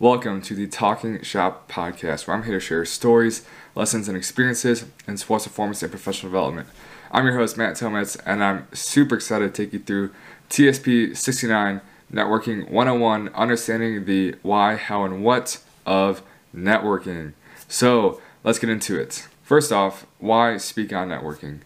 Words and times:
Welcome 0.00 0.42
to 0.42 0.56
the 0.56 0.66
Talking 0.66 1.22
Shop 1.22 1.70
podcast, 1.70 2.26
where 2.26 2.36
I'm 2.36 2.42
here 2.42 2.54
to 2.54 2.60
share 2.60 2.84
stories, 2.84 3.46
lessons, 3.76 4.08
and 4.08 4.16
experiences 4.16 4.86
in 5.06 5.16
sports 5.16 5.44
performance 5.46 5.84
and 5.84 5.92
professional 5.92 6.32
development. 6.32 6.66
I'm 7.12 7.24
your 7.24 7.36
host, 7.36 7.56
Matt 7.56 7.76
Tomez, 7.76 8.20
and 8.26 8.42
I'm 8.42 8.66
super 8.72 9.14
excited 9.14 9.54
to 9.54 9.62
take 9.62 9.72
you 9.72 9.78
through 9.78 10.10
TSP 10.50 11.16
69 11.16 11.80
Networking 12.12 12.68
101, 12.72 13.28
understanding 13.34 14.04
the 14.04 14.34
why, 14.42 14.74
how, 14.74 15.04
and 15.04 15.22
what 15.22 15.62
of 15.86 16.22
networking. 16.52 17.34
So 17.68 18.20
let's 18.42 18.58
get 18.58 18.70
into 18.70 19.00
it. 19.00 19.28
First 19.44 19.70
off, 19.70 20.06
why 20.18 20.56
speak 20.56 20.92
on 20.92 21.10
networking? 21.10 21.60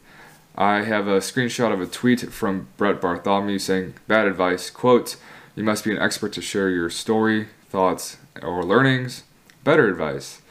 I 0.54 0.82
have 0.82 1.08
a 1.08 1.20
screenshot 1.20 1.72
of 1.72 1.80
a 1.80 1.86
tweet 1.86 2.30
from 2.30 2.68
Brett 2.76 3.00
Bartholomew 3.00 3.58
saying, 3.58 3.94
Bad 4.06 4.26
advice, 4.26 4.68
quote, 4.68 5.16
you 5.56 5.64
must 5.64 5.82
be 5.82 5.92
an 5.92 5.98
expert 5.98 6.34
to 6.34 6.42
share 6.42 6.68
your 6.68 6.90
story, 6.90 7.48
thoughts, 7.70 8.17
or 8.42 8.64
learnings. 8.64 9.24
Better 9.64 9.88
advice. 9.88 10.42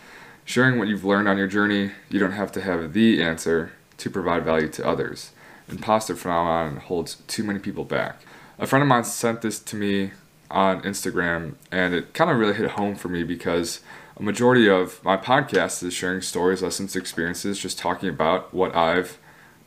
Sharing 0.45 0.79
what 0.79 0.87
you've 0.87 1.05
learned 1.05 1.27
on 1.27 1.37
your 1.37 1.47
journey, 1.47 1.91
you 2.09 2.19
don't 2.19 2.31
have 2.31 2.51
to 2.53 2.61
have 2.61 2.93
the 2.93 3.21
answer 3.21 3.73
to 3.97 4.09
provide 4.09 4.45
value 4.45 4.69
to 4.69 4.87
others. 4.87 5.31
Imposter 5.69 6.15
phenomenon 6.15 6.77
holds 6.77 7.15
too 7.27 7.43
many 7.43 7.59
people 7.59 7.83
back. 7.83 8.21
A 8.57 8.65
friend 8.65 8.81
of 8.81 8.87
mine 8.87 9.03
sent 9.03 9.41
this 9.41 9.59
to 9.59 9.75
me 9.75 10.11
on 10.49 10.81
Instagram, 10.81 11.55
and 11.71 11.93
it 11.93 12.13
kind 12.13 12.31
of 12.31 12.37
really 12.37 12.53
hit 12.53 12.71
home 12.71 12.95
for 12.95 13.09
me 13.09 13.23
because 13.23 13.81
a 14.15 14.23
majority 14.23 14.69
of 14.69 15.03
my 15.03 15.17
podcast 15.17 15.83
is 15.83 15.93
sharing 15.93 16.21
stories, 16.21 16.63
lessons, 16.63 16.95
experiences, 16.95 17.59
just 17.59 17.77
talking 17.77 18.09
about 18.09 18.53
what 18.53 18.75
I've 18.75 19.17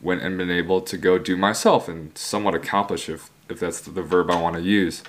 went 0.01 0.23
and 0.23 0.39
been 0.39 0.51
able 0.51 0.81
to 0.81 0.97
go 0.97 1.19
do 1.19 1.37
myself 1.37 1.89
and 1.89 2.17
somewhat 2.17 2.55
accomplish 2.55 3.09
if 3.09 3.31
if 3.49 3.61
that's 3.61 3.81
the 3.81 4.03
verb 4.03 4.31
I 4.31 4.41
want 4.41 4.57
to 4.57 4.63
use. 4.63 5.03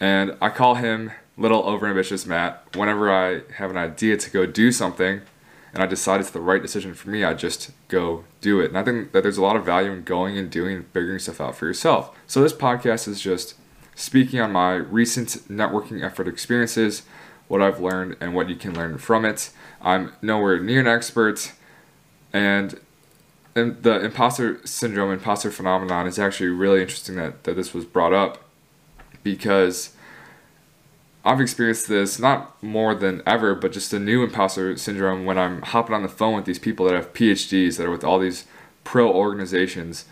And 0.00 0.36
I 0.40 0.48
call 0.50 0.74
him 0.74 1.12
little 1.38 1.62
overambitious 1.62 2.26
Matt. 2.26 2.76
Whenever 2.76 3.10
I 3.10 3.42
have 3.54 3.70
an 3.70 3.76
idea 3.76 4.16
to 4.16 4.30
go 4.30 4.44
do 4.44 4.72
something 4.72 5.22
and 5.72 5.82
I 5.82 5.86
decide 5.86 6.20
it's 6.20 6.30
the 6.30 6.40
right 6.40 6.60
decision 6.60 6.94
for 6.94 7.08
me, 7.08 7.24
I 7.24 7.34
just 7.34 7.70
go 7.88 8.24
do 8.40 8.60
it. 8.60 8.66
And 8.66 8.78
I 8.78 8.82
think 8.82 9.12
that 9.12 9.22
there's 9.22 9.38
a 9.38 9.42
lot 9.42 9.56
of 9.56 9.64
value 9.64 9.92
in 9.92 10.02
going 10.02 10.36
and 10.36 10.50
doing 10.50 10.76
and 10.76 10.86
figuring 10.88 11.18
stuff 11.18 11.40
out 11.40 11.56
for 11.56 11.66
yourself. 11.66 12.14
So 12.26 12.42
this 12.42 12.52
podcast 12.52 13.06
is 13.06 13.20
just 13.20 13.54
speaking 13.94 14.40
on 14.40 14.52
my 14.52 14.74
recent 14.74 15.28
networking 15.48 16.04
effort 16.04 16.28
experiences, 16.28 17.02
what 17.46 17.62
I've 17.62 17.80
learned, 17.80 18.16
and 18.20 18.34
what 18.34 18.48
you 18.48 18.56
can 18.56 18.74
learn 18.74 18.98
from 18.98 19.24
it. 19.24 19.50
I'm 19.80 20.12
nowhere 20.20 20.60
near 20.60 20.80
an 20.80 20.88
expert, 20.88 21.52
and 22.32 22.80
and 23.54 23.82
the 23.82 24.04
imposter 24.04 24.64
syndrome, 24.64 25.10
imposter 25.10 25.50
phenomenon 25.50 26.06
is 26.06 26.18
actually 26.18 26.50
really 26.50 26.80
interesting 26.80 27.16
that, 27.16 27.42
that 27.44 27.56
this 27.56 27.74
was 27.74 27.84
brought 27.84 28.12
up 28.12 28.44
because 29.24 29.96
I've 31.28 31.42
experienced 31.42 31.88
this 31.88 32.18
not 32.18 32.60
more 32.62 32.94
than 32.94 33.22
ever, 33.26 33.54
but 33.54 33.70
just 33.70 33.92
a 33.92 33.98
new 33.98 34.24
imposter 34.24 34.74
syndrome 34.78 35.26
when 35.26 35.36
I'm 35.36 35.60
hopping 35.60 35.94
on 35.94 36.02
the 36.02 36.08
phone 36.08 36.36
with 36.36 36.46
these 36.46 36.58
people 36.58 36.86
that 36.86 36.94
have 36.94 37.12
PhDs 37.12 37.76
that 37.76 37.84
are 37.84 37.90
with 37.90 38.02
all 38.02 38.18
these 38.18 38.46
pro 38.82 39.12
organizations. 39.12 40.06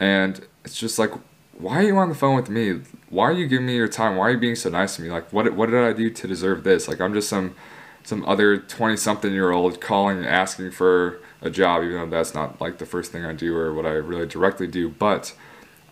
And 0.00 0.40
it's 0.64 0.78
just 0.78 0.98
like, 0.98 1.10
why 1.58 1.80
are 1.80 1.82
you 1.82 1.98
on 1.98 2.08
the 2.08 2.14
phone 2.14 2.34
with 2.34 2.48
me? 2.48 2.80
Why 3.10 3.24
are 3.24 3.32
you 3.32 3.46
giving 3.46 3.66
me 3.66 3.76
your 3.76 3.88
time? 3.88 4.16
Why 4.16 4.28
are 4.28 4.30
you 4.30 4.38
being 4.38 4.54
so 4.54 4.70
nice 4.70 4.96
to 4.96 5.02
me? 5.02 5.10
Like, 5.10 5.30
what, 5.34 5.52
what 5.52 5.68
did 5.68 5.84
I 5.84 5.92
do 5.92 6.08
to 6.08 6.26
deserve 6.26 6.64
this? 6.64 6.88
Like, 6.88 6.98
I'm 6.98 7.12
just 7.12 7.28
some, 7.28 7.54
some 8.02 8.24
other 8.24 8.56
20 8.56 8.96
something 8.96 9.34
year 9.34 9.50
old 9.50 9.82
calling 9.82 10.16
and 10.16 10.26
asking 10.26 10.70
for 10.70 11.20
a 11.42 11.50
job, 11.50 11.82
even 11.82 11.96
though 11.96 12.16
that's 12.16 12.34
not 12.34 12.58
like 12.58 12.78
the 12.78 12.86
first 12.86 13.12
thing 13.12 13.22
I 13.22 13.34
do 13.34 13.54
or 13.54 13.74
what 13.74 13.84
I 13.84 13.90
really 13.90 14.26
directly 14.26 14.66
do. 14.66 14.88
But 14.88 15.34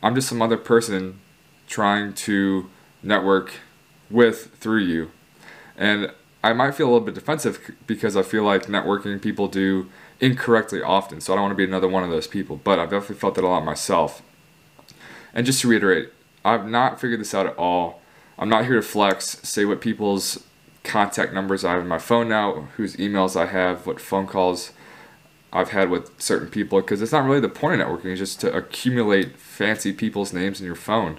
I'm 0.03 0.15
just 0.15 0.31
some 0.31 0.41
other 0.41 0.57
person 0.57 1.21
trying 1.67 2.15
to 2.15 2.71
network 3.03 3.53
with 4.11 4.55
through 4.57 4.81
you. 4.81 5.11
And 5.77 6.13
I 6.43 6.53
might 6.53 6.75
feel 6.75 6.87
a 6.87 6.93
little 6.93 7.05
bit 7.05 7.15
defensive 7.15 7.59
because 7.87 8.17
I 8.17 8.23
feel 8.23 8.45
like 8.45 8.67
networking 8.67 9.21
people 9.21 9.49
do 9.49 9.91
incorrectly 10.21 10.83
often. 10.83 11.21
So 11.21 11.33
I 11.33 11.37
don't 11.37 11.45
want 11.45 11.53
to 11.53 11.57
be 11.57 11.65
another 11.65 11.89
one 11.89 12.05
of 12.05 12.11
those 12.11 12.27
people, 12.27 12.61
but 12.63 12.79
I've 12.79 12.91
definitely 12.91 13.17
felt 13.17 13.35
that 13.35 13.45
a 13.45 13.49
lot 13.49 13.65
myself. 13.65 14.23
And 15.35 15.45
just 15.45 15.61
to 15.63 15.69
reiterate, 15.69 16.11
I've 16.45 16.67
not 16.67 17.01
figured 17.01 17.21
this 17.21 17.35
out 17.35 17.47
at 17.47 17.57
all. 17.57 18.01
I'm 18.39 18.49
not 18.49 18.67
here 18.67 18.77
to 18.77 18.83
flex, 18.83 19.39
say 19.43 19.65
what 19.65 19.81
people's 19.81 20.45
contact 20.85 21.33
numbers 21.33 21.65
I 21.65 21.73
have 21.73 21.83
in 21.83 21.89
my 21.89 21.99
phone 21.99 22.29
now, 22.29 22.69
whose 22.77 22.97
emails 22.97 23.35
I 23.35 23.47
have, 23.47 23.87
what 23.87 24.01
phone 24.01 24.27
calls 24.27 24.73
I've 25.53 25.71
had 25.71 25.91
with 25.91 26.11
certain 26.21 26.49
people, 26.49 26.81
because 26.81 27.03
it's 27.03 27.13
not 27.13 27.25
really 27.25 27.41
the 27.41 27.49
point 27.49 27.81
of 27.81 27.89
networking, 27.89 28.07
it's 28.07 28.21
just 28.21 28.41
to 28.43 28.55
accumulate 28.55 29.37
fancy 29.37 29.93
people's 29.93 30.33
names 30.33 30.61
in 30.61 30.67
your 30.67 30.77
phone 30.77 31.19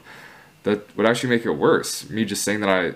that 0.63 0.95
would 0.97 1.05
actually 1.05 1.29
make 1.29 1.45
it 1.45 1.51
worse. 1.51 2.09
Me 2.09 2.25
just 2.25 2.43
saying 2.43 2.59
that 2.61 2.69
I 2.69 2.95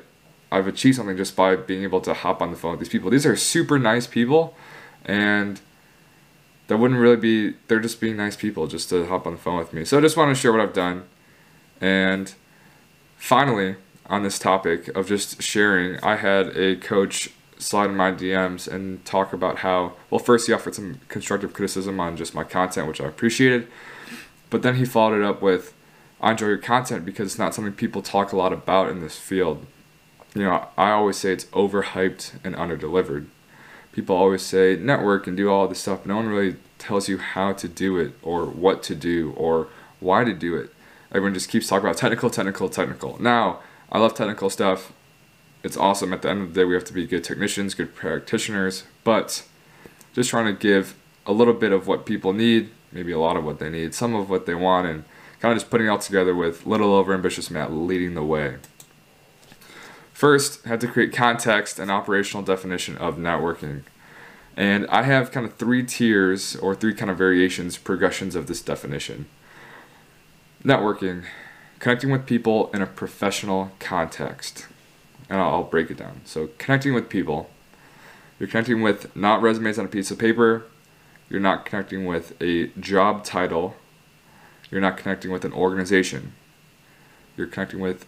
I've 0.51 0.67
achieved 0.67 0.97
something 0.97 1.16
just 1.16 1.35
by 1.35 1.55
being 1.55 1.83
able 1.83 2.01
to 2.01 2.13
hop 2.13 2.41
on 2.41 2.51
the 2.51 2.57
phone 2.57 2.72
with 2.72 2.81
these 2.81 2.89
people. 2.89 3.09
These 3.09 3.25
are 3.25 3.38
super 3.38 3.79
nice 3.79 4.05
people 4.05 4.55
and 5.05 5.61
that 6.67 6.77
wouldn't 6.77 7.00
really 7.00 7.16
be 7.16 7.55
they're 7.67 7.79
just 7.79 8.01
being 8.01 8.17
nice 8.17 8.35
people 8.35 8.67
just 8.67 8.89
to 8.89 9.05
hop 9.05 9.25
on 9.25 9.33
the 9.33 9.39
phone 9.39 9.57
with 9.57 9.73
me. 9.73 9.85
So 9.85 9.97
I 9.97 10.01
just 10.01 10.17
want 10.17 10.35
to 10.35 10.39
share 10.39 10.51
what 10.51 10.61
I've 10.61 10.73
done. 10.73 11.03
And 11.79 12.33
finally, 13.17 13.75
on 14.07 14.23
this 14.23 14.38
topic 14.38 14.89
of 14.89 15.07
just 15.07 15.41
sharing, 15.41 16.01
I 16.03 16.17
had 16.17 16.55
a 16.57 16.75
coach 16.75 17.29
slide 17.57 17.89
in 17.89 17.95
my 17.95 18.11
DMs 18.11 18.67
and 18.67 19.03
talk 19.05 19.33
about 19.33 19.59
how 19.59 19.94
well 20.09 20.19
first 20.19 20.47
he 20.47 20.53
offered 20.53 20.75
some 20.75 21.00
constructive 21.07 21.53
criticism 21.53 22.00
on 22.00 22.17
just 22.17 22.35
my 22.35 22.44
content, 22.44 22.88
which 22.88 23.00
I 23.00 23.05
appreciated. 23.05 23.67
But 24.50 24.63
then 24.63 24.75
he 24.75 24.85
followed 24.85 25.17
it 25.19 25.23
up 25.23 25.41
with 25.41 25.73
I 26.21 26.31
enjoy 26.31 26.47
your 26.47 26.57
content 26.57 27.03
because 27.03 27.27
it's 27.27 27.39
not 27.39 27.55
something 27.55 27.73
people 27.73 28.03
talk 28.03 28.31
a 28.31 28.37
lot 28.37 28.53
about 28.53 28.89
in 28.89 29.01
this 29.01 29.17
field. 29.17 29.65
You 30.35 30.43
know, 30.43 30.67
I 30.77 30.91
always 30.91 31.17
say 31.17 31.33
it's 31.33 31.45
overhyped 31.45 32.33
and 32.43 32.55
underdelivered. 32.55 33.25
People 33.91 34.15
always 34.15 34.43
say 34.43 34.77
network 34.77 35.25
and 35.25 35.35
do 35.35 35.49
all 35.49 35.67
this 35.67 35.79
stuff, 35.79 35.99
but 36.03 36.07
no 36.09 36.17
one 36.17 36.27
really 36.27 36.55
tells 36.77 37.09
you 37.09 37.17
how 37.17 37.53
to 37.53 37.67
do 37.67 37.97
it 37.97 38.13
or 38.21 38.45
what 38.45 38.83
to 38.83 38.95
do 38.95 39.33
or 39.35 39.67
why 39.99 40.23
to 40.23 40.33
do 40.33 40.55
it. 40.55 40.71
Everyone 41.11 41.33
just 41.33 41.49
keeps 41.49 41.67
talking 41.67 41.85
about 41.85 41.97
technical, 41.97 42.29
technical, 42.29 42.69
technical. 42.69 43.21
Now, 43.21 43.59
I 43.91 43.97
love 43.97 44.13
technical 44.13 44.49
stuff. 44.49 44.93
It's 45.63 45.75
awesome. 45.75 46.13
At 46.13 46.21
the 46.21 46.29
end 46.29 46.41
of 46.41 46.53
the 46.53 46.61
day, 46.61 46.65
we 46.65 46.75
have 46.75 46.85
to 46.85 46.93
be 46.93 47.05
good 47.05 47.23
technicians, 47.23 47.73
good 47.73 47.93
practitioners, 47.93 48.83
but 49.03 49.43
just 50.13 50.29
trying 50.29 50.45
to 50.45 50.53
give 50.53 50.95
a 51.25 51.33
little 51.33 51.53
bit 51.53 51.71
of 51.71 51.88
what 51.88 52.05
people 52.05 52.31
need, 52.31 52.69
maybe 52.91 53.11
a 53.11 53.19
lot 53.19 53.35
of 53.35 53.43
what 53.43 53.59
they 53.59 53.69
need, 53.69 53.93
some 53.93 54.15
of 54.15 54.29
what 54.29 54.45
they 54.45 54.55
want, 54.55 54.88
and 54.88 55.03
kind 55.41 55.52
of 55.52 55.57
just 55.57 55.72
putting 55.72 55.88
it 55.88 55.90
all 55.90 55.97
together 55.97 56.35
with 56.35 56.68
little 56.68 56.94
over 56.94 57.13
ambitious 57.13 57.50
Matt 57.50 57.74
leading 57.74 58.13
the 58.13 58.24
way. 58.24 58.57
First, 60.13 60.63
had 60.66 60.79
to 60.81 60.88
create 60.88 61.12
context 61.12 61.79
and 61.79 61.90
operational 61.90 62.44
definition 62.44 62.96
of 62.97 63.18
networking. 63.18 63.81
And 64.56 64.85
I 64.88 65.01
have 65.01 65.31
kind 65.31 65.44
of 65.47 65.56
three 65.56 65.84
tiers 65.84 66.56
or 66.57 66.75
three 66.75 66.94
kind 66.94 67.09
of 67.09 67.18
variations, 67.18 67.78
progressions 67.80 68.35
of 68.35 68.46
this 68.46 68.62
definition. 68.62 69.25
Networking, 70.63 71.25
connecting 71.80 72.12
with 72.12 72.28
people 72.28 72.69
in 72.72 72.84
a 72.84 72.85
professional 72.85 73.72
context. 73.80 74.68
And 75.28 75.41
I'll, 75.41 75.50
I'll 75.50 75.63
break 75.63 75.90
it 75.90 75.97
down. 75.97 76.22
So, 76.24 76.50
connecting 76.59 76.94
with 76.94 77.09
people, 77.09 77.50
you're 78.38 78.50
connecting 78.50 78.84
with 78.84 79.16
not 79.16 79.41
resumes 79.41 79.80
on 79.80 79.85
a 79.85 79.90
piece 79.90 80.12
of 80.12 80.19
paper, 80.19 80.66
you're 81.31 81.40
not 81.40 81.66
connecting 81.66 82.06
with 82.06 82.40
a 82.40 82.68
job 82.80 83.24
title 83.24 83.75
you're 84.71 84.81
not 84.81 84.97
connecting 84.97 85.31
with 85.31 85.45
an 85.45 85.53
organization. 85.53 86.33
You're 87.37 87.47
connecting 87.47 87.79
with 87.79 88.05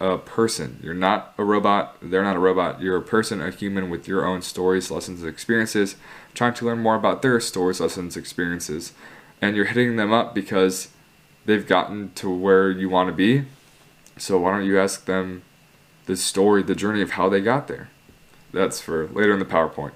a 0.00 0.18
person. 0.18 0.78
You're 0.82 0.94
not 0.94 1.34
a 1.38 1.44
robot. 1.44 1.96
They're 2.00 2.22
not 2.22 2.36
a 2.36 2.40
robot. 2.40 2.80
You're 2.80 2.96
a 2.96 3.02
person, 3.02 3.42
a 3.42 3.50
human 3.50 3.90
with 3.90 4.06
your 4.06 4.24
own 4.24 4.42
stories, 4.42 4.90
lessons, 4.90 5.24
experiences, 5.24 5.96
trying 6.34 6.54
to 6.54 6.66
learn 6.66 6.78
more 6.78 6.94
about 6.94 7.22
their 7.22 7.40
stories, 7.40 7.80
lessons, 7.80 8.16
experiences. 8.16 8.92
And 9.40 9.56
you're 9.56 9.64
hitting 9.64 9.96
them 9.96 10.12
up 10.12 10.34
because 10.34 10.88
they've 11.46 11.66
gotten 11.66 12.12
to 12.16 12.30
where 12.30 12.70
you 12.70 12.88
want 12.88 13.08
to 13.08 13.14
be. 13.14 13.46
So 14.16 14.38
why 14.38 14.52
don't 14.52 14.66
you 14.66 14.78
ask 14.78 15.06
them 15.06 15.42
the 16.06 16.16
story, 16.16 16.62
the 16.62 16.74
journey 16.74 17.02
of 17.02 17.12
how 17.12 17.28
they 17.28 17.40
got 17.40 17.66
there? 17.68 17.88
That's 18.52 18.80
for 18.80 19.06
later 19.08 19.32
in 19.32 19.38
the 19.38 19.44
PowerPoint. 19.44 19.92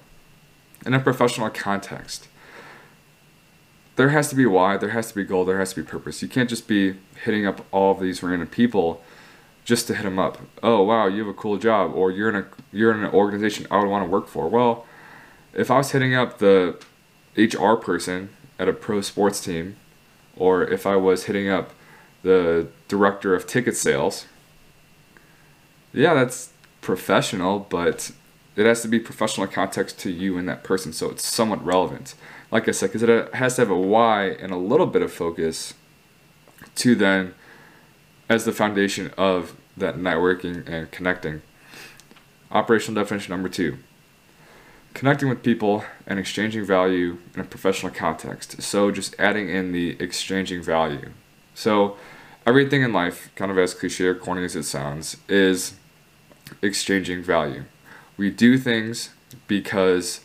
In 0.85 0.95
a 0.95 1.01
professional 1.01 1.51
context, 1.51 2.29
there 3.97 4.09
has 4.11 4.29
to 4.31 4.35
be 4.35 4.47
why, 4.47 4.77
there 4.77 4.91
has 4.91 5.09
to 5.09 5.15
be 5.15 5.25
goal, 5.25 5.45
there 5.45 5.59
has 5.59 5.75
to 5.75 5.83
be 5.83 5.87
purpose. 5.87 6.23
You 6.23 6.29
can't 6.29 6.49
just 6.49 6.67
be 6.67 6.97
hitting 7.25 7.47
up 7.47 7.65
all 7.73 7.93
of 7.93 8.01
these 8.01 8.23
random 8.23 8.49
people 8.49 9.03
just 9.65 9.87
to 9.87 9.95
hit 9.95 10.05
them 10.05 10.19
up. 10.19 10.39
Oh 10.63 10.83
wow, 10.83 11.07
you 11.07 11.19
have 11.21 11.29
a 11.29 11.35
cool 11.35 11.59
job, 11.59 11.95
or 11.95 12.11
you're 12.11 12.29
in 12.29 12.37
a 12.37 12.47
you're 12.73 12.93
in 12.93 13.05
an 13.05 13.13
organization 13.13 13.67
I 13.71 13.79
would 13.79 13.89
want 13.89 14.05
to 14.05 14.11
work 14.11 14.29
for. 14.29 14.49
Well, 14.49 14.87
if 15.55 15.71
I 15.71 15.79
was 15.79 15.93
hitting 15.93 16.15
up 16.15 16.39
the 16.39 16.79
HR 17.37 17.75
person 17.75 18.31
at 18.59 18.69
a 18.69 18.73
pro 18.73 19.01
sports 19.03 19.41
team, 19.41 19.77
or 20.37 20.65
if 20.65 20.87
I 20.87 20.97
was 20.97 21.25
hitting 21.25 21.49
up 21.49 21.73
the 22.23 22.69
director 22.89 23.35
of 23.35 23.47
ticket 23.47 23.77
sales, 23.77 24.27
yeah, 25.93 26.15
that's 26.15 26.51
professional, 26.81 27.61
but 27.61 28.11
it 28.57 28.67
has 28.67 28.83
to 28.83 28.89
be 28.89 28.99
professional 28.99 29.47
context 29.47 29.99
to 30.01 30.11
you 30.11 30.37
and 30.39 30.49
that 30.49 30.65
person, 30.65 30.93
so 30.93 31.11
it's 31.11 31.27
somewhat 31.27 31.65
relevant 31.65 32.15
like 32.53 32.69
I 32.69 32.71
said, 32.71 32.91
because 32.91 33.03
it 33.03 33.11
uh, 33.11 33.35
has 33.35 33.57
to 33.57 33.63
have 33.63 33.71
a 33.71 33.77
why 33.77 34.27
and 34.27 34.53
a 34.53 34.57
little 34.57 34.87
bit 34.87 35.03
of 35.03 35.13
focus 35.13 35.75
to 36.77 36.95
then 36.95 37.35
as 38.29 38.45
the 38.45 38.53
foundation 38.53 39.11
of 39.19 39.57
that 39.77 39.97
networking 39.97 40.69
and 40.69 40.91
connecting. 40.93 41.43
Operational 42.53 43.03
definition 43.03 43.33
number 43.33 43.49
two 43.49 43.79
connecting 44.95 45.29
with 45.29 45.43
people 45.43 45.85
and 46.07 46.19
exchanging 46.19 46.65
value 46.65 47.17
in 47.35 47.41
a 47.41 47.45
professional 47.45 47.91
context. 47.91 48.61
So, 48.63 48.91
just 48.91 49.15
adding 49.19 49.49
in 49.49 49.73
the 49.73 49.97
exchanging 49.99 50.63
value. 50.63 51.11
So, 51.55 51.97
everything 52.47 52.83
in 52.83 52.93
life, 52.93 53.31
kind 53.35 53.51
of 53.51 53.59
as 53.59 53.73
cliche 53.75 54.05
or 54.05 54.15
corny 54.15 54.45
as 54.45 54.55
it 54.55 54.65
sounds, 54.65 55.17
is 55.29 55.77
exchanging 56.61 57.23
value. 57.23 57.65
We 58.17 58.31
do 58.31 58.59
things 58.59 59.11
because 59.49 60.21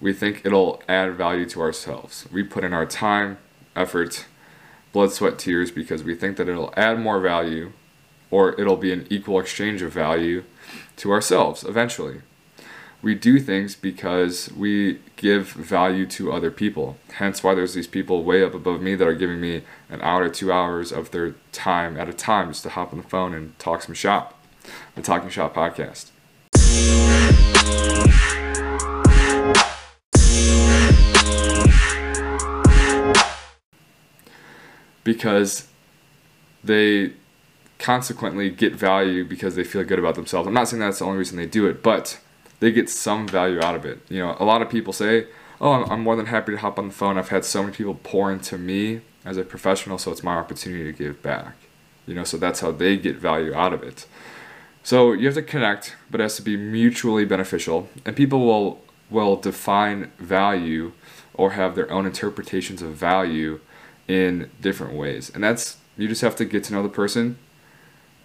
we 0.00 0.12
think 0.12 0.42
it'll 0.44 0.82
add 0.88 1.14
value 1.14 1.46
to 1.50 1.60
ourselves. 1.60 2.26
We 2.32 2.42
put 2.42 2.64
in 2.64 2.72
our 2.72 2.86
time, 2.86 3.38
effort, 3.76 4.26
blood, 4.92 5.12
sweat, 5.12 5.38
tears 5.38 5.70
because 5.70 6.02
we 6.02 6.14
think 6.14 6.36
that 6.36 6.48
it'll 6.48 6.72
add 6.76 6.98
more 6.98 7.20
value 7.20 7.72
or 8.30 8.58
it'll 8.60 8.76
be 8.76 8.92
an 8.92 9.06
equal 9.10 9.38
exchange 9.40 9.82
of 9.82 9.92
value 9.92 10.44
to 10.96 11.10
ourselves 11.10 11.64
eventually. 11.64 12.22
We 13.02 13.14
do 13.14 13.38
things 13.38 13.76
because 13.76 14.52
we 14.52 15.00
give 15.16 15.48
value 15.52 16.04
to 16.06 16.32
other 16.32 16.50
people. 16.50 16.98
Hence, 17.12 17.42
why 17.42 17.54
there's 17.54 17.72
these 17.72 17.86
people 17.86 18.24
way 18.24 18.44
up 18.44 18.52
above 18.52 18.82
me 18.82 18.94
that 18.94 19.08
are 19.08 19.14
giving 19.14 19.40
me 19.40 19.62
an 19.88 20.02
hour 20.02 20.24
or 20.24 20.28
two 20.28 20.52
hours 20.52 20.92
of 20.92 21.10
their 21.10 21.34
time 21.50 21.96
at 21.96 22.10
a 22.10 22.12
time 22.12 22.48
just 22.48 22.62
to 22.64 22.68
hop 22.68 22.92
on 22.92 23.00
the 23.00 23.08
phone 23.08 23.32
and 23.32 23.58
talk 23.58 23.82
some 23.82 23.94
shop. 23.94 24.36
The 24.94 25.02
Talking 25.02 25.30
Shop 25.30 25.54
podcast. 25.54 26.10
Because 35.04 35.68
they 36.62 37.12
consequently 37.80 38.50
get 38.50 38.74
value 38.74 39.24
because 39.24 39.56
they 39.56 39.64
feel 39.64 39.82
good 39.82 39.98
about 39.98 40.14
themselves. 40.14 40.46
I'm 40.46 40.54
not 40.54 40.68
saying 40.68 40.80
that's 40.80 40.98
the 40.98 41.06
only 41.06 41.18
reason 41.18 41.36
they 41.36 41.46
do 41.46 41.66
it, 41.66 41.82
but 41.82 42.20
they 42.60 42.70
get 42.70 42.88
some 42.90 43.26
value 43.26 43.60
out 43.60 43.74
of 43.74 43.84
it. 43.84 44.00
You 44.08 44.20
know, 44.20 44.36
a 44.38 44.44
lot 44.44 44.62
of 44.62 44.68
people 44.68 44.92
say, 44.92 45.26
"Oh, 45.60 45.72
I'm, 45.72 45.90
I'm 45.90 46.00
more 46.02 46.14
than 46.14 46.26
happy 46.26 46.52
to 46.52 46.58
hop 46.58 46.78
on 46.78 46.88
the 46.88 46.94
phone. 46.94 47.18
I've 47.18 47.30
had 47.30 47.44
so 47.44 47.62
many 47.62 47.74
people 47.74 47.98
pour 48.02 48.30
into 48.30 48.58
me 48.58 49.00
as 49.24 49.36
a 49.36 49.42
professional, 49.42 49.98
so 49.98 50.12
it's 50.12 50.22
my 50.22 50.36
opportunity 50.36 50.84
to 50.84 50.92
give 50.92 51.22
back." 51.22 51.56
You 52.06 52.14
know, 52.14 52.24
so 52.24 52.36
that's 52.36 52.60
how 52.60 52.70
they 52.70 52.96
get 52.96 53.16
value 53.16 53.54
out 53.54 53.72
of 53.72 53.82
it. 53.82 54.06
So 54.82 55.12
you 55.12 55.26
have 55.26 55.34
to 55.34 55.42
connect, 55.42 55.96
but 56.10 56.20
it 56.20 56.24
has 56.24 56.36
to 56.36 56.42
be 56.42 56.56
mutually 56.56 57.24
beneficial, 57.24 57.88
and 58.04 58.14
people 58.14 58.40
will 58.44 58.82
will 59.10 59.36
define 59.36 60.12
value 60.18 60.92
or 61.34 61.52
have 61.52 61.74
their 61.74 61.90
own 61.90 62.06
interpretations 62.06 62.80
of 62.82 62.94
value 62.94 63.58
in 64.10 64.50
different 64.60 64.94
ways, 64.94 65.30
and 65.34 65.44
that's 65.44 65.76
you 65.96 66.08
just 66.08 66.22
have 66.22 66.36
to 66.36 66.44
get 66.44 66.64
to 66.64 66.72
know 66.72 66.82
the 66.82 66.88
person. 66.88 67.38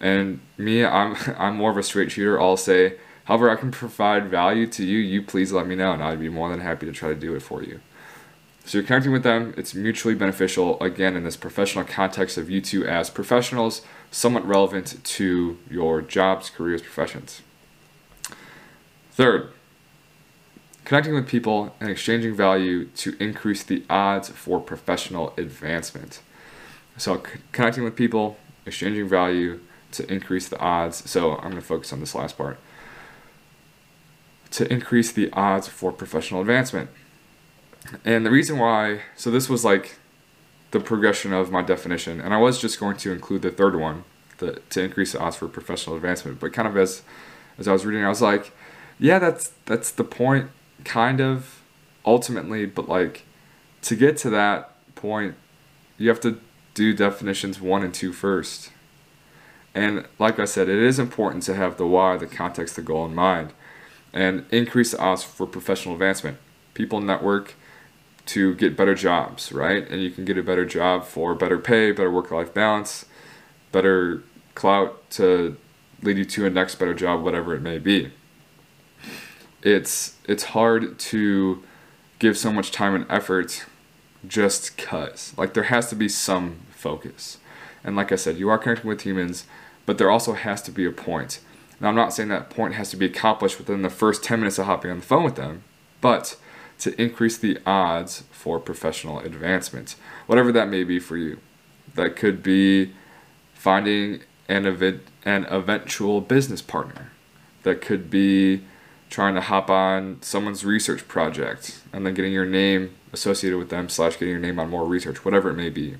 And 0.00 0.40
me, 0.58 0.84
I'm 0.84 1.16
I'm 1.38 1.56
more 1.56 1.70
of 1.70 1.76
a 1.76 1.82
straight 1.82 2.10
shooter. 2.12 2.40
I'll 2.40 2.56
say 2.56 2.96
However, 3.26 3.50
I 3.50 3.56
can 3.56 3.72
provide 3.72 4.30
value 4.30 4.68
to 4.68 4.84
you, 4.84 4.98
you 4.98 5.20
please 5.20 5.50
let 5.50 5.66
me 5.66 5.74
know, 5.74 5.92
and 5.92 6.02
I'd 6.02 6.20
be 6.20 6.28
more 6.28 6.48
than 6.48 6.60
happy 6.60 6.86
to 6.86 6.92
try 6.92 7.08
to 7.08 7.16
do 7.16 7.34
it 7.34 7.42
for 7.42 7.60
you. 7.60 7.80
So 8.64 8.78
you're 8.78 8.86
connecting 8.86 9.10
with 9.10 9.24
them, 9.24 9.52
it's 9.56 9.74
mutually 9.74 10.14
beneficial, 10.14 10.80
again, 10.80 11.16
in 11.16 11.24
this 11.24 11.36
professional 11.36 11.84
context 11.84 12.38
of 12.38 12.48
you 12.48 12.60
two 12.60 12.86
as 12.86 13.10
professionals, 13.10 13.82
somewhat 14.12 14.46
relevant 14.46 15.02
to 15.02 15.58
your 15.68 16.02
jobs, 16.02 16.50
careers, 16.50 16.82
professions. 16.82 17.42
Third, 19.10 19.50
connecting 20.86 21.12
with 21.12 21.26
people 21.26 21.74
and 21.80 21.90
exchanging 21.90 22.34
value 22.34 22.86
to 22.86 23.14
increase 23.22 23.62
the 23.62 23.84
odds 23.90 24.30
for 24.30 24.60
professional 24.60 25.34
advancement. 25.36 26.22
So, 26.96 27.22
c- 27.22 27.40
connecting 27.52 27.84
with 27.84 27.96
people, 27.96 28.38
exchanging 28.64 29.08
value 29.08 29.60
to 29.92 30.10
increase 30.10 30.48
the 30.48 30.58
odds. 30.58 31.10
So, 31.10 31.32
I'm 31.32 31.50
going 31.50 31.56
to 31.56 31.60
focus 31.60 31.92
on 31.92 32.00
this 32.00 32.14
last 32.14 32.38
part 32.38 32.58
to 34.52 34.72
increase 34.72 35.12
the 35.12 35.30
odds 35.32 35.66
for 35.66 35.92
professional 35.92 36.40
advancement. 36.40 36.88
And 38.04 38.24
the 38.24 38.30
reason 38.30 38.56
why, 38.58 39.02
so 39.16 39.30
this 39.30 39.48
was 39.48 39.64
like 39.64 39.96
the 40.70 40.80
progression 40.80 41.32
of 41.32 41.50
my 41.50 41.62
definition, 41.62 42.20
and 42.20 42.32
I 42.32 42.38
was 42.38 42.60
just 42.60 42.78
going 42.78 42.96
to 42.98 43.12
include 43.12 43.42
the 43.42 43.50
third 43.50 43.74
one, 43.74 44.04
the, 44.38 44.60
to 44.70 44.82
increase 44.82 45.12
the 45.12 45.20
odds 45.20 45.36
for 45.36 45.48
professional 45.48 45.96
advancement. 45.96 46.40
But 46.40 46.52
kind 46.52 46.68
of 46.68 46.76
as 46.76 47.02
as 47.58 47.66
I 47.66 47.72
was 47.72 47.84
reading, 47.84 48.04
I 48.04 48.08
was 48.08 48.22
like, 48.22 48.52
yeah, 48.98 49.18
that's 49.18 49.52
that's 49.66 49.90
the 49.90 50.04
point, 50.04 50.50
kind 50.84 51.20
of, 51.20 51.62
ultimately. 52.04 52.66
But 52.66 52.88
like, 52.88 53.24
to 53.82 53.96
get 53.96 54.16
to 54.18 54.30
that 54.30 54.72
point, 54.94 55.34
you 55.98 56.08
have 56.08 56.20
to 56.20 56.40
do 56.74 56.94
definitions 56.94 57.60
one 57.60 57.82
and 57.82 57.92
two 57.92 58.12
first. 58.12 58.70
And 59.74 60.06
like 60.18 60.38
I 60.38 60.46
said, 60.46 60.68
it 60.68 60.78
is 60.78 60.98
important 60.98 61.42
to 61.44 61.54
have 61.54 61.76
the 61.76 61.86
why, 61.86 62.16
the 62.16 62.26
context, 62.26 62.76
the 62.76 62.82
goal 62.82 63.04
in 63.04 63.14
mind 63.14 63.52
and 64.16 64.46
increase 64.50 64.92
the 64.92 64.98
odds 64.98 65.22
for 65.22 65.46
professional 65.46 65.94
advancement. 65.94 66.38
People 66.72 67.02
network 67.02 67.54
to 68.24 68.54
get 68.54 68.74
better 68.74 68.94
jobs, 68.94 69.52
right? 69.52 69.88
And 69.88 70.02
you 70.02 70.10
can 70.10 70.24
get 70.24 70.38
a 70.38 70.42
better 70.42 70.64
job 70.64 71.04
for 71.04 71.34
better 71.34 71.58
pay, 71.58 71.92
better 71.92 72.10
work 72.10 72.30
life 72.30 72.52
balance, 72.54 73.04
better 73.72 74.22
clout 74.54 75.10
to 75.10 75.58
lead 76.02 76.16
you 76.16 76.24
to 76.24 76.46
a 76.46 76.50
next 76.50 76.76
better 76.76 76.94
job, 76.94 77.22
whatever 77.22 77.54
it 77.54 77.60
may 77.60 77.78
be. 77.78 78.10
It's 79.62 80.16
it's 80.24 80.44
hard 80.44 80.98
to 80.98 81.62
give 82.18 82.36
so 82.38 82.52
much 82.52 82.70
time 82.70 82.94
and 82.94 83.06
effort 83.10 83.64
just 84.26 84.76
cuz. 84.76 85.34
Like 85.36 85.54
there 85.54 85.64
has 85.64 85.88
to 85.90 85.96
be 85.96 86.08
some 86.08 86.60
focus. 86.70 87.38
And 87.84 87.94
like 87.96 88.10
I 88.10 88.16
said, 88.16 88.36
you 88.36 88.48
are 88.48 88.58
connecting 88.58 88.88
with 88.88 89.02
humans, 89.02 89.46
but 89.86 89.98
there 89.98 90.10
also 90.10 90.32
has 90.32 90.62
to 90.62 90.70
be 90.70 90.84
a 90.84 90.90
point. 90.90 91.40
Now, 91.80 91.88
I'm 91.88 91.94
not 91.94 92.12
saying 92.12 92.30
that 92.30 92.50
point 92.50 92.74
has 92.74 92.90
to 92.90 92.96
be 92.96 93.06
accomplished 93.06 93.58
within 93.58 93.82
the 93.82 93.90
first 93.90 94.24
10 94.24 94.40
minutes 94.40 94.58
of 94.58 94.66
hopping 94.66 94.90
on 94.90 95.00
the 95.00 95.04
phone 95.04 95.24
with 95.24 95.36
them, 95.36 95.62
but 96.00 96.36
to 96.78 97.00
increase 97.00 97.38
the 97.38 97.58
odds 97.66 98.24
for 98.30 98.58
professional 98.58 99.20
advancement, 99.20 99.96
whatever 100.26 100.52
that 100.52 100.68
may 100.68 100.84
be 100.84 100.98
for 100.98 101.16
you. 101.16 101.38
That 101.94 102.16
could 102.16 102.42
be 102.42 102.92
finding 103.54 104.20
an 104.48 104.66
event, 104.66 105.02
an 105.24 105.46
eventual 105.46 106.20
business 106.20 106.60
partner. 106.60 107.12
That 107.62 107.80
could 107.80 108.10
be 108.10 108.62
trying 109.10 109.34
to 109.34 109.40
hop 109.40 109.70
on 109.70 110.20
someone's 110.20 110.64
research 110.64 111.06
project 111.08 111.80
and 111.92 112.04
then 112.04 112.14
getting 112.14 112.32
your 112.32 112.46
name 112.46 112.94
associated 113.12 113.58
with 113.58 113.70
them 113.70 113.88
slash 113.88 114.14
getting 114.14 114.30
your 114.30 114.40
name 114.40 114.58
on 114.58 114.68
more 114.68 114.84
research, 114.84 115.24
whatever 115.24 115.50
it 115.50 115.54
may 115.54 115.70
be. 115.70 115.96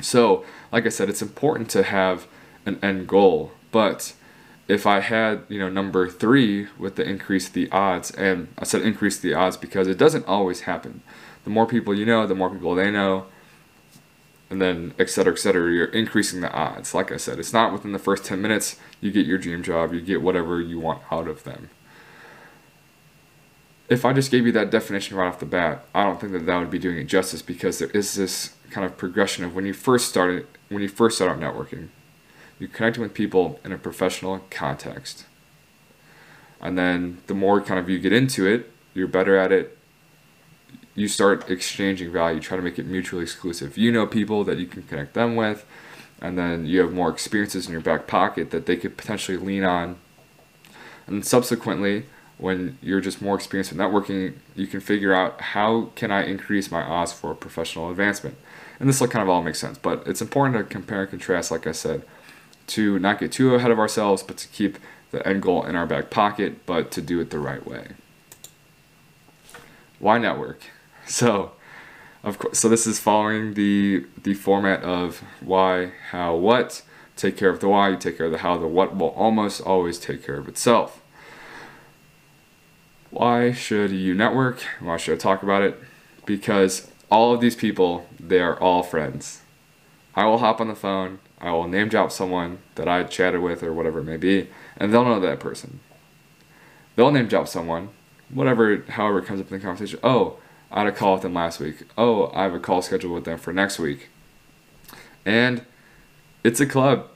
So, 0.00 0.44
like 0.72 0.86
I 0.86 0.88
said, 0.88 1.08
it's 1.08 1.22
important 1.22 1.68
to 1.70 1.82
have 1.82 2.26
an 2.66 2.78
end 2.82 3.06
goal, 3.06 3.52
but 3.70 4.14
if 4.68 4.86
I 4.86 5.00
had, 5.00 5.42
you 5.48 5.58
know, 5.58 5.68
number 5.68 6.08
three 6.08 6.68
with 6.78 6.96
the 6.96 7.08
increase 7.08 7.48
the 7.48 7.70
odds, 7.70 8.10
and 8.12 8.48
I 8.58 8.64
said 8.64 8.82
increase 8.82 9.18
the 9.18 9.34
odds 9.34 9.56
because 9.56 9.86
it 9.86 9.98
doesn't 9.98 10.26
always 10.26 10.62
happen. 10.62 11.02
The 11.44 11.50
more 11.50 11.66
people 11.66 11.94
you 11.94 12.06
know, 12.06 12.26
the 12.26 12.34
more 12.34 12.50
people 12.50 12.74
they 12.74 12.90
know, 12.90 13.26
and 14.50 14.60
then 14.60 14.94
et 14.98 15.10
cetera, 15.10 15.32
et 15.32 15.38
cetera, 15.38 15.72
you're 15.72 15.86
increasing 15.86 16.40
the 16.40 16.52
odds. 16.52 16.94
Like 16.94 17.10
I 17.10 17.16
said, 17.16 17.38
it's 17.38 17.52
not 17.52 17.72
within 17.72 17.92
the 17.92 17.98
first 17.98 18.24
10 18.24 18.40
minutes 18.40 18.76
you 19.00 19.10
get 19.10 19.26
your 19.26 19.38
dream 19.38 19.62
job, 19.62 19.92
you 19.92 20.00
get 20.00 20.22
whatever 20.22 20.60
you 20.60 20.78
want 20.78 21.02
out 21.10 21.26
of 21.26 21.44
them. 21.44 21.70
If 23.92 24.04
I 24.04 24.12
just 24.12 24.30
gave 24.30 24.46
you 24.46 24.52
that 24.52 24.70
definition 24.70 25.16
right 25.16 25.28
off 25.28 25.38
the 25.38 25.46
bat, 25.46 25.84
I 25.94 26.04
don't 26.04 26.20
think 26.20 26.32
that 26.32 26.46
that 26.46 26.58
would 26.58 26.70
be 26.70 26.78
doing 26.78 26.96
it 26.98 27.04
justice 27.04 27.42
because 27.42 27.78
there 27.78 27.90
is 27.90 28.14
this 28.14 28.54
kind 28.70 28.86
of 28.86 28.96
progression 28.96 29.44
of 29.44 29.54
when 29.54 29.66
you 29.66 29.74
first 29.74 30.08
started, 30.08 30.46
when 30.70 30.82
you 30.82 30.88
first 30.88 31.16
start 31.16 31.30
out 31.30 31.38
networking 31.38 31.88
you're 32.62 32.70
connecting 32.70 33.02
with 33.02 33.12
people 33.12 33.58
in 33.64 33.72
a 33.72 33.76
professional 33.76 34.40
context. 34.48 35.24
And 36.60 36.78
then 36.78 37.20
the 37.26 37.34
more 37.34 37.60
kind 37.60 37.80
of 37.80 37.90
you 37.90 37.98
get 37.98 38.12
into 38.12 38.46
it, 38.46 38.70
you're 38.94 39.08
better 39.08 39.36
at 39.36 39.50
it. 39.50 39.76
You 40.94 41.08
start 41.08 41.50
exchanging 41.50 42.12
value, 42.12 42.38
try 42.38 42.56
to 42.56 42.62
make 42.62 42.78
it 42.78 42.86
mutually 42.86 43.24
exclusive. 43.24 43.76
You 43.76 43.90
know 43.90 44.06
people 44.06 44.44
that 44.44 44.58
you 44.58 44.66
can 44.66 44.84
connect 44.84 45.14
them 45.14 45.34
with, 45.34 45.66
and 46.20 46.38
then 46.38 46.64
you 46.64 46.78
have 46.78 46.92
more 46.92 47.10
experiences 47.10 47.66
in 47.66 47.72
your 47.72 47.80
back 47.80 48.06
pocket 48.06 48.52
that 48.52 48.66
they 48.66 48.76
could 48.76 48.96
potentially 48.96 49.38
lean 49.38 49.64
on. 49.64 49.96
And 51.08 51.26
subsequently, 51.26 52.06
when 52.38 52.78
you're 52.82 53.00
just 53.00 53.22
more 53.22 53.36
experienced 53.36 53.72
with 53.72 53.80
networking, 53.80 54.34
you 54.56 54.66
can 54.66 54.80
figure 54.80 55.14
out 55.14 55.40
how 55.40 55.90
can 55.94 56.10
I 56.10 56.24
increase 56.24 56.70
my 56.70 56.82
odds 56.82 57.12
for 57.12 57.34
professional 57.34 57.90
advancement. 57.90 58.36
And 58.80 58.88
this 58.88 59.00
will 59.00 59.08
kind 59.08 59.22
of 59.22 59.28
all 59.28 59.42
make 59.42 59.54
sense, 59.54 59.78
but 59.78 60.02
it's 60.06 60.20
important 60.20 60.56
to 60.56 60.64
compare 60.64 61.02
and 61.02 61.10
contrast, 61.10 61.50
like 61.50 61.66
I 61.66 61.72
said, 61.72 62.02
to 62.68 62.98
not 62.98 63.20
get 63.20 63.30
too 63.32 63.54
ahead 63.54 63.70
of 63.70 63.78
ourselves, 63.78 64.22
but 64.22 64.36
to 64.38 64.48
keep 64.48 64.78
the 65.12 65.26
end 65.26 65.42
goal 65.42 65.62
in 65.64 65.76
our 65.76 65.86
back 65.86 66.10
pocket, 66.10 66.66
but 66.66 66.90
to 66.92 67.00
do 67.00 67.20
it 67.20 67.30
the 67.30 67.38
right 67.38 67.64
way. 67.66 67.88
Why 69.98 70.18
network? 70.18 70.62
So, 71.04 71.50
of 72.22 72.38
course, 72.38 72.60
so 72.60 72.68
this 72.68 72.86
is 72.86 73.00
following 73.00 73.54
the 73.54 74.06
the 74.22 74.34
format 74.34 74.84
of 74.84 75.20
why, 75.40 75.92
how, 76.10 76.36
what. 76.36 76.82
Take 77.16 77.36
care 77.36 77.50
of 77.50 77.58
the 77.58 77.68
why, 77.68 77.88
you 77.90 77.96
take 77.96 78.16
care 78.16 78.26
of 78.26 78.32
the 78.32 78.38
how. 78.38 78.56
The 78.56 78.68
what 78.68 78.96
will 78.96 79.08
almost 79.08 79.60
always 79.60 79.98
take 79.98 80.24
care 80.24 80.36
of 80.36 80.46
itself. 80.46 81.01
Why 83.12 83.52
should 83.52 83.92
you 83.92 84.14
network? 84.14 84.60
Why 84.80 84.96
should 84.96 85.14
I 85.14 85.18
talk 85.18 85.44
about 85.44 85.62
it? 85.62 85.78
Because 86.26 86.90
all 87.10 87.32
of 87.32 87.40
these 87.40 87.54
people, 87.54 88.08
they 88.18 88.40
are 88.40 88.58
all 88.58 88.82
friends. 88.82 89.42
I 90.14 90.24
will 90.24 90.38
hop 90.38 90.60
on 90.60 90.68
the 90.68 90.74
phone 90.74 91.20
I 91.42 91.50
will 91.50 91.66
name 91.66 91.88
drop 91.88 92.12
someone 92.12 92.58
that 92.76 92.86
I 92.86 93.02
chatted 93.02 93.40
with 93.40 93.64
or 93.64 93.72
whatever 93.72 93.98
it 93.98 94.04
may 94.04 94.16
be, 94.16 94.48
and 94.76 94.92
they'll 94.94 95.04
know 95.04 95.18
that 95.18 95.40
person. 95.40 95.80
they'll 96.94 97.10
name 97.10 97.26
drop 97.26 97.48
someone, 97.48 97.88
whatever, 98.30 98.84
however 98.90 99.20
comes 99.20 99.40
up 99.40 99.50
in 99.50 99.58
the 99.58 99.64
conversation. 99.64 99.98
Oh, 100.04 100.38
I 100.70 100.80
had 100.80 100.88
a 100.88 100.92
call 100.92 101.14
with 101.14 101.22
them 101.22 101.34
last 101.34 101.58
week. 101.58 101.84
Oh, 101.98 102.30
I 102.32 102.44
have 102.44 102.54
a 102.54 102.60
call 102.60 102.80
scheduled 102.80 103.12
with 103.12 103.24
them 103.24 103.38
for 103.38 103.52
next 103.52 103.80
week. 103.80 104.08
And 105.26 105.66
it's 106.44 106.60
a 106.60 106.66
club. 106.66 107.08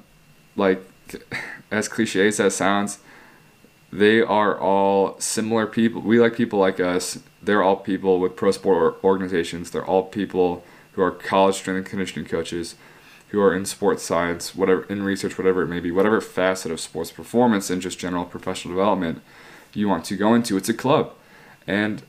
Like, 0.56 0.84
as 1.70 1.86
cliche 1.86 2.26
as 2.26 2.38
that 2.38 2.52
sounds, 2.52 2.98
they 3.92 4.20
are 4.20 4.58
all 4.58 5.18
similar 5.20 5.66
people. 5.66 6.00
We 6.00 6.20
like 6.20 6.36
people 6.36 6.58
like 6.58 6.80
us. 6.80 7.18
They're 7.42 7.62
all 7.62 7.76
people 7.76 8.18
with 8.20 8.36
pro 8.36 8.50
sport 8.50 9.02
organizations. 9.04 9.70
They're 9.70 9.84
all 9.84 10.04
people 10.04 10.64
who 10.92 11.02
are 11.02 11.10
college 11.10 11.56
strength 11.56 11.78
and 11.78 11.86
conditioning 11.86 12.28
coaches, 12.28 12.74
who 13.28 13.40
are 13.40 13.54
in 13.54 13.64
sports 13.64 14.02
science, 14.02 14.54
whatever 14.54 14.84
in 14.84 15.02
research, 15.02 15.38
whatever 15.38 15.62
it 15.62 15.68
may 15.68 15.80
be, 15.80 15.90
whatever 15.90 16.20
facet 16.20 16.72
of 16.72 16.80
sports 16.80 17.10
performance 17.10 17.70
and 17.70 17.82
just 17.82 17.98
general 17.98 18.24
professional 18.24 18.74
development 18.74 19.20
you 19.72 19.88
want 19.88 20.04
to 20.06 20.16
go 20.16 20.34
into. 20.34 20.56
It's 20.56 20.68
a 20.68 20.74
club, 20.74 21.12
and 21.66 22.02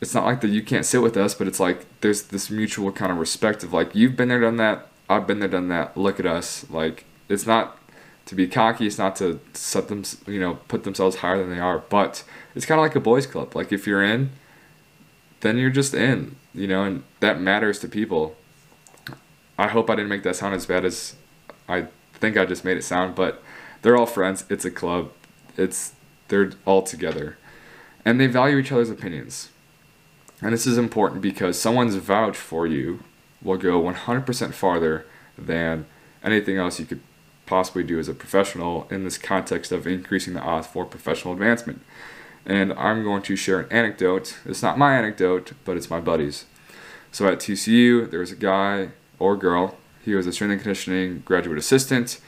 it's 0.00 0.14
not 0.14 0.24
like 0.24 0.40
that 0.40 0.48
you 0.48 0.62
can't 0.62 0.86
sit 0.86 1.02
with 1.02 1.16
us, 1.16 1.34
but 1.34 1.46
it's 1.46 1.60
like 1.60 1.86
there's 2.00 2.22
this 2.22 2.50
mutual 2.50 2.90
kind 2.92 3.12
of 3.12 3.18
respect 3.18 3.62
of 3.62 3.72
like 3.72 3.94
you've 3.94 4.16
been 4.16 4.28
there, 4.28 4.40
done 4.40 4.56
that. 4.56 4.88
I've 5.08 5.26
been 5.26 5.38
there, 5.38 5.48
done 5.48 5.68
that. 5.68 5.96
Look 5.96 6.18
at 6.18 6.26
us. 6.26 6.68
Like 6.70 7.04
it's 7.28 7.46
not 7.46 7.78
to 8.26 8.34
be 8.34 8.46
cocky. 8.46 8.86
It's 8.86 8.98
not 8.98 9.16
to 9.16 9.40
set 9.52 9.88
them, 9.88 10.04
you 10.26 10.40
know, 10.40 10.54
put 10.68 10.84
themselves 10.84 11.16
higher 11.16 11.38
than 11.38 11.50
they 11.50 11.60
are. 11.60 11.78
But 11.78 12.24
it's 12.54 12.66
kind 12.66 12.78
of 12.78 12.82
like 12.82 12.96
a 12.96 13.00
boys' 13.00 13.26
club. 13.26 13.54
Like 13.54 13.72
if 13.72 13.86
you're 13.86 14.02
in, 14.02 14.30
then 15.40 15.58
you're 15.58 15.70
just 15.70 15.94
in, 15.94 16.36
you 16.54 16.66
know, 16.66 16.84
and 16.84 17.02
that 17.20 17.40
matters 17.40 17.78
to 17.80 17.88
people. 17.88 18.36
I 19.58 19.68
hope 19.68 19.90
I 19.90 19.94
didn't 19.94 20.08
make 20.08 20.22
that 20.24 20.36
sound 20.36 20.54
as 20.54 20.66
bad 20.66 20.84
as 20.84 21.14
I 21.68 21.86
think 22.14 22.36
I 22.36 22.44
just 22.44 22.64
made 22.64 22.76
it 22.76 22.84
sound. 22.84 23.14
But 23.14 23.42
they're 23.82 23.96
all 23.96 24.06
friends. 24.06 24.44
It's 24.48 24.64
a 24.64 24.70
club. 24.70 25.12
It's 25.56 25.92
they're 26.28 26.52
all 26.64 26.82
together, 26.82 27.36
and 28.04 28.18
they 28.18 28.26
value 28.26 28.56
each 28.56 28.72
other's 28.72 28.90
opinions. 28.90 29.50
And 30.40 30.52
this 30.52 30.66
is 30.66 30.78
important 30.78 31.22
because 31.22 31.58
someone's 31.58 31.94
vouch 31.96 32.36
for 32.36 32.66
you 32.66 33.00
will 33.42 33.56
go 33.56 33.80
100% 33.80 34.52
farther 34.52 35.06
than 35.38 35.86
anything 36.22 36.56
else 36.56 36.80
you 36.80 36.86
could 36.86 37.00
possibly 37.46 37.82
do 37.82 37.98
as 37.98 38.08
a 38.08 38.14
professional 38.14 38.86
in 38.90 39.04
this 39.04 39.18
context 39.18 39.72
of 39.72 39.86
increasing 39.86 40.34
the 40.34 40.40
odds 40.40 40.66
for 40.66 40.84
professional 40.84 41.34
advancement. 41.34 41.82
And 42.46 42.72
I'm 42.74 43.02
going 43.02 43.22
to 43.22 43.36
share 43.36 43.60
an 43.60 43.72
anecdote. 43.72 44.38
It's 44.44 44.62
not 44.62 44.78
my 44.78 44.96
anecdote, 44.96 45.52
but 45.64 45.76
it's 45.76 45.90
my 45.90 46.00
buddy's. 46.00 46.44
So 47.12 47.26
at 47.28 47.38
TCU, 47.38 48.10
there 48.10 48.20
was 48.20 48.32
a 48.32 48.36
guy 48.36 48.90
or 49.18 49.36
girl. 49.36 49.76
He 50.04 50.14
was 50.14 50.26
a 50.26 50.32
strength 50.32 50.52
and 50.52 50.60
conditioning 50.60 51.22
graduate 51.24 51.58
assistant, 51.58 52.20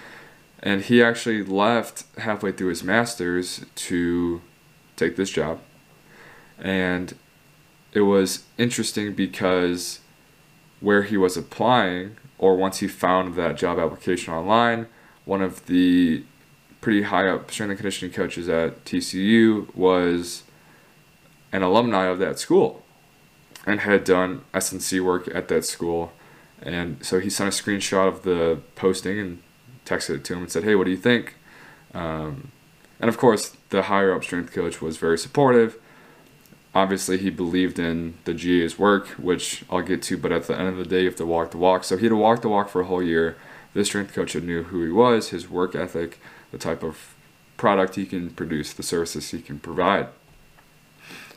and 0.60 0.82
he 0.82 1.02
actually 1.02 1.42
left 1.42 2.04
halfway 2.18 2.52
through 2.52 2.68
his 2.68 2.82
master's 2.82 3.66
to 3.74 4.40
take 4.96 5.16
this 5.16 5.28
job. 5.28 5.60
And 6.58 7.14
it 7.92 8.02
was 8.02 8.44
interesting 8.56 9.12
because 9.14 10.00
where 10.80 11.02
he 11.02 11.16
was 11.16 11.36
applying, 11.36 12.16
or 12.38 12.56
once 12.56 12.78
he 12.78 12.88
found 12.88 13.34
that 13.34 13.56
job 13.56 13.78
application 13.78 14.32
online, 14.32 14.86
one 15.26 15.42
of 15.42 15.66
the 15.66 16.22
pretty 16.80 17.02
high 17.02 17.28
up 17.28 17.50
strength 17.50 17.70
and 17.70 17.78
conditioning 17.78 18.14
coaches 18.14 18.48
at 18.48 18.84
TCU 18.86 19.74
was 19.74 20.44
an 21.52 21.62
alumni 21.62 22.06
of 22.06 22.18
that 22.20 22.38
school 22.38 22.84
and 23.66 23.80
had 23.80 24.04
done 24.04 24.42
S&C 24.54 25.00
work 25.00 25.28
at 25.34 25.48
that 25.48 25.64
school. 25.64 26.12
And 26.62 27.04
so 27.04 27.18
he 27.18 27.28
sent 27.28 27.52
a 27.52 27.62
screenshot 27.62 28.06
of 28.08 28.22
the 28.22 28.60
posting 28.76 29.18
and 29.18 29.42
texted 29.84 30.16
it 30.16 30.24
to 30.26 30.34
him 30.34 30.42
and 30.42 30.52
said, 30.52 30.64
Hey, 30.64 30.74
what 30.76 30.84
do 30.84 30.90
you 30.92 30.96
think? 30.96 31.34
Um, 31.92 32.52
and 33.00 33.08
of 33.08 33.18
course, 33.18 33.56
the 33.70 33.82
higher 33.82 34.14
up 34.14 34.22
strength 34.22 34.52
coach 34.52 34.80
was 34.80 34.96
very 34.96 35.18
supportive. 35.18 35.76
Obviously, 36.72 37.18
he 37.18 37.30
believed 37.30 37.78
in 37.78 38.14
the 38.24 38.34
GA's 38.34 38.78
work, 38.78 39.08
which 39.08 39.64
I'll 39.68 39.82
get 39.82 40.02
to, 40.02 40.16
but 40.16 40.30
at 40.30 40.46
the 40.46 40.56
end 40.56 40.68
of 40.68 40.76
the 40.76 40.84
day, 40.84 41.00
you 41.00 41.06
have 41.06 41.16
to 41.16 41.26
walk 41.26 41.50
the 41.50 41.56
walk. 41.56 41.84
So 41.84 41.96
he 41.96 42.04
had 42.04 42.10
to 42.10 42.16
walk 42.16 42.42
the 42.42 42.48
walk 42.48 42.68
for 42.68 42.82
a 42.82 42.84
whole 42.84 43.02
year 43.02 43.36
this 43.76 43.88
strength 43.88 44.14
coach 44.14 44.34
knew 44.34 44.64
who 44.64 44.82
he 44.82 44.90
was, 44.90 45.28
his 45.28 45.48
work 45.48 45.74
ethic, 45.74 46.18
the 46.50 46.58
type 46.58 46.82
of 46.82 47.14
product 47.56 47.94
he 47.94 48.06
can 48.06 48.30
produce, 48.30 48.72
the 48.72 48.82
services 48.82 49.30
he 49.30 49.40
can 49.40 49.58
provide. 49.58 50.08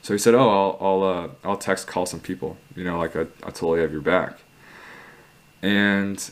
So 0.01 0.13
he 0.13 0.17
said, 0.17 0.33
"Oh, 0.33 0.49
I'll 0.49 0.77
I'll 0.79 1.03
uh, 1.03 1.27
I'll 1.43 1.57
text 1.57 1.87
call 1.87 2.05
some 2.05 2.21
people. 2.21 2.57
You 2.75 2.85
know, 2.85 2.97
like 2.97 3.15
I 3.15 3.21
I 3.43 3.51
totally 3.51 3.81
have 3.81 3.91
your 3.91 4.01
back." 4.01 4.39
And 5.61 6.31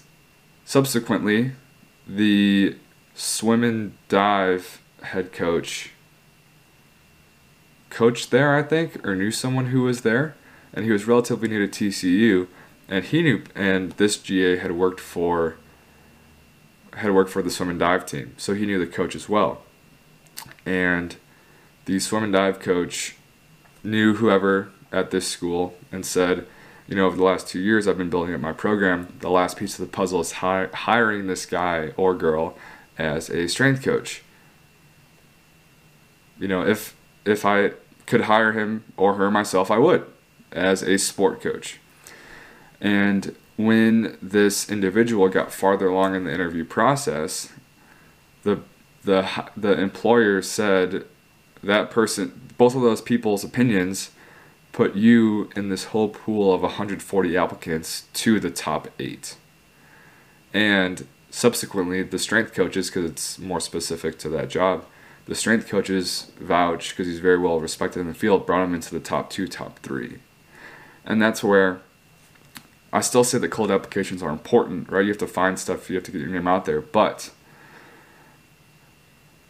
subsequently, 0.63 1.51
the 2.07 2.77
swim 3.13 3.63
and 3.63 3.93
dive 4.07 4.81
head 5.03 5.33
coach 5.33 5.91
coached 7.89 8.31
there, 8.31 8.55
I 8.55 8.63
think, 8.63 9.05
or 9.05 9.15
knew 9.15 9.31
someone 9.31 9.67
who 9.67 9.81
was 9.81 10.01
there, 10.01 10.35
and 10.73 10.85
he 10.85 10.91
was 10.91 11.05
relatively 11.05 11.49
new 11.49 11.67
to 11.67 11.89
TCU, 11.89 12.47
and 12.87 13.03
he 13.03 13.21
knew, 13.21 13.43
and 13.53 13.91
this 13.93 14.17
GA 14.17 14.57
had 14.57 14.71
worked 14.71 15.01
for 15.01 15.57
had 16.97 17.11
worked 17.11 17.29
for 17.29 17.41
the 17.41 17.49
swim 17.49 17.69
and 17.69 17.79
dive 17.79 18.05
team, 18.05 18.33
so 18.37 18.53
he 18.53 18.65
knew 18.65 18.79
the 18.79 18.91
coach 18.91 19.15
as 19.15 19.29
well. 19.29 19.63
And 20.65 21.15
the 21.85 21.99
swim 21.99 22.23
and 22.23 22.33
dive 22.33 22.59
coach 22.59 23.15
knew 23.83 24.15
whoever 24.15 24.69
at 24.91 25.11
this 25.11 25.27
school 25.27 25.75
and 25.91 26.05
said, 26.05 26.45
you 26.87 26.95
know, 26.95 27.05
over 27.05 27.17
the 27.17 27.23
last 27.23 27.47
two 27.47 27.59
years, 27.59 27.87
I've 27.87 27.97
been 27.97 28.09
building 28.09 28.33
up 28.33 28.41
my 28.41 28.53
program. 28.53 29.13
The 29.19 29.29
last 29.29 29.57
piece 29.57 29.77
of 29.77 29.85
the 29.85 29.91
puzzle 29.91 30.21
is 30.21 30.33
hi- 30.33 30.69
hiring 30.73 31.27
this 31.27 31.45
guy 31.45 31.91
or 31.97 32.13
girl 32.13 32.57
as 32.97 33.29
a 33.29 33.47
strength 33.47 33.83
coach. 33.83 34.23
You 36.39 36.47
know, 36.47 36.65
if 36.65 36.95
if 37.25 37.45
I 37.45 37.71
could 38.05 38.21
hire 38.21 38.53
him 38.53 38.85
or 38.95 39.15
her 39.15 39.29
myself, 39.29 39.69
I 39.69 39.77
would 39.77 40.05
as 40.51 40.81
a 40.81 40.97
sport 40.97 41.41
coach. 41.41 41.79
And 42.79 43.35
when 43.57 44.17
this 44.21 44.69
individual 44.69 45.27
got 45.29 45.51
farther 45.51 45.89
along 45.89 46.15
in 46.15 46.23
the 46.23 46.33
interview 46.33 46.63
process, 46.63 47.51
the 48.43 48.61
the 49.03 49.49
the 49.57 49.79
employer 49.79 50.41
said 50.41 51.05
that 51.63 51.89
person, 51.91 52.53
both 52.57 52.75
of 52.75 52.81
those 52.81 53.01
people's 53.01 53.43
opinions, 53.43 54.11
put 54.71 54.95
you 54.95 55.49
in 55.55 55.69
this 55.69 55.85
whole 55.85 56.09
pool 56.09 56.53
of 56.53 56.61
140 56.61 57.35
applicants 57.35 58.05
to 58.13 58.39
the 58.39 58.51
top 58.51 58.89
eight. 58.99 59.35
And 60.53 61.07
subsequently, 61.31 62.03
the 62.03 62.19
strength 62.19 62.53
coaches, 62.53 62.89
because 62.89 63.09
it's 63.09 63.39
more 63.39 63.59
specific 63.59 64.19
to 64.19 64.29
that 64.29 64.49
job, 64.49 64.85
the 65.25 65.35
strength 65.35 65.67
coaches 65.67 66.31
vouch 66.39 66.89
because 66.89 67.07
he's 67.07 67.19
very 67.19 67.37
well 67.37 67.59
respected 67.59 67.99
in 68.01 68.07
the 68.07 68.13
field, 68.13 68.45
brought 68.45 68.63
him 68.63 68.75
into 68.75 68.91
the 68.91 68.99
top 68.99 69.29
two, 69.29 69.47
top 69.47 69.79
three. 69.79 70.19
And 71.03 71.21
that's 71.21 71.43
where 71.43 71.81
I 72.91 73.01
still 73.01 73.23
say 73.23 73.37
that 73.37 73.49
cold 73.49 73.69
applications 73.71 74.23
are 74.23 74.29
important, 74.29 74.89
right? 74.89 75.01
You 75.01 75.09
have 75.09 75.17
to 75.19 75.27
find 75.27 75.59
stuff, 75.59 75.89
you 75.89 75.95
have 75.95 76.03
to 76.05 76.11
get 76.11 76.21
your 76.21 76.29
name 76.29 76.47
out 76.47 76.65
there, 76.65 76.81
but 76.81 77.31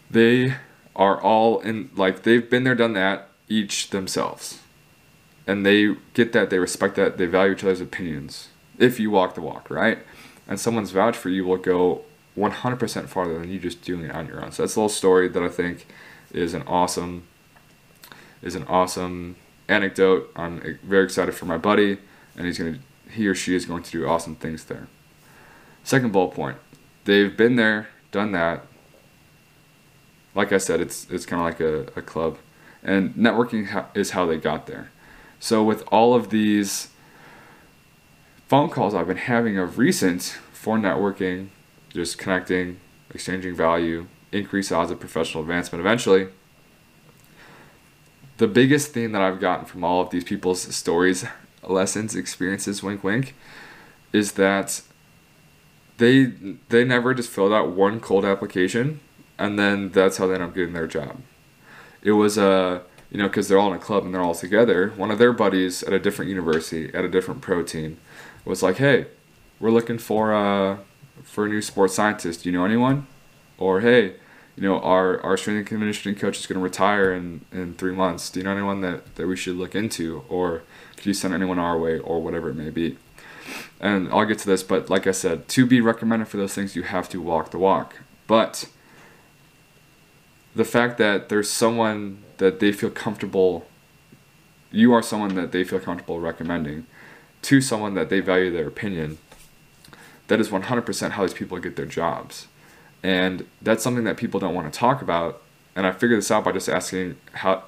they 0.10 0.56
are 0.96 1.22
all 1.22 1.60
in, 1.60 1.92
like, 1.96 2.24
they've 2.24 2.50
been 2.50 2.64
there, 2.64 2.76
done 2.76 2.94
that, 2.94 3.30
each 3.48 3.92
themselves. 3.92 4.62
And 5.46 5.66
they 5.66 5.96
get 6.14 6.34
that, 6.34 6.50
they 6.50 6.60
respect 6.60 6.96
that, 6.96 7.18
they 7.18 7.26
value 7.26 7.54
each 7.54 7.64
other's 7.64 7.82
opinions 7.82 8.50
if 8.78 9.00
you 9.00 9.12
walk 9.12 9.36
the 9.36 9.42
walk, 9.42 9.70
right? 9.70 10.00
And 10.48 10.60
someone's 10.60 10.92
vouch 10.92 11.16
for 11.16 11.30
you 11.30 11.46
will 11.46 11.58
go 11.58 12.04
100% 12.38 13.08
farther 13.08 13.40
than 13.40 13.50
you 13.50 13.60
just 13.60 13.82
doing 13.82 14.06
it 14.06 14.12
on 14.12 14.28
your 14.28 14.44
own. 14.44 14.52
So 14.52 14.64
that's 14.64 14.76
a 14.76 14.80
little 14.80 14.90
story 14.90 15.28
that 15.28 15.44
I 15.44 15.50
think 15.50 15.88
is 16.32 16.54
an 16.54 16.64
awesome 16.68 17.28
is 18.42 18.54
an 18.54 18.64
awesome 18.68 19.36
anecdote. 19.68 20.32
I'm 20.36 20.78
very 20.84 21.04
excited 21.04 21.34
for 21.34 21.46
my 21.46 21.58
buddy, 21.58 21.98
and 22.36 22.46
he's 22.46 22.60
gonna 22.60 22.78
he 23.12 23.28
or 23.28 23.36
she 23.36 23.56
is 23.56 23.66
going 23.66 23.84
to 23.84 23.92
do 23.92 24.08
awesome 24.08 24.36
things 24.36 24.66
there. 24.66 24.88
Second 25.84 26.12
bullet 26.12 26.34
point, 26.34 26.58
they've 27.06 27.36
been 27.36 27.56
there, 27.56 27.90
done 28.12 28.32
that. 28.34 28.66
Like 30.36 30.52
I 30.52 30.58
said, 30.58 30.82
it's 30.82 31.10
it's 31.10 31.26
kind 31.26 31.42
of 31.42 31.46
like 31.46 31.60
a, 31.60 32.00
a 32.00 32.02
club, 32.02 32.38
and 32.84 33.16
networking 33.16 33.86
is 33.96 34.12
how 34.12 34.26
they 34.26 34.38
got 34.38 34.68
there. 34.68 34.92
So 35.40 35.64
with 35.64 35.84
all 35.92 36.14
of 36.14 36.30
these 36.30 36.90
phone 38.48 38.70
calls 38.70 38.94
I've 38.94 39.08
been 39.08 39.18
having 39.18 39.58
of 39.58 39.78
recent 39.78 40.38
for 40.52 40.78
networking, 40.78 41.50
just 41.90 42.18
connecting, 42.18 42.80
exchanging 43.14 43.56
value, 43.56 44.08
increase 44.32 44.72
odds 44.72 44.92
of 44.92 45.00
professional 45.00 45.44
advancement 45.44 45.80
eventually. 45.80 46.28
The 48.38 48.48
biggest 48.48 48.92
thing 48.92 49.12
that 49.14 49.22
I've 49.22 49.40
gotten 49.40 49.66
from 49.66 49.84
all 49.84 50.02
of 50.02 50.12
these 50.12 50.24
people's 50.24 50.62
stories 50.76 51.26
lessons, 51.68 52.16
experiences, 52.16 52.82
wink, 52.82 53.04
wink, 53.04 53.36
is 54.14 54.34
that 54.34 54.82
they 55.98 56.26
they 56.70 56.84
never 56.84 57.14
just 57.14 57.30
filled 57.30 57.54
out 57.54 57.70
one 57.70 58.00
cold 58.00 58.26
application 58.26 59.00
and 59.38 59.58
then 59.58 59.92
that's 59.92 60.18
how 60.18 60.28
they 60.28 60.34
end 60.34 60.44
up 60.44 60.54
getting 60.54 60.74
their 60.74 60.88
job. 60.88 61.18
It 62.02 62.14
was 62.14 62.38
a 62.38 62.84
you 63.12 63.18
know 63.18 63.28
because 63.28 63.48
they're 63.48 63.60
all 63.60 63.72
in 63.72 63.78
a 63.78 63.82
club 63.82 64.06
and 64.06 64.14
they're 64.14 64.22
all 64.22 64.36
together. 64.36 64.90
One 64.96 65.12
of 65.12 65.20
their 65.20 65.34
buddies 65.34 65.84
at 65.84 65.94
a 65.94 66.00
different 66.00 66.30
university 66.30 66.94
at 66.94 67.04
a 67.06 67.10
different 67.10 67.42
pro 67.42 67.64
team 67.64 67.98
was 68.46 68.64
like, 68.64 68.78
"Hey, 68.78 69.08
we're 69.60 69.72
looking 69.72 69.98
for 69.98 70.34
a 70.34 70.72
uh, 70.72 70.78
for 71.24 71.46
a 71.46 71.50
new 71.50 71.62
sports 71.62 71.96
scientist. 71.96 72.44
Do 72.44 72.50
you 72.50 72.58
know 72.58 72.66
anyone?" 72.66 73.08
Or, 73.58 73.82
"Hey, 73.82 74.16
you 74.56 74.64
know, 74.64 74.80
our, 74.80 75.22
our 75.22 75.38
strength 75.38 75.58
and 75.60 75.68
conditioning 75.68 76.18
coach 76.18 76.40
is 76.40 76.48
going 76.48 76.58
to 76.58 76.64
retire 76.64 77.14
in, 77.14 77.46
in 77.52 77.76
three 77.76 77.94
months. 77.94 78.32
Do 78.32 78.40
you 78.40 78.44
know 78.44 78.52
anyone 78.52 78.82
that, 78.82 79.16
that 79.16 79.28
we 79.28 79.36
should 79.36 79.56
look 79.56 79.76
into? 79.76 80.24
Or 80.30 80.64
could 80.98 81.06
you 81.06 81.14
send 81.14 81.34
anyone 81.34 81.60
our 81.60 81.78
way 81.78 82.00
or 82.00 82.22
whatever 82.22 82.50
it 82.50 82.56
may 82.56 82.70
be? 82.70 82.98
And 83.80 84.10
I'll 84.10 84.26
get 84.26 84.40
to 84.40 84.48
this, 84.48 84.64
but 84.64 84.90
like 84.90 85.08
I 85.08 85.12
said, 85.12 85.48
to 85.50 85.66
be 85.66 85.80
recommended 85.80 86.28
for 86.28 86.38
those 86.38 86.54
things, 86.54 86.76
you 86.76 86.84
have 86.84 87.08
to 87.10 87.22
walk 87.22 87.52
the 87.52 87.60
walk. 87.60 87.96
But 88.26 88.68
the 90.56 90.66
fact 90.66 90.98
that 90.98 91.30
there's 91.30 91.50
someone 91.50 92.24
that 92.38 92.60
they 92.60 92.72
feel 92.72 92.90
comfortable, 92.90 93.68
you 94.72 94.92
are 94.94 95.04
someone 95.04 95.36
that 95.36 95.52
they 95.52 95.64
feel 95.64 95.80
comfortable 95.80 96.20
recommending 96.20 96.88
to 97.44 97.62
someone 97.62 97.94
that 97.94 98.10
they 98.10 98.20
value 98.20 98.52
their 98.52 98.68
opinion, 98.68 99.20
that 100.28 100.40
is 100.40 100.50
100% 100.50 101.12
how 101.12 101.22
these 101.22 101.34
people 101.34 101.58
get 101.60 101.76
their 101.76 101.86
jobs. 101.86 102.48
And 103.04 103.46
that's 103.62 103.84
something 103.84 104.04
that 104.06 104.18
people 104.18 104.40
don't 104.40 104.56
want 104.56 104.72
to 104.72 104.78
talk 104.78 105.02
about. 105.02 105.42
And 105.76 105.86
I 105.86 105.92
figured 105.92 106.18
this 106.18 106.32
out 106.32 106.44
by 106.44 106.52
just 106.52 106.68
asking, 106.68 107.16
how, 107.34 107.64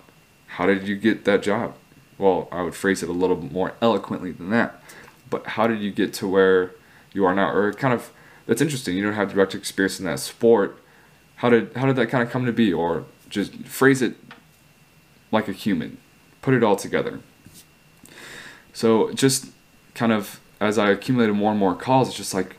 how 0.47 0.65
did 0.65 0.87
you 0.87 0.95
get 0.95 1.25
that 1.25 1.43
job? 1.43 1.75
Well, 2.19 2.47
I 2.51 2.61
would 2.61 2.75
phrase 2.75 3.01
it 3.01 3.09
a 3.09 3.13
little 3.13 3.37
more 3.37 3.73
eloquently 3.81 4.31
than 4.31 4.51
that. 4.51 4.79
But 5.29 5.47
how 5.47 5.65
did 5.65 5.79
you 5.79 5.91
get 5.91 6.13
to 6.15 6.27
where 6.27 6.75
you 7.13 7.25
are 7.25 7.33
now? 7.33 7.49
Or 7.49 7.73
kind 7.73 7.93
of, 7.93 8.11
that's 8.45 8.61
interesting. 8.61 8.95
You 8.95 9.03
don't 9.03 9.13
have 9.13 9.33
direct 9.33 9.55
experience 9.55 9.99
in 9.99 10.05
that 10.05 10.19
sport. 10.19 10.79
How 11.37 11.49
did, 11.49 11.75
how 11.75 11.87
did 11.87 11.95
that 11.95 12.07
kind 12.07 12.21
of 12.21 12.29
come 12.29 12.45
to 12.45 12.51
be? 12.51 12.71
Or 12.71 13.05
just 13.29 13.55
phrase 13.63 14.03
it 14.03 14.15
like 15.31 15.47
a 15.47 15.53
human. 15.53 15.97
Put 16.41 16.53
it 16.53 16.63
all 16.63 16.75
together. 16.75 17.21
So 18.73 19.11
just 19.13 19.47
kind 19.93 20.11
of 20.11 20.39
as 20.59 20.77
I 20.77 20.89
accumulated 20.89 21.35
more 21.35 21.51
and 21.51 21.59
more 21.59 21.75
calls, 21.75 22.09
it's 22.09 22.17
just 22.17 22.33
like 22.33 22.55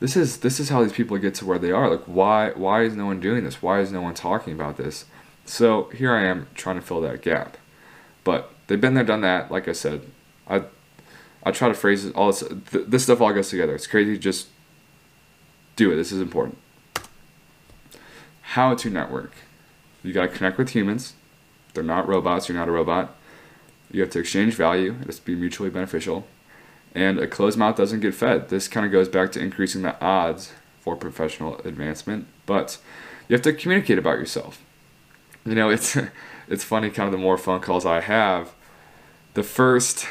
this 0.00 0.16
is 0.16 0.38
this 0.38 0.60
is 0.60 0.68
how 0.68 0.82
these 0.82 0.92
people 0.92 1.16
get 1.18 1.34
to 1.36 1.46
where 1.46 1.58
they 1.58 1.70
are. 1.70 1.90
Like 1.90 2.04
why 2.04 2.50
why 2.50 2.82
is 2.82 2.94
no 2.94 3.06
one 3.06 3.20
doing 3.20 3.44
this? 3.44 3.62
Why 3.62 3.80
is 3.80 3.92
no 3.92 4.02
one 4.02 4.14
talking 4.14 4.52
about 4.52 4.76
this? 4.76 5.04
So 5.44 5.84
here 5.90 6.12
I 6.12 6.24
am 6.24 6.46
trying 6.54 6.76
to 6.76 6.82
fill 6.82 7.00
that 7.02 7.22
gap. 7.22 7.56
But 8.22 8.53
they've 8.66 8.80
been 8.80 8.94
there, 8.94 9.04
done 9.04 9.20
that. 9.22 9.50
Like 9.50 9.68
I 9.68 9.72
said, 9.72 10.02
I 10.48 10.62
I 11.42 11.50
try 11.50 11.68
to 11.68 11.74
phrase 11.74 12.04
it 12.04 12.14
all 12.14 12.28
this 12.28 12.44
th- 12.70 12.86
this 12.88 13.04
stuff 13.04 13.20
all 13.20 13.32
goes 13.32 13.48
together. 13.50 13.74
It's 13.74 13.86
crazy. 13.86 14.18
Just 14.18 14.48
do 15.76 15.92
it. 15.92 15.96
This 15.96 16.12
is 16.12 16.20
important. 16.20 16.58
How 18.42 18.74
to 18.74 18.90
network. 18.90 19.32
You 20.02 20.12
got 20.12 20.30
to 20.30 20.36
connect 20.36 20.58
with 20.58 20.70
humans. 20.70 21.14
They're 21.72 21.82
not 21.82 22.06
robots. 22.06 22.48
You're 22.48 22.58
not 22.58 22.68
a 22.68 22.72
robot. 22.72 23.16
You 23.90 24.00
have 24.02 24.10
to 24.10 24.20
exchange 24.20 24.54
value. 24.54 24.96
It 25.00 25.06
has 25.06 25.18
to 25.18 25.24
be 25.24 25.34
mutually 25.34 25.70
beneficial 25.70 26.26
and 26.94 27.18
a 27.18 27.26
closed 27.26 27.58
mouth 27.58 27.76
doesn't 27.76 28.00
get 28.00 28.14
fed. 28.14 28.48
This 28.48 28.68
kind 28.68 28.86
of 28.86 28.92
goes 28.92 29.08
back 29.08 29.32
to 29.32 29.40
increasing 29.40 29.82
the 29.82 30.00
odds 30.00 30.52
for 30.80 30.94
professional 30.96 31.58
advancement, 31.58 32.26
but 32.46 32.78
you 33.28 33.34
have 33.34 33.42
to 33.42 33.52
communicate 33.52 33.98
about 33.98 34.18
yourself. 34.18 34.62
You 35.44 35.54
know, 35.54 35.70
it's 35.70 35.96
it's 36.48 36.64
funny 36.64 36.90
kind 36.90 37.06
of 37.06 37.12
the 37.12 37.18
more 37.18 37.38
phone 37.38 37.60
calls 37.60 37.86
I 37.86 38.00
have, 38.00 38.52
the 39.34 39.42
first 39.42 40.06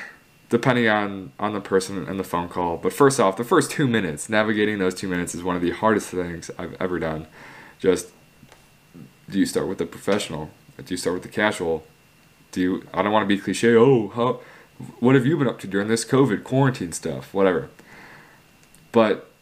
depending 0.50 0.88
on 0.88 1.32
on 1.40 1.54
the 1.54 1.60
person 1.60 2.08
and 2.08 2.20
the 2.20 2.24
phone 2.24 2.48
call, 2.48 2.78
but 2.78 2.94
first 2.94 3.20
off, 3.20 3.38
the 3.38 3.44
first 3.44 3.72
2 3.72 3.88
minutes, 3.88 4.30
navigating 4.30 4.78
those 4.78 4.94
2 4.94 5.08
minutes 5.08 5.34
is 5.34 5.44
one 5.44 5.56
of 5.56 5.62
the 5.62 5.72
hardest 5.72 6.10
things 6.10 6.52
I've 6.60 6.76
ever 6.80 7.00
done. 7.00 7.28
Just 7.80 8.10
do 9.30 9.40
you 9.40 9.46
start 9.46 9.68
with 9.68 9.80
the 9.80 9.86
professional? 9.86 10.52
Do 10.78 10.94
you 10.94 10.98
start 10.98 11.16
with 11.16 11.24
the 11.24 11.30
casual? 11.30 11.86
Do 12.52 12.62
you 12.62 12.88
I 12.94 13.02
don't 13.02 13.12
want 13.12 13.24
to 13.28 13.36
be 13.36 13.42
cliche, 13.42 13.76
oh, 13.76 14.10
how 14.10 14.42
what 15.00 15.16
have 15.16 15.26
you 15.26 15.38
been 15.38 15.48
up 15.48 15.60
to 15.60 15.68
during 15.68 15.88
this 15.88 16.06
COVID 16.06 16.44
quarantine 16.44 16.92
stuff? 16.92 17.34
Whatever. 17.34 17.70
But 18.92 19.33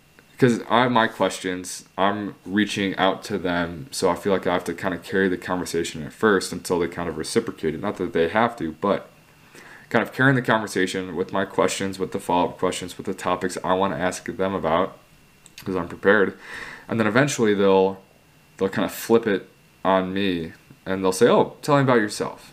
because 0.41 0.60
I 0.71 0.81
have 0.81 0.91
my 0.91 1.05
questions, 1.05 1.86
I'm 2.00 2.33
reaching 2.48 2.98
out 2.98 3.21
to 3.25 3.38
them, 3.38 3.86
so 3.91 4.10
I 4.10 4.15
feel 4.15 4.33
like 4.33 4.48
I 4.48 4.53
have 4.53 4.63
to 4.63 4.74
kind 4.74 4.91
of 4.91 5.03
carry 5.03 5.29
the 5.29 5.38
conversation 5.38 6.01
at 6.01 6.13
first 6.13 6.51
until 6.51 6.79
they 6.79 6.88
kind 6.88 7.07
of 7.07 7.19
reciprocate 7.19 7.75
it. 7.75 7.79
Not 7.79 7.98
that 7.98 8.13
they 8.13 8.27
have 8.27 8.55
to, 8.55 8.71
but 8.71 9.07
kind 9.89 10.01
of 10.01 10.12
carrying 10.12 10.36
the 10.36 10.41
conversation 10.41 11.15
with 11.15 11.32
my 11.32 11.45
questions, 11.45 11.99
with 11.99 12.12
the 12.12 12.19
follow 12.19 12.49
up 12.49 12.58
questions, 12.58 12.97
with 12.97 13.06
the 13.06 13.13
topics 13.13 13.56
I 13.63 13.75
want 13.75 13.93
to 13.93 13.99
ask 13.99 14.25
them 14.25 14.56
about, 14.56 14.97
because 15.60 15.75
I'm 15.75 15.88
prepared, 15.88 16.36
and 16.88 16.99
then 16.99 17.06
eventually 17.06 17.54
they'll 17.54 18.01
they'll 18.58 18.67
kind 18.67 18.86
of 18.86 18.91
flip 18.91 19.27
it 19.27 19.47
on 19.86 20.12
me, 20.12 20.54
and 20.88 21.04
they'll 21.04 21.12
say, 21.12 21.27
"Oh, 21.27 21.56
tell 21.62 21.75
me 21.75 21.84
about 21.84 21.99
yourself," 21.99 22.51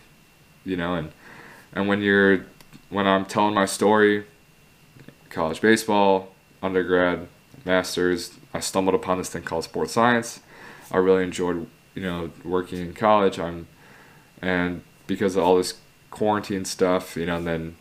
you 0.63 0.77
know, 0.77 0.93
and 0.93 1.11
and 1.73 1.87
when 1.87 2.03
you're 2.03 2.45
when 2.91 3.07
I'm 3.07 3.25
telling 3.25 3.55
my 3.55 3.65
story, 3.65 4.27
college 5.31 5.59
baseball, 5.59 6.35
undergrad, 6.61 7.27
masters, 7.69 8.37
I 8.53 8.59
stumbled 8.59 8.95
upon 8.95 9.17
this 9.17 9.29
thing 9.29 9.43
called 9.43 9.63
sports 9.63 9.93
science. 9.93 10.39
I 10.91 10.97
really 10.97 11.23
enjoyed, 11.23 11.67
you 11.95 12.01
know, 12.01 12.31
working 12.43 12.79
in 12.79 12.93
college. 12.93 13.39
I'm, 13.39 13.67
and 14.41 14.81
because 15.07 15.35
of 15.35 15.43
all 15.43 15.57
this 15.57 15.75
quarantine 16.11 16.65
stuff, 16.65 17.15
you 17.15 17.25
know, 17.25 17.37
and 17.37 17.47
then 17.47 17.75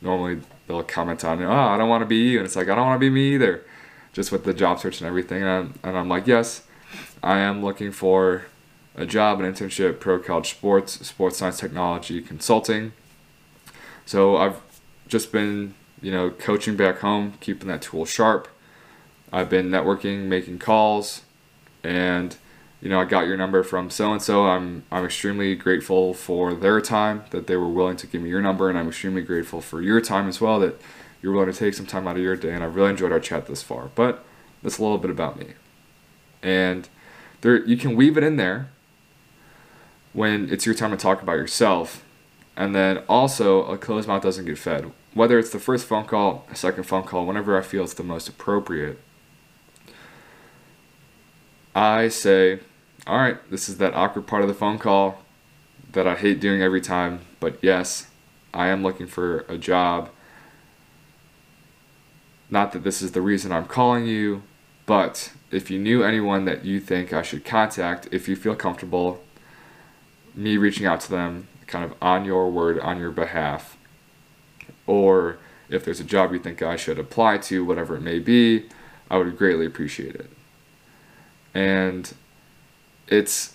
normally 0.00 0.40
they'll 0.66 0.82
comment 0.82 1.24
on, 1.24 1.42
oh, 1.42 1.50
I 1.50 1.76
don't 1.76 1.88
want 1.88 2.02
to 2.02 2.06
be 2.06 2.16
you, 2.16 2.38
and 2.38 2.46
it's 2.46 2.56
like 2.56 2.68
I 2.68 2.74
don't 2.74 2.86
want 2.86 3.00
to 3.00 3.06
be 3.06 3.10
me 3.10 3.34
either, 3.34 3.64
just 4.12 4.32
with 4.32 4.44
the 4.44 4.54
job 4.54 4.78
search 4.78 5.00
and 5.00 5.08
everything. 5.08 5.42
And 5.42 5.50
I'm, 5.50 5.74
and 5.82 5.98
I'm 5.98 6.08
like, 6.08 6.26
yes, 6.26 6.62
I 7.22 7.38
am 7.38 7.64
looking 7.64 7.92
for 7.92 8.44
a 8.94 9.04
job, 9.04 9.40
an 9.40 9.52
internship, 9.52 10.00
pro 10.00 10.18
college 10.18 10.50
sports, 10.50 11.06
sports 11.06 11.38
science 11.38 11.58
technology, 11.58 12.20
consulting 12.22 12.92
so 14.06 14.36
I've 14.36 14.60
just 15.08 15.32
been, 15.32 15.74
you 16.02 16.12
know, 16.12 16.30
coaching 16.30 16.76
back 16.76 16.98
home, 16.98 17.34
keeping 17.40 17.68
that 17.68 17.82
tool 17.82 18.04
sharp. 18.04 18.48
I've 19.34 19.50
been 19.50 19.68
networking, 19.70 20.24
making 20.24 20.58
calls, 20.58 21.22
and 21.82 22.36
you 22.80 22.88
know, 22.88 23.00
I 23.00 23.04
got 23.04 23.26
your 23.26 23.36
number 23.36 23.62
from 23.62 23.90
so 23.90 24.12
and 24.12 24.22
so. 24.22 24.46
I'm 24.46 24.84
I'm 24.90 25.04
extremely 25.04 25.54
grateful 25.56 26.14
for 26.14 26.54
their 26.54 26.80
time 26.80 27.24
that 27.30 27.46
they 27.46 27.56
were 27.56 27.68
willing 27.68 27.96
to 27.98 28.06
give 28.06 28.22
me 28.22 28.30
your 28.30 28.42
number, 28.42 28.68
and 28.68 28.78
I'm 28.78 28.88
extremely 28.88 29.22
grateful 29.22 29.60
for 29.60 29.82
your 29.82 30.00
time 30.00 30.28
as 30.28 30.40
well 30.40 30.60
that 30.60 30.80
you're 31.20 31.32
willing 31.32 31.52
to 31.52 31.58
take 31.58 31.74
some 31.74 31.86
time 31.86 32.06
out 32.06 32.16
of 32.16 32.22
your 32.22 32.36
day. 32.36 32.52
And 32.52 32.62
I've 32.62 32.76
really 32.76 32.90
enjoyed 32.90 33.12
our 33.12 33.20
chat 33.20 33.46
this 33.46 33.62
far. 33.62 33.90
But 33.94 34.24
that's 34.62 34.78
a 34.78 34.82
little 34.82 34.98
bit 34.98 35.10
about 35.10 35.38
me, 35.38 35.48
and 36.42 36.88
there 37.40 37.64
you 37.64 37.76
can 37.76 37.96
weave 37.96 38.16
it 38.16 38.24
in 38.24 38.36
there 38.36 38.68
when 40.12 40.48
it's 40.50 40.64
your 40.64 40.74
time 40.74 40.92
to 40.92 40.96
talk 40.96 41.22
about 41.22 41.36
yourself 41.36 42.04
and 42.56 42.74
then 42.74 42.98
also, 43.08 43.64
a 43.64 43.76
closed 43.76 44.08
mouth 44.08 44.22
doesn't 44.22 44.44
get 44.44 44.58
fed. 44.58 44.92
Whether 45.12 45.38
it's 45.38 45.50
the 45.50 45.58
first 45.58 45.86
phone 45.86 46.04
call, 46.04 46.46
a 46.50 46.54
second 46.54 46.84
phone 46.84 47.02
call, 47.02 47.26
whenever 47.26 47.58
I 47.58 47.62
feel 47.62 47.84
it's 47.84 47.94
the 47.94 48.04
most 48.04 48.28
appropriate, 48.28 49.00
I 51.74 52.08
say, 52.08 52.60
all 53.06 53.18
right, 53.18 53.38
this 53.50 53.68
is 53.68 53.78
that 53.78 53.94
awkward 53.94 54.26
part 54.26 54.42
of 54.42 54.48
the 54.48 54.54
phone 54.54 54.78
call 54.78 55.22
that 55.92 56.06
I 56.06 56.14
hate 56.14 56.40
doing 56.40 56.62
every 56.62 56.80
time, 56.80 57.20
but 57.40 57.58
yes, 57.62 58.08
I 58.52 58.68
am 58.68 58.82
looking 58.82 59.06
for 59.06 59.40
a 59.48 59.58
job. 59.58 60.10
Not 62.50 62.72
that 62.72 62.84
this 62.84 63.02
is 63.02 63.12
the 63.12 63.20
reason 63.20 63.52
I'm 63.52 63.66
calling 63.66 64.06
you, 64.06 64.42
but 64.86 65.32
if 65.50 65.70
you 65.70 65.78
knew 65.78 66.02
anyone 66.02 66.44
that 66.44 66.64
you 66.64 66.78
think 66.78 67.12
I 67.12 67.22
should 67.22 67.44
contact, 67.44 68.08
if 68.12 68.28
you 68.28 68.36
feel 68.36 68.54
comfortable 68.54 69.22
me 70.34 70.56
reaching 70.56 70.86
out 70.86 71.00
to 71.00 71.10
them, 71.10 71.48
kind 71.66 71.84
of 71.84 71.94
on 72.02 72.24
your 72.24 72.50
word, 72.50 72.78
on 72.80 72.98
your 72.98 73.10
behalf, 73.10 73.76
or 74.86 75.38
if 75.68 75.84
there's 75.84 76.00
a 76.00 76.04
job 76.04 76.32
you 76.32 76.38
think 76.38 76.62
I 76.62 76.76
should 76.76 76.98
apply 76.98 77.38
to, 77.38 77.64
whatever 77.64 77.96
it 77.96 78.02
may 78.02 78.18
be, 78.18 78.66
I 79.10 79.16
would 79.16 79.36
greatly 79.38 79.66
appreciate 79.66 80.14
it. 80.14 80.30
And 81.54 82.12
it's 83.08 83.54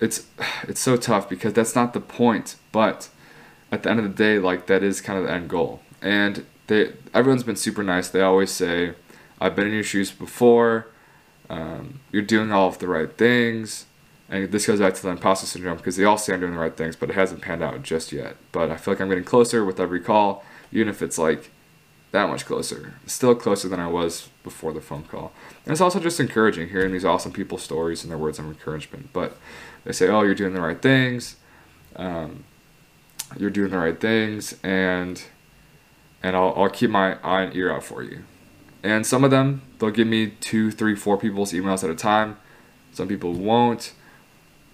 it's 0.00 0.26
it's 0.62 0.80
so 0.80 0.96
tough 0.96 1.28
because 1.28 1.52
that's 1.52 1.74
not 1.74 1.92
the 1.92 2.00
point, 2.00 2.56
but 2.72 3.08
at 3.70 3.82
the 3.82 3.90
end 3.90 4.00
of 4.00 4.04
the 4.04 4.24
day, 4.24 4.38
like 4.38 4.66
that 4.66 4.82
is 4.82 5.00
kind 5.00 5.18
of 5.18 5.26
the 5.26 5.32
end 5.32 5.48
goal. 5.48 5.80
And 6.00 6.46
they 6.68 6.92
everyone's 7.14 7.42
been 7.42 7.56
super 7.56 7.82
nice. 7.82 8.08
They 8.08 8.22
always 8.22 8.50
say, 8.50 8.94
"I've 9.40 9.56
been 9.56 9.66
in 9.66 9.74
your 9.74 9.82
shoes 9.82 10.10
before. 10.10 10.86
Um, 11.50 12.00
you're 12.12 12.22
doing 12.22 12.52
all 12.52 12.68
of 12.68 12.78
the 12.78 12.88
right 12.88 13.16
things." 13.16 13.86
And 14.30 14.52
this 14.52 14.66
goes 14.66 14.78
back 14.78 14.92
to 14.94 15.02
the 15.02 15.08
imposter 15.08 15.46
syndrome 15.46 15.78
because 15.78 15.96
they 15.96 16.04
all 16.04 16.18
say 16.18 16.34
I'm 16.34 16.40
doing 16.40 16.52
the 16.52 16.58
right 16.58 16.76
things, 16.76 16.96
but 16.96 17.08
it 17.08 17.14
hasn't 17.14 17.40
panned 17.40 17.62
out 17.62 17.82
just 17.82 18.12
yet. 18.12 18.36
But 18.52 18.70
I 18.70 18.76
feel 18.76 18.92
like 18.92 19.00
I'm 19.00 19.08
getting 19.08 19.24
closer 19.24 19.64
with 19.64 19.80
every 19.80 20.00
call, 20.00 20.44
even 20.70 20.88
if 20.88 21.00
it's 21.00 21.16
like 21.16 21.50
that 22.12 22.28
much 22.28 22.46
closer. 22.46 22.94
Still 23.06 23.34
closer 23.34 23.68
than 23.68 23.80
I 23.80 23.86
was 23.86 24.28
before 24.42 24.72
the 24.72 24.80
phone 24.80 25.04
call. 25.04 25.32
And 25.64 25.72
it's 25.72 25.80
also 25.80 26.00
just 26.00 26.20
encouraging 26.20 26.70
hearing 26.70 26.92
these 26.92 27.04
awesome 27.04 27.32
people's 27.32 27.62
stories 27.62 28.02
and 28.02 28.10
their 28.10 28.18
words 28.18 28.38
of 28.38 28.46
encouragement. 28.46 29.10
But 29.12 29.36
they 29.84 29.92
say, 29.92 30.08
oh, 30.08 30.22
you're 30.22 30.34
doing 30.34 30.54
the 30.54 30.60
right 30.60 30.80
things. 30.80 31.36
Um, 31.96 32.44
you're 33.36 33.50
doing 33.50 33.70
the 33.70 33.78
right 33.78 34.00
things. 34.00 34.56
And 34.62 35.22
and 36.22 36.34
I'll, 36.34 36.52
I'll 36.56 36.70
keep 36.70 36.90
my 36.90 37.18
eye 37.22 37.42
and 37.42 37.54
ear 37.54 37.72
out 37.72 37.84
for 37.84 38.02
you. 38.02 38.24
And 38.82 39.06
some 39.06 39.24
of 39.24 39.30
them, 39.30 39.62
they'll 39.78 39.90
give 39.90 40.08
me 40.08 40.30
two, 40.40 40.70
three, 40.70 40.94
four 40.94 41.16
people's 41.16 41.52
emails 41.52 41.84
at 41.84 41.90
a 41.90 41.94
time. 41.94 42.38
Some 42.92 43.08
people 43.08 43.32
won't. 43.32 43.92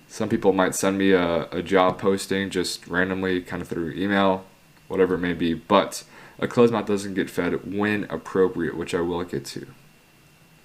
Some 0.08 0.28
people 0.28 0.52
might 0.52 0.74
send 0.74 0.96
me 0.96 1.12
a, 1.12 1.48
a 1.50 1.62
job 1.62 1.98
posting 1.98 2.48
just 2.48 2.86
randomly, 2.86 3.42
kind 3.42 3.60
of 3.60 3.68
through 3.68 3.92
email, 3.92 4.44
whatever 4.88 5.14
it 5.14 5.18
may 5.18 5.32
be. 5.32 5.54
But 5.54 6.04
a 6.38 6.48
closed 6.48 6.72
mouth 6.72 6.86
doesn't 6.86 7.14
get 7.14 7.30
fed 7.30 7.72
when 7.74 8.04
appropriate, 8.10 8.76
which 8.76 8.94
I 8.94 9.00
will 9.00 9.22
get 9.24 9.44
to. 9.46 9.66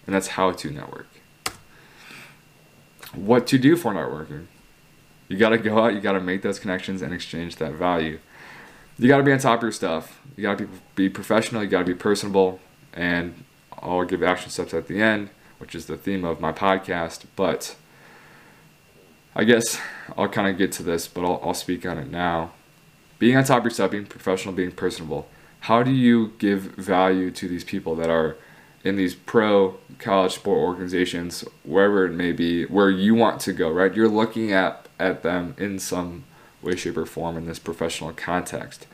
And 0.05 0.15
that's 0.15 0.29
how 0.29 0.51
to 0.51 0.71
network. 0.71 1.07
what 3.13 3.47
to 3.47 3.57
do 3.57 3.75
for 3.75 3.93
networking. 3.93 4.45
You 5.27 5.37
got 5.37 5.49
to 5.49 5.57
go 5.57 5.79
out, 5.79 5.93
you 5.93 5.99
got 5.99 6.13
to 6.13 6.19
make 6.19 6.41
those 6.41 6.59
connections 6.59 7.01
and 7.01 7.13
exchange 7.13 7.57
that 7.57 7.73
value. 7.73 8.19
You 8.97 9.07
got 9.07 9.17
to 9.17 9.23
be 9.23 9.31
on 9.31 9.39
top 9.39 9.59
of 9.59 9.63
your 9.63 9.71
stuff. 9.71 10.19
You 10.35 10.43
got 10.43 10.57
to 10.57 10.65
be, 10.67 10.73
be 10.95 11.09
professional, 11.09 11.63
you 11.63 11.69
got 11.69 11.79
to 11.79 11.85
be 11.85 11.93
personable, 11.93 12.59
and 12.93 13.43
I'll 13.81 14.03
give 14.03 14.23
action 14.23 14.49
steps 14.49 14.73
at 14.73 14.87
the 14.87 15.01
end, 15.01 15.29
which 15.59 15.75
is 15.75 15.85
the 15.85 15.97
theme 15.97 16.25
of 16.25 16.39
my 16.39 16.51
podcast. 16.51 17.25
But 17.35 17.75
I 19.35 19.43
guess 19.43 19.79
I'll 20.17 20.27
kind 20.27 20.47
of 20.47 20.57
get 20.57 20.71
to 20.73 20.83
this, 20.83 21.07
but 21.07 21.23
I'll, 21.23 21.39
I'll 21.43 21.53
speak 21.53 21.85
on 21.85 21.97
it 21.97 22.09
now. 22.09 22.51
Being 23.19 23.37
on 23.37 23.43
top 23.43 23.59
of 23.59 23.65
yourself, 23.65 23.91
being 23.91 24.05
professional, 24.05 24.53
being 24.53 24.71
personable. 24.71 25.27
How 25.61 25.83
do 25.83 25.91
you 25.91 26.33
give 26.39 26.61
value 26.75 27.31
to 27.31 27.47
these 27.47 27.63
people 27.63 27.95
that 27.95 28.09
are 28.09 28.37
in 28.83 28.95
these 28.95 29.13
pro 29.13 29.77
college 29.97 30.33
sport 30.35 30.59
organizations, 30.59 31.43
wherever 31.63 32.05
it 32.05 32.13
may 32.13 32.31
be, 32.31 32.65
where 32.65 32.89
you 32.89 33.13
want 33.13 33.41
to 33.41 33.53
go, 33.53 33.69
right? 33.69 33.93
You're 33.93 34.07
looking 34.07 34.51
at, 34.51 34.87
at 34.97 35.21
them 35.23 35.55
in 35.57 35.79
some 35.79 36.23
way, 36.61 36.75
shape, 36.75 36.97
or 36.97 37.05
form 37.05 37.37
in 37.37 37.45
this 37.45 37.59
professional 37.59 38.13
context. 38.13 38.87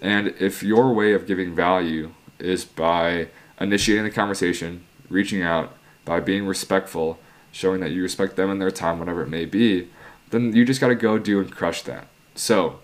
And 0.00 0.28
if 0.38 0.62
your 0.62 0.92
way 0.92 1.12
of 1.12 1.26
giving 1.26 1.54
value 1.54 2.12
is 2.38 2.64
by 2.64 3.28
initiating 3.60 4.04
the 4.04 4.10
conversation, 4.10 4.84
reaching 5.08 5.42
out, 5.42 5.74
by 6.04 6.20
being 6.20 6.46
respectful, 6.46 7.18
showing 7.52 7.80
that 7.80 7.90
you 7.90 8.02
respect 8.02 8.36
them 8.36 8.50
and 8.50 8.60
their 8.60 8.70
time, 8.70 8.98
whatever 8.98 9.22
it 9.22 9.28
may 9.28 9.44
be, 9.44 9.88
then 10.30 10.54
you 10.54 10.64
just 10.64 10.80
got 10.80 10.88
to 10.88 10.94
go 10.94 11.18
do 11.18 11.40
and 11.40 11.50
crush 11.50 11.82
that. 11.82 12.06
So 12.34 12.80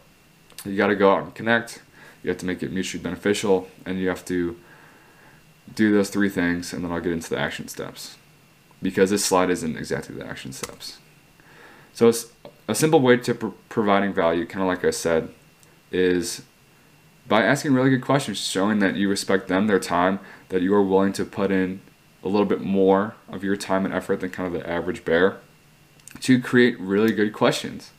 you 0.64 0.76
got 0.76 0.86
to 0.88 0.96
go 0.96 1.12
out 1.14 1.24
and 1.24 1.34
connect. 1.34 1.82
You 2.22 2.30
have 2.30 2.38
to 2.38 2.46
make 2.46 2.62
it 2.62 2.72
mutually 2.72 3.02
beneficial, 3.02 3.68
and 3.84 3.98
you 3.98 4.08
have 4.08 4.24
to 4.26 4.56
do 5.74 5.92
those 5.92 6.10
three 6.10 6.28
things, 6.28 6.72
and 6.72 6.84
then 6.84 6.92
I'll 6.92 7.00
get 7.00 7.12
into 7.12 7.30
the 7.30 7.38
action 7.38 7.68
steps 7.68 8.16
because 8.80 9.10
this 9.10 9.24
slide 9.24 9.50
isn't 9.50 9.76
exactly 9.76 10.14
the 10.14 10.26
action 10.26 10.52
steps. 10.52 10.98
So 11.92 12.08
it's 12.08 12.32
a 12.68 12.74
simple 12.74 13.00
way 13.00 13.16
to 13.18 13.34
pr- 13.34 13.46
providing 13.68 14.12
value, 14.12 14.46
kind 14.46 14.62
of 14.62 14.68
like 14.68 14.84
I 14.84 14.90
said, 14.90 15.28
is 15.90 16.42
by 17.28 17.42
asking 17.42 17.74
really 17.74 17.90
good 17.90 18.02
questions, 18.02 18.38
showing 18.38 18.80
that 18.80 18.96
you 18.96 19.08
respect 19.08 19.48
them, 19.48 19.66
their 19.66 19.78
time, 19.78 20.18
that 20.48 20.62
you 20.62 20.74
are 20.74 20.82
willing 20.82 21.12
to 21.14 21.24
put 21.24 21.50
in 21.50 21.80
a 22.24 22.28
little 22.28 22.46
bit 22.46 22.60
more 22.60 23.14
of 23.28 23.44
your 23.44 23.56
time 23.56 23.84
and 23.84 23.94
effort 23.94 24.20
than 24.20 24.30
kind 24.30 24.46
of 24.46 24.60
the 24.60 24.68
average 24.68 25.04
bear 25.04 25.38
to 26.20 26.40
create 26.40 26.78
really 26.78 27.12
good 27.12 27.32
questions. 27.32 27.90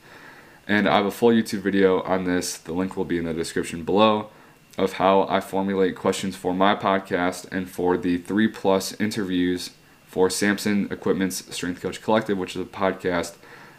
And 0.66 0.88
I 0.88 0.96
have 0.96 1.06
a 1.06 1.10
full 1.10 1.30
YouTube 1.30 1.60
video 1.60 2.00
on 2.02 2.24
this. 2.24 2.56
The 2.56 2.72
link 2.72 2.96
will 2.96 3.04
be 3.04 3.18
in 3.18 3.24
the 3.24 3.34
description 3.34 3.84
below 3.84 4.30
of 4.78 4.94
how 4.94 5.26
I 5.28 5.40
formulate 5.40 5.96
questions 5.96 6.36
for 6.36 6.54
my 6.54 6.74
podcast 6.74 7.46
and 7.52 7.68
for 7.70 7.96
the 7.96 8.18
three 8.18 8.48
plus 8.48 8.98
interviews 9.00 9.70
for 10.06 10.30
Samson 10.30 10.88
Equipment's 10.90 11.54
Strength 11.54 11.82
Coach 11.82 12.02
Collective, 12.02 12.38
which 12.38 12.56
is 12.56 12.62
a 12.62 12.64
podcast 12.64 13.34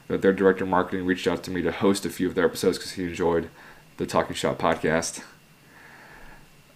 that 0.08 0.22
their 0.22 0.34
director 0.34 0.64
of 0.64 0.70
marketing 0.70 1.06
reached 1.06 1.28
out 1.28 1.44
to 1.44 1.52
me 1.52 1.62
to 1.62 1.72
host 1.72 2.06
a 2.06 2.10
few 2.10 2.28
of 2.28 2.36
their 2.36 2.46
episodes 2.46 2.78
because 2.78 2.92
he 2.92 3.04
enjoyed 3.04 3.50
the 3.98 4.06
Talking 4.06 4.36
Shop 4.36 4.58
podcast 4.58 5.24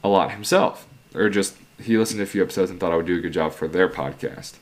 a 0.03 0.07
lot 0.07 0.31
himself, 0.31 0.87
or 1.13 1.29
just 1.29 1.57
he 1.77 1.97
listened 1.97 2.19
to 2.19 2.23
a 2.23 2.27
few 2.27 2.41
episodes 2.41 2.71
and 2.71 2.79
thought 2.79 2.91
I 2.91 2.95
would 2.95 3.05
do 3.05 3.17
a 3.17 3.21
good 3.21 3.33
job 3.33 3.53
for 3.53 3.67
their 3.67 3.89
podcast. 3.89 4.55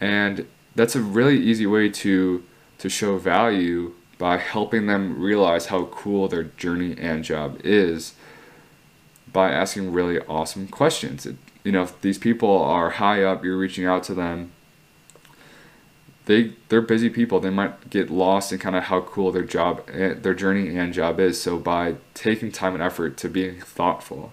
And 0.00 0.46
that's 0.74 0.96
a 0.96 1.00
really 1.00 1.38
easy 1.38 1.66
way 1.66 1.88
to 1.88 2.42
to 2.78 2.88
show 2.88 3.18
value 3.18 3.94
by 4.18 4.38
helping 4.38 4.86
them 4.86 5.20
realize 5.20 5.66
how 5.66 5.86
cool 5.86 6.28
their 6.28 6.44
journey 6.44 6.96
and 6.98 7.24
job 7.24 7.60
is 7.64 8.14
by 9.32 9.50
asking 9.50 9.92
really 9.92 10.20
awesome 10.20 10.68
questions. 10.68 11.26
It, 11.26 11.36
you 11.64 11.72
know, 11.72 11.82
if 11.82 12.00
these 12.00 12.18
people 12.18 12.62
are 12.62 12.90
high 12.90 13.22
up, 13.22 13.44
you're 13.44 13.58
reaching 13.58 13.84
out 13.84 14.04
to 14.04 14.14
them. 14.14 14.52
They 16.26 16.52
they're 16.68 16.80
busy 16.80 17.10
people. 17.10 17.40
They 17.40 17.50
might 17.50 17.90
get 17.90 18.08
lost 18.08 18.52
in 18.52 18.58
kind 18.58 18.76
of 18.76 18.84
how 18.84 19.02
cool 19.02 19.32
their 19.32 19.42
job, 19.42 19.82
eh, 19.92 20.14
their 20.14 20.34
journey 20.34 20.76
and 20.76 20.94
job 20.94 21.20
is. 21.20 21.40
So 21.40 21.58
by 21.58 21.96
taking 22.14 22.50
time 22.50 22.74
and 22.74 22.82
effort 22.82 23.16
to 23.18 23.28
being 23.28 23.60
thoughtful, 23.60 24.32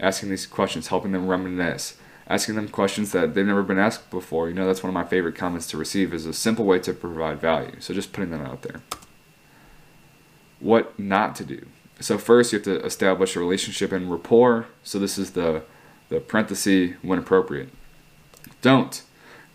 asking 0.00 0.30
these 0.30 0.46
questions, 0.46 0.88
helping 0.88 1.12
them 1.12 1.26
reminisce, 1.26 1.98
asking 2.28 2.54
them 2.54 2.68
questions 2.68 3.12
that 3.12 3.34
they've 3.34 3.44
never 3.44 3.62
been 3.62 3.78
asked 3.78 4.10
before. 4.10 4.48
You 4.48 4.54
know, 4.54 4.66
that's 4.66 4.82
one 4.82 4.88
of 4.88 4.94
my 4.94 5.04
favorite 5.04 5.34
comments 5.34 5.66
to 5.68 5.76
receive 5.76 6.14
is 6.14 6.26
a 6.26 6.32
simple 6.32 6.64
way 6.64 6.78
to 6.80 6.92
provide 6.92 7.40
value. 7.40 7.76
So 7.80 7.92
just 7.92 8.12
putting 8.12 8.30
them 8.30 8.44
out 8.44 8.62
there. 8.62 8.80
What 10.60 10.98
not 10.98 11.34
to 11.36 11.44
do. 11.44 11.66
So 12.00 12.18
first 12.18 12.52
you 12.52 12.58
have 12.58 12.64
to 12.64 12.84
establish 12.84 13.34
a 13.36 13.40
relationship 13.40 13.92
and 13.92 14.10
rapport. 14.10 14.66
So 14.82 14.98
this 14.98 15.18
is 15.18 15.32
the 15.32 15.62
the 16.08 16.20
parenthesis 16.20 16.94
when 17.02 17.18
appropriate. 17.18 17.68
Don't 18.62 19.02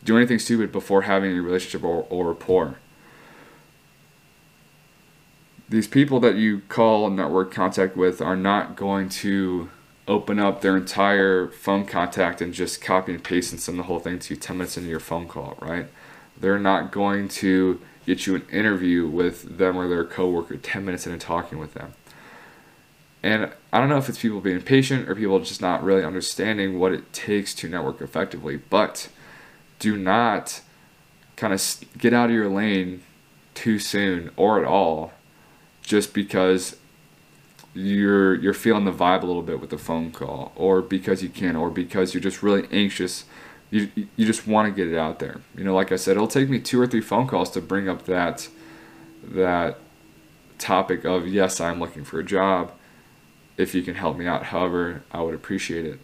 do 0.04 0.18
anything 0.18 0.40
stupid 0.40 0.72
before 0.72 1.04
having 1.04 1.38
a 1.38 1.42
relationship 1.42 1.84
or, 1.84 2.06
or 2.10 2.28
rapport. 2.28 2.78
These 5.70 5.88
people 5.88 6.20
that 6.20 6.36
you 6.36 6.62
call 6.70 7.10
network 7.10 7.52
contact 7.52 7.98
with 7.98 8.22
are 8.22 8.36
not 8.36 8.76
going 8.76 9.10
to 9.10 9.70
open 10.08 10.38
up 10.38 10.62
their 10.62 10.76
entire 10.76 11.48
phone 11.48 11.86
contact 11.86 12.42
and 12.42 12.54
just 12.54 12.82
copy 12.82 13.14
and 13.14 13.24
paste 13.24 13.52
and 13.52 13.62
send 13.62 13.80
the 13.80 13.84
whole 13.84 14.00
thing 14.00 14.20
to 14.20 14.34
you 14.34 14.40
10 14.40 14.58
minutes 14.58 14.78
into 14.78 14.90
your 14.90 15.00
phone 15.00 15.28
call, 15.28 15.58
right? 15.62 15.88
They're 16.38 16.60
not 16.60 16.92
going 16.92 17.30
to 17.30 17.80
get 18.06 18.28
you 18.28 18.36
an 18.36 18.46
interview 18.52 19.08
with 19.08 19.58
them 19.58 19.78
or 19.78 19.88
their 19.88 20.04
coworker 20.04 20.58
10 20.58 20.86
minutes 20.86 21.06
into 21.08 21.18
talking 21.18 21.60
with 21.60 21.74
them. 21.74 21.94
And 23.22 23.52
I 23.72 23.80
don't 23.80 23.88
know 23.88 23.98
if 23.98 24.10
it's 24.10 24.20
people 24.20 24.42
being 24.42 24.62
patient 24.62 25.08
or 25.08 25.16
people 25.16 25.40
just 25.40 25.62
not 25.62 25.82
really 25.82 26.04
understanding 26.04 26.78
what 26.78 26.92
it 26.92 27.14
takes 27.14 27.54
to 27.56 27.70
network 27.70 28.02
effectively, 28.02 28.58
but 28.58 29.08
do 29.80 29.98
not 29.98 30.62
kind 31.38 31.54
of 31.54 31.84
get 31.98 32.14
out 32.14 32.30
of 32.30 32.36
your 32.36 32.50
lane 32.50 33.02
too 33.54 33.80
soon 33.80 34.32
or 34.36 34.60
at 34.60 34.66
all 34.66 35.14
just 35.82 36.14
because 36.14 36.76
you're 37.74 38.36
you're 38.36 38.54
feeling 38.54 38.86
the 38.86 38.92
vibe 38.92 39.24
a 39.24 39.26
little 39.26 39.42
bit 39.42 39.60
with 39.60 39.70
the 39.70 39.78
phone 39.78 40.12
call 40.12 40.52
or 40.56 40.82
because 40.82 41.24
you 41.24 41.30
can 41.30 41.56
or 41.56 41.70
because 41.70 42.14
you're 42.14 42.22
just 42.22 42.44
really 42.44 42.68
anxious 42.72 43.26
you 43.74 43.90
you 44.16 44.26
just 44.26 44.46
want 44.48 44.68
to 44.68 44.72
get 44.72 44.92
it 44.92 44.98
out 44.98 45.18
there. 45.20 45.42
You 45.58 45.64
know 45.64 45.74
like 45.74 45.92
i 45.92 45.96
said 45.96 46.16
it'll 46.16 46.28
take 46.28 46.48
me 46.48 46.60
two 46.60 46.80
or 46.80 46.86
three 46.86 47.02
phone 47.02 47.28
calls 47.28 47.50
to 47.52 47.62
bring 47.62 47.90
up 47.90 48.06
that 48.06 48.48
that 49.24 49.80
topic 50.60 51.04
of 51.06 51.28
yes 51.28 51.60
i'm 51.60 51.80
looking 51.80 52.04
for 52.04 52.20
a 52.20 52.24
job. 52.24 52.72
If 53.58 53.74
you 53.74 53.82
can 53.82 53.96
help 53.96 54.18
me 54.18 54.28
out 54.28 54.46
however 54.46 55.02
i 55.12 55.22
would 55.22 55.34
appreciate 55.34 55.86
it. 55.86 56.00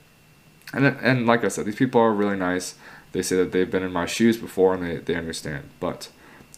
And 0.74 0.86
and 0.86 1.28
like 1.28 1.44
i 1.46 1.48
said 1.48 1.66
these 1.66 1.76
people 1.76 2.02
are 2.02 2.12
really 2.12 2.38
nice. 2.38 2.76
They 3.12 3.22
say 3.22 3.36
that 3.38 3.52
they've 3.52 3.70
been 3.70 3.84
in 3.84 3.92
my 3.92 4.06
shoes 4.06 4.38
before 4.38 4.74
and 4.76 4.84
they, 4.84 4.98
they 4.98 5.16
understand. 5.16 5.70
But 5.80 6.10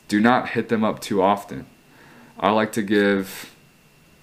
do 0.07 0.19
not 0.19 0.49
hit 0.49 0.67
them 0.67 0.83
up 0.83 0.99
too 0.99 1.21
often. 1.21 1.65
I 2.37 2.51
like 2.51 2.71
to 2.73 2.81
give 2.81 3.53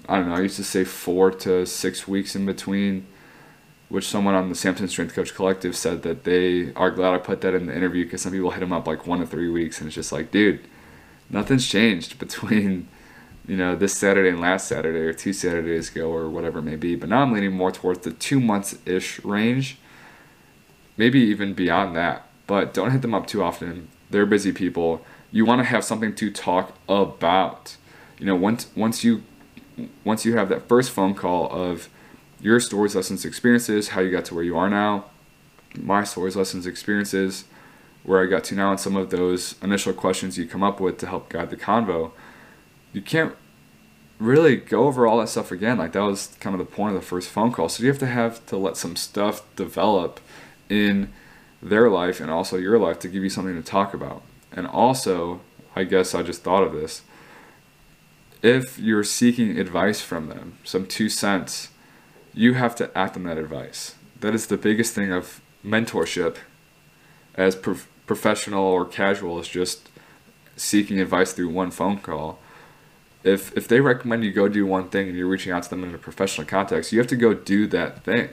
I 0.09 0.17
don't 0.17 0.31
know, 0.31 0.37
I 0.37 0.41
used 0.41 0.57
to 0.57 0.65
say 0.65 0.85
four 0.85 1.31
to 1.31 1.67
six 1.67 2.09
weeks 2.09 2.35
in 2.35 2.47
between, 2.47 3.07
which 3.89 4.07
someone 4.07 4.35
on 4.35 4.49
the 4.49 4.55
Samson 4.55 4.89
Strength 4.89 5.15
Coach 5.15 5.35
Collective 5.35 5.75
said 5.75 6.03
that 6.03 6.25
they 6.25 6.73
are 6.75 6.91
glad 6.91 7.15
I 7.15 7.19
put 7.19 7.41
that 7.41 7.55
in 7.55 7.67
the 7.67 7.75
interview 7.75 8.05
because 8.05 8.23
some 8.23 8.33
people 8.33 8.51
hit 8.51 8.61
them 8.61 8.73
up 8.73 8.87
like 8.87 9.07
one 9.07 9.21
to 9.21 9.27
three 9.27 9.49
weeks, 9.49 9.79
and 9.79 9.87
it's 9.87 9.95
just 9.95 10.13
like, 10.13 10.31
dude, 10.31 10.61
nothing's 11.31 11.67
changed 11.67 12.19
between, 12.19 12.89
you 13.47 13.57
know, 13.57 13.75
this 13.75 13.97
Saturday 13.97 14.29
and 14.29 14.41
last 14.41 14.69
Saturday 14.69 15.01
or 15.01 15.15
two 15.15 15.33
Saturdays 15.33 15.91
ago 15.91 16.11
or 16.11 16.29
whatever 16.29 16.59
it 16.59 16.63
may 16.63 16.77
be. 16.77 16.97
But 16.97 17.09
now 17.09 17.23
I'm 17.23 17.33
leaning 17.33 17.53
more 17.53 17.73
towards 17.73 18.01
the 18.01 18.13
two 18.13 18.41
months 18.41 18.77
ish 18.85 19.25
range, 19.25 19.79
maybe 20.97 21.21
even 21.21 21.55
beyond 21.55 21.97
that. 21.97 22.29
But 22.47 22.75
don't 22.75 22.91
hit 22.91 23.03
them 23.03 23.15
up 23.15 23.27
too 23.27 23.43
often. 23.43 23.89
They're 24.11 24.27
busy 24.27 24.53
people. 24.53 25.05
You 25.31 25.45
want 25.45 25.61
to 25.61 25.65
have 25.65 25.85
something 25.85 26.15
to 26.15 26.31
talk 26.31 26.75
about. 26.89 27.77
You 28.19 28.27
know, 28.27 28.37
once 28.37 28.69
once 28.75 29.05
you 29.05 29.23
once 30.05 30.25
you 30.25 30.37
have 30.37 30.49
that 30.49 30.67
first 30.67 30.91
phone 30.91 31.15
call 31.15 31.51
of 31.53 31.89
your 32.41 32.61
stories, 32.61 32.95
lessons, 32.95 33.25
experiences, 33.25 33.89
how 33.89 34.01
you 34.01 34.11
got 34.11 34.25
to 34.27 34.35
where 34.35 34.45
you 34.45 34.57
are 34.57 34.71
now, 34.71 35.07
my 35.77 36.05
stories, 36.05 36.37
lessons, 36.37 36.67
experiences, 36.67 37.45
where 38.03 38.23
I 38.23 38.27
got 38.27 38.45
to 38.45 38.55
now, 38.55 38.71
and 38.71 38.81
some 38.81 38.97
of 38.97 39.11
those 39.11 39.57
initial 39.63 39.93
questions 39.93 40.39
you 40.39 40.47
come 40.47 40.63
up 40.63 40.81
with 40.81 40.99
to 40.99 41.07
help 41.07 41.29
guide 41.29 41.51
the 41.51 41.57
convo, 41.57 42.13
you 42.93 43.03
can't 43.03 43.35
really 44.19 44.57
go 44.57 44.85
over 44.85 45.07
all 45.07 45.19
that 45.19 45.29
stuff 45.29 45.53
again. 45.53 45.79
Like 45.79 45.93
that 45.93 46.01
was 46.01 46.37
kind 46.41 46.55
of 46.55 46.59
the 46.59 46.75
point 46.75 46.95
of 46.95 47.01
the 47.01 47.07
first 47.07 47.29
phone 47.29 47.53
call. 47.53 47.69
So 47.69 47.83
you 47.83 47.89
have 47.89 47.99
to 47.99 48.07
have 48.07 48.45
to 48.47 48.57
let 48.57 48.77
some 48.77 48.97
stuff 48.97 49.43
develop 49.57 50.21
in 50.69 51.13
their 51.63 51.89
life 51.89 52.21
and 52.21 52.31
also 52.31 52.57
your 52.57 52.79
life 52.79 52.99
to 53.01 53.09
give 53.09 53.23
you 53.23 53.31
something 53.31 53.55
to 53.55 53.63
talk 53.63 53.95
about. 53.95 54.23
And 54.53 54.67
also, 54.67 55.41
I 55.77 55.85
guess 55.85 56.15
I 56.15 56.23
just 56.23 56.43
thought 56.43 56.63
of 56.63 56.73
this 56.73 57.03
if 58.43 58.79
you're 58.79 59.05
seeking 59.05 59.59
advice 59.59 60.01
from 60.01 60.29
them, 60.29 60.59
some 60.65 60.87
two 60.87 61.09
cents, 61.09 61.71
you 62.35 62.55
have 62.55 62.75
to 62.77 62.97
act 62.97 63.17
on 63.17 63.25
that 63.25 63.39
advice. 63.39 63.95
That 64.21 64.35
is 64.35 64.47
the 64.47 64.57
biggest 64.57 64.95
thing 64.95 65.13
of 65.13 65.41
mentorship 65.65 66.37
as 67.35 67.55
prof- 67.57 67.89
professional 68.07 68.65
or 68.65 68.85
casual 68.85 69.39
is 69.39 69.49
just 69.49 69.89
seeking 70.57 71.01
advice 71.01 71.33
through 71.33 71.51
one 71.51 71.71
phone 71.71 71.99
call. 71.99 72.39
If 73.25 73.57
if 73.57 73.69
they 73.69 73.81
recommend 73.81 74.25
you 74.25 74.33
go 74.33 74.49
do 74.49 74.65
one 74.67 74.89
thing 74.89 75.09
and 75.09 75.17
you're 75.17 75.27
reaching 75.27 75.53
out 75.53 75.65
to 75.65 75.71
them 75.71 75.85
in 75.85 75.95
a 75.95 75.99
professional 75.99 76.47
context, 76.47 76.93
you 76.93 76.99
have 76.99 77.09
to 77.09 77.17
go 77.17 77.35
do 77.35 77.67
that 77.69 78.05
thing. 78.05 78.31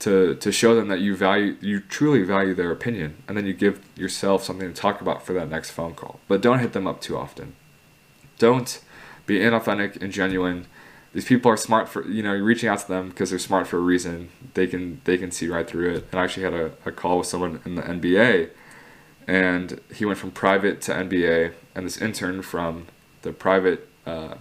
to 0.00 0.34
to 0.34 0.50
show 0.52 0.74
them 0.74 0.88
that 0.88 1.00
you 1.00 1.16
value 1.16 1.56
you 1.60 1.80
truly 1.80 2.22
value 2.24 2.54
their 2.54 2.70
opinion 2.72 3.14
and 3.26 3.36
then 3.36 3.46
you 3.46 3.54
give 3.54 3.80
yourself 3.96 4.42
something 4.44 4.68
to 4.68 4.74
talk 4.74 5.00
about 5.00 5.24
for 5.24 5.32
that 5.32 5.48
next 5.48 5.70
phone 5.70 5.94
call 5.94 6.18
but 6.28 6.42
don't 6.42 6.58
hit 6.58 6.72
them 6.72 6.86
up 6.86 7.00
too 7.00 7.16
often 7.16 7.54
don't 8.38 8.80
be 9.24 9.38
inauthentic 9.38 10.00
and 10.02 10.12
genuine 10.12 10.66
these 11.14 11.24
people 11.24 11.50
are 11.50 11.56
smart 11.56 11.88
for 11.88 12.06
you 12.08 12.22
know 12.22 12.34
you're 12.34 12.44
reaching 12.44 12.68
out 12.68 12.80
to 12.80 12.88
them 12.88 13.08
because 13.08 13.30
they're 13.30 13.38
smart 13.38 13.68
for 13.68 13.78
a 13.78 13.80
reason. 13.80 14.30
They 14.54 14.66
can 14.66 15.00
they 15.04 15.16
can 15.16 15.30
see 15.30 15.48
right 15.48 15.66
through 15.66 15.94
it. 15.94 16.06
And 16.10 16.20
i 16.20 16.24
actually 16.24 16.42
had 16.42 16.52
a, 16.52 16.72
a 16.84 16.92
call 16.92 17.18
with 17.18 17.28
someone 17.28 17.62
in 17.64 17.76
the 17.76 17.82
nba 17.82 18.50
and 19.26 19.80
he 19.94 20.04
went 20.04 20.18
from 20.18 20.32
private 20.32 20.82
to 20.82 20.92
nba 20.92 21.54
and 21.74 21.86
this 21.86 21.96
intern 22.02 22.42
from 22.42 22.88
the 23.22 23.32
private 23.32 23.88
uh, 24.04 24.34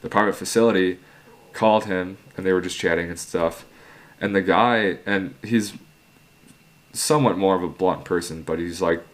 the 0.00 0.08
private 0.08 0.34
facility 0.34 0.98
called 1.52 1.84
him 1.84 2.16
and 2.36 2.44
they 2.44 2.52
were 2.52 2.62
just 2.62 2.78
chatting 2.78 3.10
and 3.10 3.18
stuff. 3.18 3.66
And 4.18 4.34
the 4.34 4.42
guy 4.42 4.98
and 5.04 5.34
he's 5.44 5.74
somewhat 6.94 7.36
more 7.36 7.54
of 7.54 7.62
a 7.62 7.68
blunt 7.68 8.06
person 8.06 8.42
but 8.42 8.58
he's 8.58 8.80
like 8.80 9.04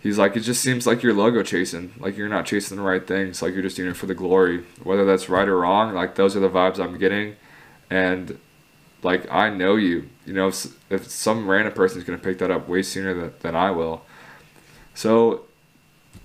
he's 0.00 0.18
like 0.18 0.36
it 0.36 0.40
just 0.40 0.62
seems 0.62 0.86
like 0.86 1.02
you're 1.02 1.14
logo 1.14 1.42
chasing 1.42 1.92
like 1.98 2.16
you're 2.16 2.28
not 2.28 2.46
chasing 2.46 2.76
the 2.76 2.82
right 2.82 3.06
things 3.06 3.42
like 3.42 3.52
you're 3.52 3.62
just 3.62 3.76
doing 3.76 3.90
it 3.90 3.96
for 3.96 4.06
the 4.06 4.14
glory. 4.14 4.64
Whether 4.82 5.04
that's 5.04 5.28
right 5.28 5.48
or 5.48 5.58
wrong 5.58 5.94
like 5.94 6.14
those 6.14 6.36
are 6.36 6.40
the 6.40 6.48
vibes 6.48 6.78
i'm 6.78 6.98
getting. 6.98 7.36
And 7.90 8.38
like 9.02 9.30
i 9.30 9.50
know 9.50 9.76
you. 9.76 10.08
You 10.26 10.34
know 10.34 10.48
if, 10.48 10.66
if 10.90 11.10
some 11.10 11.48
random 11.48 11.72
person 11.72 11.98
is 11.98 12.04
going 12.04 12.18
to 12.18 12.24
pick 12.24 12.38
that 12.38 12.50
up 12.50 12.68
way 12.68 12.82
sooner 12.82 13.14
than, 13.14 13.32
than 13.40 13.56
i 13.56 13.70
will. 13.70 14.02
So 14.94 15.42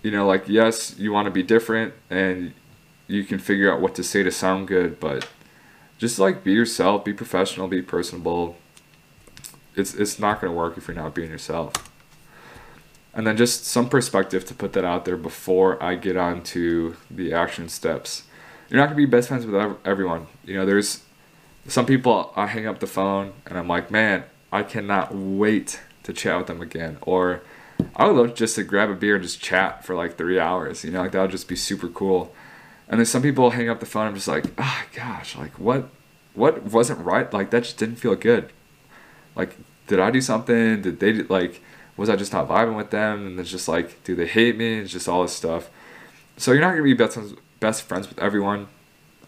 you 0.01 0.11
know 0.11 0.25
like 0.25 0.47
yes 0.47 0.97
you 0.97 1.11
want 1.11 1.25
to 1.25 1.31
be 1.31 1.43
different 1.43 1.93
and 2.09 2.53
you 3.07 3.23
can 3.23 3.39
figure 3.39 3.71
out 3.71 3.81
what 3.81 3.95
to 3.95 4.03
say 4.03 4.23
to 4.23 4.31
sound 4.31 4.67
good 4.67 4.99
but 4.99 5.27
just 5.97 6.19
like 6.19 6.43
be 6.43 6.53
yourself 6.53 7.03
be 7.03 7.13
professional 7.13 7.67
be 7.67 7.81
personable. 7.81 8.57
It's 9.75 9.95
it's 9.95 10.19
not 10.19 10.39
going 10.39 10.53
to 10.53 10.55
work 10.55 10.77
if 10.77 10.87
you're 10.87 10.95
not 10.95 11.15
being 11.15 11.31
yourself 11.31 11.73
and 13.13 13.27
then 13.27 13.37
just 13.37 13.65
some 13.65 13.89
perspective 13.89 14.45
to 14.45 14.53
put 14.53 14.73
that 14.73 14.83
out 14.83 15.05
there 15.05 15.17
before 15.17 15.81
I 15.81 15.95
get 15.95 16.17
on 16.17 16.43
to 16.43 16.95
the 17.11 17.33
action 17.33 17.69
steps. 17.69 18.23
You're 18.69 18.79
not 18.79 18.87
gonna 18.87 18.95
be 18.95 19.05
best 19.05 19.27
friends 19.27 19.45
with 19.45 19.77
everyone. 19.85 20.27
You 20.43 20.55
know, 20.55 20.65
there's 20.65 21.03
some 21.67 21.85
people 21.85 22.33
I 22.35 22.47
hang 22.47 22.65
up 22.65 22.79
the 22.79 22.87
phone 22.87 23.33
and 23.45 23.57
I'm 23.57 23.67
like, 23.67 23.91
man, 23.91 24.23
I 24.51 24.63
cannot 24.63 25.13
wait 25.13 25.81
to 26.03 26.13
chat 26.13 26.37
with 26.37 26.47
them 26.47 26.61
again. 26.61 26.97
Or 27.01 27.41
I 27.95 28.07
would 28.07 28.15
love 28.15 28.35
just 28.35 28.55
to 28.55 28.63
grab 28.63 28.89
a 28.89 28.95
beer 28.95 29.15
and 29.15 29.23
just 29.23 29.41
chat 29.41 29.85
for 29.85 29.95
like 29.95 30.17
three 30.17 30.39
hours. 30.39 30.83
You 30.83 30.91
know, 30.91 31.01
like 31.01 31.11
that 31.11 31.21
would 31.21 31.31
just 31.31 31.47
be 31.47 31.55
super 31.55 31.89
cool. 31.89 32.33
And 32.87 32.99
then 32.99 33.05
some 33.05 33.21
people 33.21 33.51
hang 33.51 33.69
up 33.69 33.79
the 33.79 33.85
phone. 33.85 34.07
I'm 34.07 34.15
just 34.15 34.27
like, 34.27 34.45
oh 34.57 34.83
gosh, 34.93 35.37
like 35.37 35.57
what, 35.59 35.89
what 36.33 36.63
wasn't 36.63 36.99
right? 36.99 37.31
Like 37.31 37.51
that 37.51 37.63
just 37.63 37.77
didn't 37.77 37.97
feel 37.97 38.15
good. 38.15 38.51
Like, 39.35 39.57
did 39.87 39.99
I 39.99 40.11
do 40.11 40.21
something? 40.21 40.81
Did 40.81 40.99
they 40.99 41.13
like? 41.13 41.61
Was 41.97 42.09
I 42.09 42.15
just 42.15 42.33
not 42.33 42.47
vibing 42.47 42.75
with 42.75 42.89
them? 42.89 43.27
And 43.27 43.39
it's 43.39 43.51
just 43.51 43.67
like, 43.67 44.03
do 44.03 44.15
they 44.15 44.27
hate 44.27 44.57
me? 44.57 44.79
It's 44.79 44.91
just 44.91 45.07
all 45.07 45.21
this 45.21 45.33
stuff. 45.33 45.69
So 46.37 46.51
you're 46.51 46.61
not 46.61 46.71
gonna 46.71 46.83
be 46.83 46.93
best 46.93 47.13
friends, 47.13 47.33
best 47.59 47.83
friends 47.83 48.09
with 48.09 48.19
everyone 48.19 48.67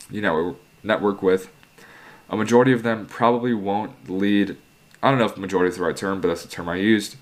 you 0.10 0.21
know 0.21 0.58
network 0.84 1.21
with. 1.21 1.49
A 2.30 2.36
majority 2.36 2.71
of 2.71 2.84
them 2.84 3.06
probably 3.06 3.54
won't 3.54 4.10
lead. 4.10 4.58
I 5.04 5.10
don't 5.10 5.19
know 5.19 5.25
if 5.25 5.38
majority 5.38 5.69
is 5.69 5.78
the 5.78 5.84
right 5.84 5.95
term, 5.95 6.21
but 6.21 6.30
that's 6.30 6.43
the 6.43 6.49
term 6.49 6.67
I 6.67 6.75
used. 6.78 7.17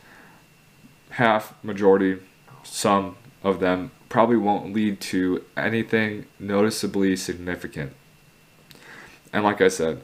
Half, 1.12 1.54
majority, 1.64 2.20
some 2.64 3.18
of 3.44 3.60
them 3.60 3.92
probably 4.08 4.38
won't 4.38 4.74
lead 4.74 5.02
to 5.02 5.44
anything 5.58 6.26
noticeably 6.40 7.16
significant. 7.16 7.94
And 9.34 9.44
like 9.44 9.60
I 9.60 9.68
said, 9.68 10.04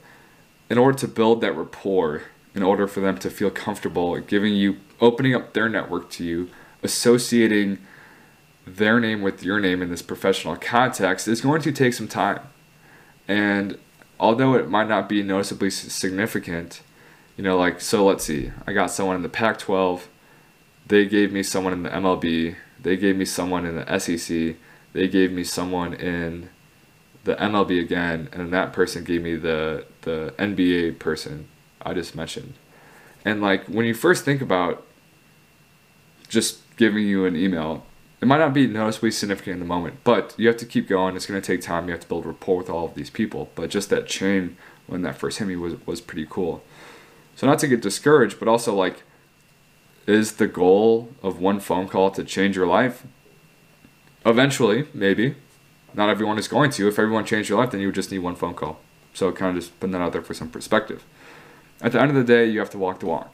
in 0.70 0.78
order 0.78 0.98
to 1.00 1.08
build 1.08 1.42
that 1.42 1.56
rapport, 1.56 2.24
in 2.56 2.64
order 2.64 2.88
for 2.88 3.00
them 3.00 3.18
to 3.18 3.30
feel 3.30 3.50
comfortable 3.50 4.18
giving 4.20 4.54
you 4.54 4.78
opening 5.02 5.36
up 5.36 5.54
their 5.54 5.70
network 5.70 6.10
to 6.10 6.24
you, 6.24 6.50
associating 6.84 7.78
their 8.66 9.00
name 9.00 9.22
with 9.22 9.44
your 9.44 9.60
name 9.60 9.82
in 9.82 9.90
this 9.90 10.02
professional 10.02 10.56
context 10.56 11.28
is 11.28 11.42
going 11.42 11.62
to 11.62 11.72
take 11.72 11.94
some 11.94 12.08
time. 12.08 12.42
And 13.28 13.78
although 14.20 14.56
it 14.56 14.70
might 14.70 14.88
not 14.88 15.10
be 15.10 15.24
noticeably 15.24 15.70
significant, 15.70 16.82
you 17.38 17.44
know, 17.44 17.58
like, 17.58 17.82
so 17.82 18.06
let's 18.06 18.26
see, 18.26 18.52
I 18.68 18.74
got 18.74 18.92
someone 18.92 19.16
in 19.16 19.22
the 19.22 19.30
Pac 19.30 19.60
12, 19.60 20.08
they 20.88 21.06
gave 21.06 21.32
me 21.32 21.44
someone 21.44 21.74
in 21.74 21.84
the 21.84 21.90
MLB, 21.90 22.56
they 22.82 22.98
gave 22.98 23.16
me 23.16 23.26
someone 23.26 23.66
in 23.66 23.76
the 23.76 24.00
SEC, 24.00 24.56
they 24.94 25.08
gave 25.08 25.32
me 25.32 25.44
someone 25.44 25.94
in 25.94 26.50
the 27.24 27.36
MLB 27.36 27.80
again, 27.82 28.30
and 28.32 28.42
then 28.42 28.52
that 28.52 28.74
person 28.74 29.04
gave 29.04 29.22
me 29.22 29.36
the, 29.36 29.86
the 30.02 30.34
NBA 30.38 31.00
person 31.00 31.48
I 31.82 31.94
just 31.94 32.16
mentioned. 32.16 32.54
And 33.26 33.42
like 33.42 33.66
when 33.66 33.86
you 33.86 33.94
first 33.94 34.26
think 34.26 34.42
about 34.42 34.86
just 36.30 36.60
giving 36.78 37.06
you 37.06 37.26
an 37.26 37.36
email. 37.36 37.86
It 38.22 38.28
might 38.28 38.38
not 38.38 38.54
be 38.54 38.68
noticeably 38.68 39.12
significant 39.12 39.56
in 39.56 39.60
the 39.60 39.66
moment, 39.66 39.98
but 40.04 40.34
you 40.38 40.48
have 40.48 40.58
to 40.58 40.66
keep 40.66 40.88
going. 40.88 41.16
It's 41.16 41.26
going 41.26 41.42
to 41.42 41.46
take 41.46 41.62
time. 41.62 41.86
You 41.86 41.92
have 41.92 42.02
to 42.02 42.08
build 42.08 42.26
rapport 42.26 42.58
with 42.58 42.70
all 42.70 42.86
of 42.86 42.96
these 42.96 43.10
people. 43.10 43.50
But 43.56 43.70
just 43.70 43.90
that 43.90 44.08
chain 44.08 44.58
when 44.88 45.02
that 45.04 45.18
first 45.18 45.40
hit 45.40 45.48
me 45.48 45.56
was, 45.56 45.86
was 45.86 46.02
pretty 46.02 46.26
cool. 46.30 46.64
So, 47.36 47.48
not 47.48 47.60
to 47.60 47.68
get 47.68 47.82
discouraged, 47.82 48.40
but 48.40 48.48
also 48.48 48.74
like, 48.74 49.04
is 50.06 50.34
the 50.34 50.48
goal 50.48 51.14
of 51.22 51.40
one 51.40 51.60
phone 51.60 51.88
call 51.88 52.12
to 52.12 52.24
change 52.24 52.56
your 52.56 52.68
life? 52.68 53.06
Eventually, 54.26 54.88
maybe. 54.94 55.36
Not 55.94 56.10
everyone 56.10 56.38
is 56.38 56.48
going 56.48 56.72
to. 56.72 56.88
If 56.88 57.00
everyone 57.00 57.26
changed 57.26 57.50
your 57.50 57.60
life, 57.60 57.72
then 57.72 57.80
you 57.80 57.88
would 57.88 57.96
just 57.96 58.12
need 58.12 58.20
one 58.20 58.36
phone 58.36 58.54
call. 58.54 58.80
So, 59.14 59.32
kind 59.32 59.56
of 59.56 59.64
just 59.64 59.80
putting 59.80 59.94
that 59.94 60.02
out 60.02 60.12
there 60.12 60.22
for 60.22 60.34
some 60.34 60.50
perspective. 60.50 61.04
At 61.82 61.94
the 61.94 62.02
end 62.02 62.10
of 62.10 62.16
the 62.16 62.24
day, 62.24 62.46
you 62.46 62.60
have 62.60 62.70
to 62.72 62.78
walk 62.78 63.00
the 63.00 63.06
walk. 63.06 63.34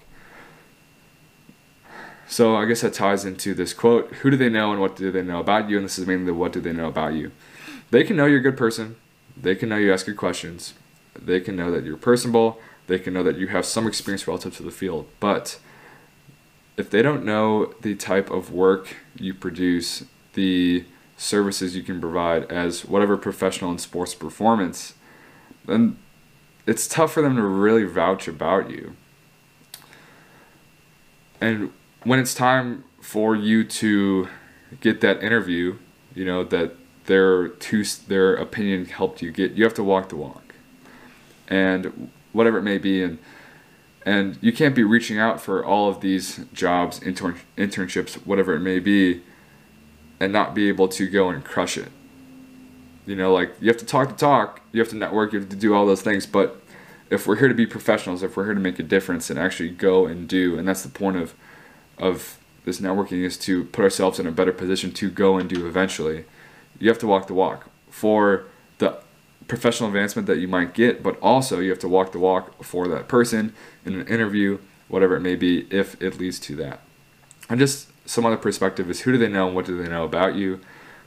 So 2.27 2.55
I 2.55 2.65
guess 2.65 2.81
that 2.81 2.93
ties 2.93 3.25
into 3.25 3.53
this 3.53 3.73
quote 3.73 4.11
Who 4.15 4.29
do 4.29 4.37
they 4.37 4.49
know 4.49 4.71
and 4.71 4.81
what 4.81 4.95
do 4.95 5.11
they 5.11 5.21
know 5.21 5.39
about 5.39 5.69
you? 5.69 5.77
And 5.77 5.85
this 5.85 5.99
is 5.99 6.07
mainly 6.07 6.25
the 6.25 6.33
what 6.33 6.53
do 6.53 6.61
they 6.61 6.73
know 6.73 6.87
about 6.87 7.13
you. 7.13 7.31
They 7.91 8.03
can 8.03 8.15
know 8.15 8.25
you're 8.25 8.39
a 8.39 8.43
good 8.43 8.57
person. 8.57 8.95
They 9.37 9.55
can 9.55 9.69
know 9.69 9.77
you 9.77 9.93
ask 9.93 10.05
good 10.05 10.17
questions. 10.17 10.73
They 11.17 11.39
can 11.39 11.55
know 11.55 11.71
that 11.71 11.83
you're 11.83 11.97
personable. 11.97 12.59
They 12.87 12.99
can 12.99 13.13
know 13.13 13.23
that 13.23 13.37
you 13.37 13.47
have 13.47 13.65
some 13.65 13.87
experience 13.87 14.27
relative 14.27 14.55
to 14.57 14.63
the 14.63 14.71
field. 14.71 15.07
But 15.19 15.59
if 16.77 16.89
they 16.89 17.01
don't 17.01 17.23
know 17.23 17.73
the 17.81 17.95
type 17.95 18.29
of 18.29 18.51
work 18.51 18.95
you 19.15 19.33
produce, 19.33 20.03
the 20.33 20.85
services 21.17 21.75
you 21.75 21.83
can 21.83 22.01
provide 22.01 22.51
as 22.51 22.85
whatever 22.85 23.17
professional 23.17 23.71
in 23.71 23.77
sports 23.77 24.13
performance, 24.13 24.93
then 25.65 25.97
it's 26.67 26.87
tough 26.87 27.13
for 27.13 27.21
them 27.21 27.35
to 27.35 27.43
really 27.43 27.83
vouch 27.83 28.27
about 28.27 28.69
you. 28.69 28.95
And 31.39 31.71
when 32.03 32.19
it's 32.19 32.33
time 32.33 32.83
for 33.01 33.35
you 33.35 33.63
to 33.63 34.27
get 34.81 35.01
that 35.01 35.21
interview, 35.21 35.77
you 36.13 36.25
know 36.25 36.43
that 36.43 36.75
their 37.05 37.49
two 37.49 37.83
their 38.07 38.35
opinion 38.35 38.85
helped 38.85 39.21
you 39.21 39.31
get, 39.31 39.51
you 39.53 39.63
have 39.63 39.73
to 39.75 39.83
walk 39.83 40.09
the 40.09 40.15
walk, 40.15 40.55
and 41.47 42.09
whatever 42.31 42.57
it 42.57 42.63
may 42.63 42.77
be, 42.77 43.03
and 43.03 43.19
and 44.05 44.37
you 44.41 44.53
can't 44.53 44.75
be 44.75 44.83
reaching 44.83 45.19
out 45.19 45.41
for 45.41 45.63
all 45.63 45.89
of 45.89 46.01
these 46.01 46.45
jobs, 46.53 47.01
intern 47.01 47.39
internships, 47.57 48.15
whatever 48.25 48.55
it 48.55 48.59
may 48.59 48.79
be, 48.79 49.21
and 50.19 50.31
not 50.31 50.55
be 50.55 50.67
able 50.67 50.87
to 50.87 51.07
go 51.07 51.29
and 51.29 51.43
crush 51.43 51.77
it. 51.77 51.91
You 53.05 53.15
know, 53.15 53.33
like 53.33 53.53
you 53.59 53.67
have 53.67 53.77
to 53.77 53.85
talk 53.85 54.09
to 54.09 54.15
talk, 54.15 54.61
you 54.71 54.79
have 54.79 54.89
to 54.89 54.95
network, 54.95 55.33
you 55.33 55.39
have 55.39 55.49
to 55.49 55.55
do 55.55 55.73
all 55.73 55.85
those 55.85 56.01
things, 56.01 56.25
but 56.25 56.61
if 57.09 57.27
we're 57.27 57.37
here 57.37 57.47
to 57.47 57.53
be 57.53 57.65
professionals, 57.67 58.23
if 58.23 58.35
we're 58.35 58.45
here 58.45 58.53
to 58.53 58.59
make 58.59 58.79
a 58.79 58.83
difference 58.83 59.29
and 59.29 59.37
actually 59.37 59.69
go 59.69 60.05
and 60.05 60.27
do, 60.27 60.57
and 60.57 60.67
that's 60.67 60.81
the 60.81 60.89
point 60.89 61.17
of 61.17 61.33
of 61.97 62.37
this 62.65 62.81
networking 62.81 63.23
is 63.23 63.37
to 63.37 63.65
put 63.65 63.83
ourselves 63.83 64.19
in 64.19 64.27
a 64.27 64.31
better 64.31 64.51
position 64.51 64.91
to 64.91 65.09
go 65.09 65.37
and 65.37 65.49
do 65.49 65.67
eventually. 65.67 66.25
You 66.79 66.89
have 66.89 66.99
to 66.99 67.07
walk 67.07 67.27
the 67.27 67.33
walk 67.33 67.69
for 67.89 68.45
the 68.79 68.97
professional 69.47 69.87
advancement 69.87 70.27
that 70.27 70.39
you 70.39 70.47
might 70.47 70.73
get, 70.73 71.03
but 71.03 71.17
also 71.21 71.59
you 71.59 71.69
have 71.69 71.79
to 71.79 71.87
walk 71.87 72.11
the 72.11 72.19
walk 72.19 72.63
for 72.63 72.87
that 72.87 73.07
person 73.07 73.53
in 73.85 73.93
an 73.93 74.07
interview, 74.07 74.57
whatever 74.87 75.15
it 75.15 75.21
may 75.21 75.35
be, 75.35 75.67
if 75.69 76.01
it 76.01 76.19
leads 76.19 76.39
to 76.39 76.55
that. 76.57 76.81
And 77.49 77.59
just 77.59 77.89
some 78.07 78.25
other 78.25 78.37
perspective 78.37 78.89
is 78.89 79.01
who 79.01 79.11
do 79.11 79.17
they 79.17 79.29
know 79.29 79.47
and 79.47 79.55
what 79.55 79.65
do 79.65 79.81
they 79.81 79.87
know 79.87 80.03
about 80.03 80.35
you? 80.35 80.59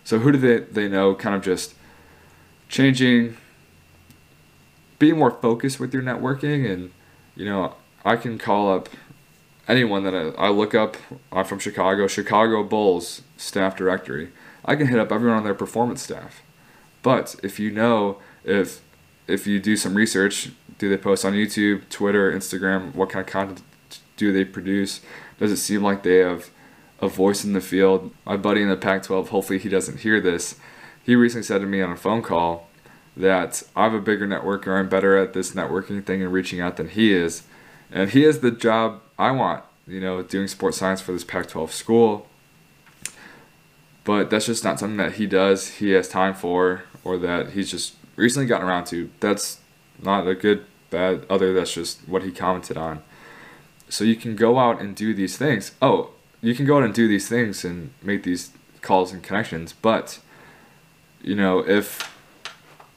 So 0.05 0.21
who 0.21 0.33
do 0.33 0.39
they, 0.39 0.59
they 0.59 0.89
know 0.89 1.15
kind 1.15 1.35
of 1.35 1.43
just 1.43 1.75
changing, 2.69 3.37
being 4.99 5.19
more 5.19 5.31
focused 5.31 5.81
with 5.81 5.93
your 5.93 6.03
networking 6.03 6.71
and 6.71 6.91
you 7.39 7.45
know, 7.45 7.75
I 8.05 8.17
can 8.17 8.37
call 8.37 8.73
up 8.73 8.89
anyone 9.69 10.03
that 10.03 10.15
I, 10.15 10.47
I 10.47 10.49
look 10.49 10.75
up, 10.75 10.97
I'm 11.31 11.45
from 11.45 11.61
Chicago, 11.61 12.09
Chicago 12.09 12.65
Bulls 12.65 13.23
staff 13.37 13.77
directory. 13.77 14.31
I 14.65 14.75
can 14.75 14.89
hit 14.89 14.99
up 14.99 15.13
everyone 15.13 15.39
on 15.39 15.45
their 15.45 15.55
performance 15.55 16.03
staff. 16.03 16.43
But 17.03 17.37
if 17.43 17.61
you 17.61 17.71
know, 17.71 18.19
if 18.45 18.81
if 19.29 19.47
you 19.47 19.61
do 19.61 19.77
some 19.77 19.95
research, 19.95 20.51
do 20.79 20.89
they 20.89 20.97
post 20.97 21.25
on 21.25 21.35
YouTube, 21.35 21.89
Twitter, 21.91 22.33
Instagram? 22.33 22.95
What 22.95 23.11
kind 23.11 23.25
of 23.25 23.31
content 23.31 23.63
do 24.17 24.33
they 24.33 24.45
produce? 24.45 25.01
Does 25.39 25.53
it 25.53 25.59
seem 25.59 25.83
like 25.83 26.03
they 26.03 26.17
have 26.17 26.51
a 27.01 27.09
voice 27.09 27.45
in 27.45 27.53
the 27.53 27.61
field? 27.61 28.13
My 28.27 28.37
buddy 28.37 28.63
in 28.63 28.69
the 28.69 28.77
Pac 28.77 29.05
12, 29.05 29.29
hopefully 29.29 29.59
he 29.59 29.69
doesn't 29.69 30.01
hear 30.01 30.21
this, 30.21 30.57
he 31.09 31.17
recently 31.17 31.43
said 31.43 31.63
to 31.63 31.67
me 31.67 31.81
on 31.81 31.91
a 31.91 31.97
phone 31.97 32.21
call 32.21 32.69
that 33.17 33.63
I 33.75 33.85
have 33.85 33.95
a 33.95 33.99
bigger 33.99 34.27
network 34.27 34.69
or 34.69 34.77
I'm 34.77 34.91
better 34.91 35.17
at 35.17 35.33
this 35.33 35.53
networking 35.53 36.05
thing 36.05 36.23
and 36.23 36.31
reaching 36.31 36.61
out 36.61 36.77
than 36.77 36.91
he 36.91 37.15
is 37.15 37.45
And 37.91 38.11
he 38.11 38.25
has 38.25 38.41
the 38.41 38.51
job 38.51 39.01
I 39.19 39.31
want, 39.31 39.65
you 39.87 40.03
know, 40.03 40.21
doing 40.23 40.49
sports 40.49 40.77
science 40.77 41.01
for 41.01 41.13
this 41.13 41.25
Pac 41.25 41.49
12 41.49 41.73
school. 41.73 42.27
But 44.05 44.29
that's 44.29 44.45
just 44.45 44.65
not 44.65 44.79
something 44.79 44.99
that 44.99 45.15
he 45.15 45.27
does, 45.27 45.77
he 45.77 45.93
has 45.93 46.11
time 46.11 46.35
for, 46.35 46.83
or 47.03 47.17
that 47.17 47.53
he's 47.53 47.71
just 47.71 47.95
recently 48.17 48.47
gotten 48.47 48.69
around 48.69 48.85
to. 48.89 49.09
That's 49.21 49.61
not 50.03 50.29
a 50.29 50.35
good, 50.35 50.67
bad, 50.91 51.25
other, 51.31 51.55
that's 51.55 51.73
just 51.73 52.07
what 52.07 52.23
he 52.23 52.31
commented 52.31 52.77
on. 52.77 53.03
So 53.89 54.05
you 54.05 54.15
can 54.15 54.37
go 54.37 54.59
out 54.59 54.79
and 54.79 54.95
do 54.95 55.15
these 55.15 55.39
things. 55.39 55.73
Oh, 55.81 56.11
you 56.43 56.55
can 56.55 56.67
go 56.67 56.77
out 56.77 56.85
and 56.85 56.93
do 56.93 57.09
these 57.09 57.31
things 57.31 57.65
and 57.65 57.95
make 58.03 58.25
these 58.25 58.51
calls 58.83 59.11
and 59.11 59.23
connections, 59.23 59.73
but 59.73 60.19
you 61.23 61.35
know, 61.35 61.67
if 61.67 62.15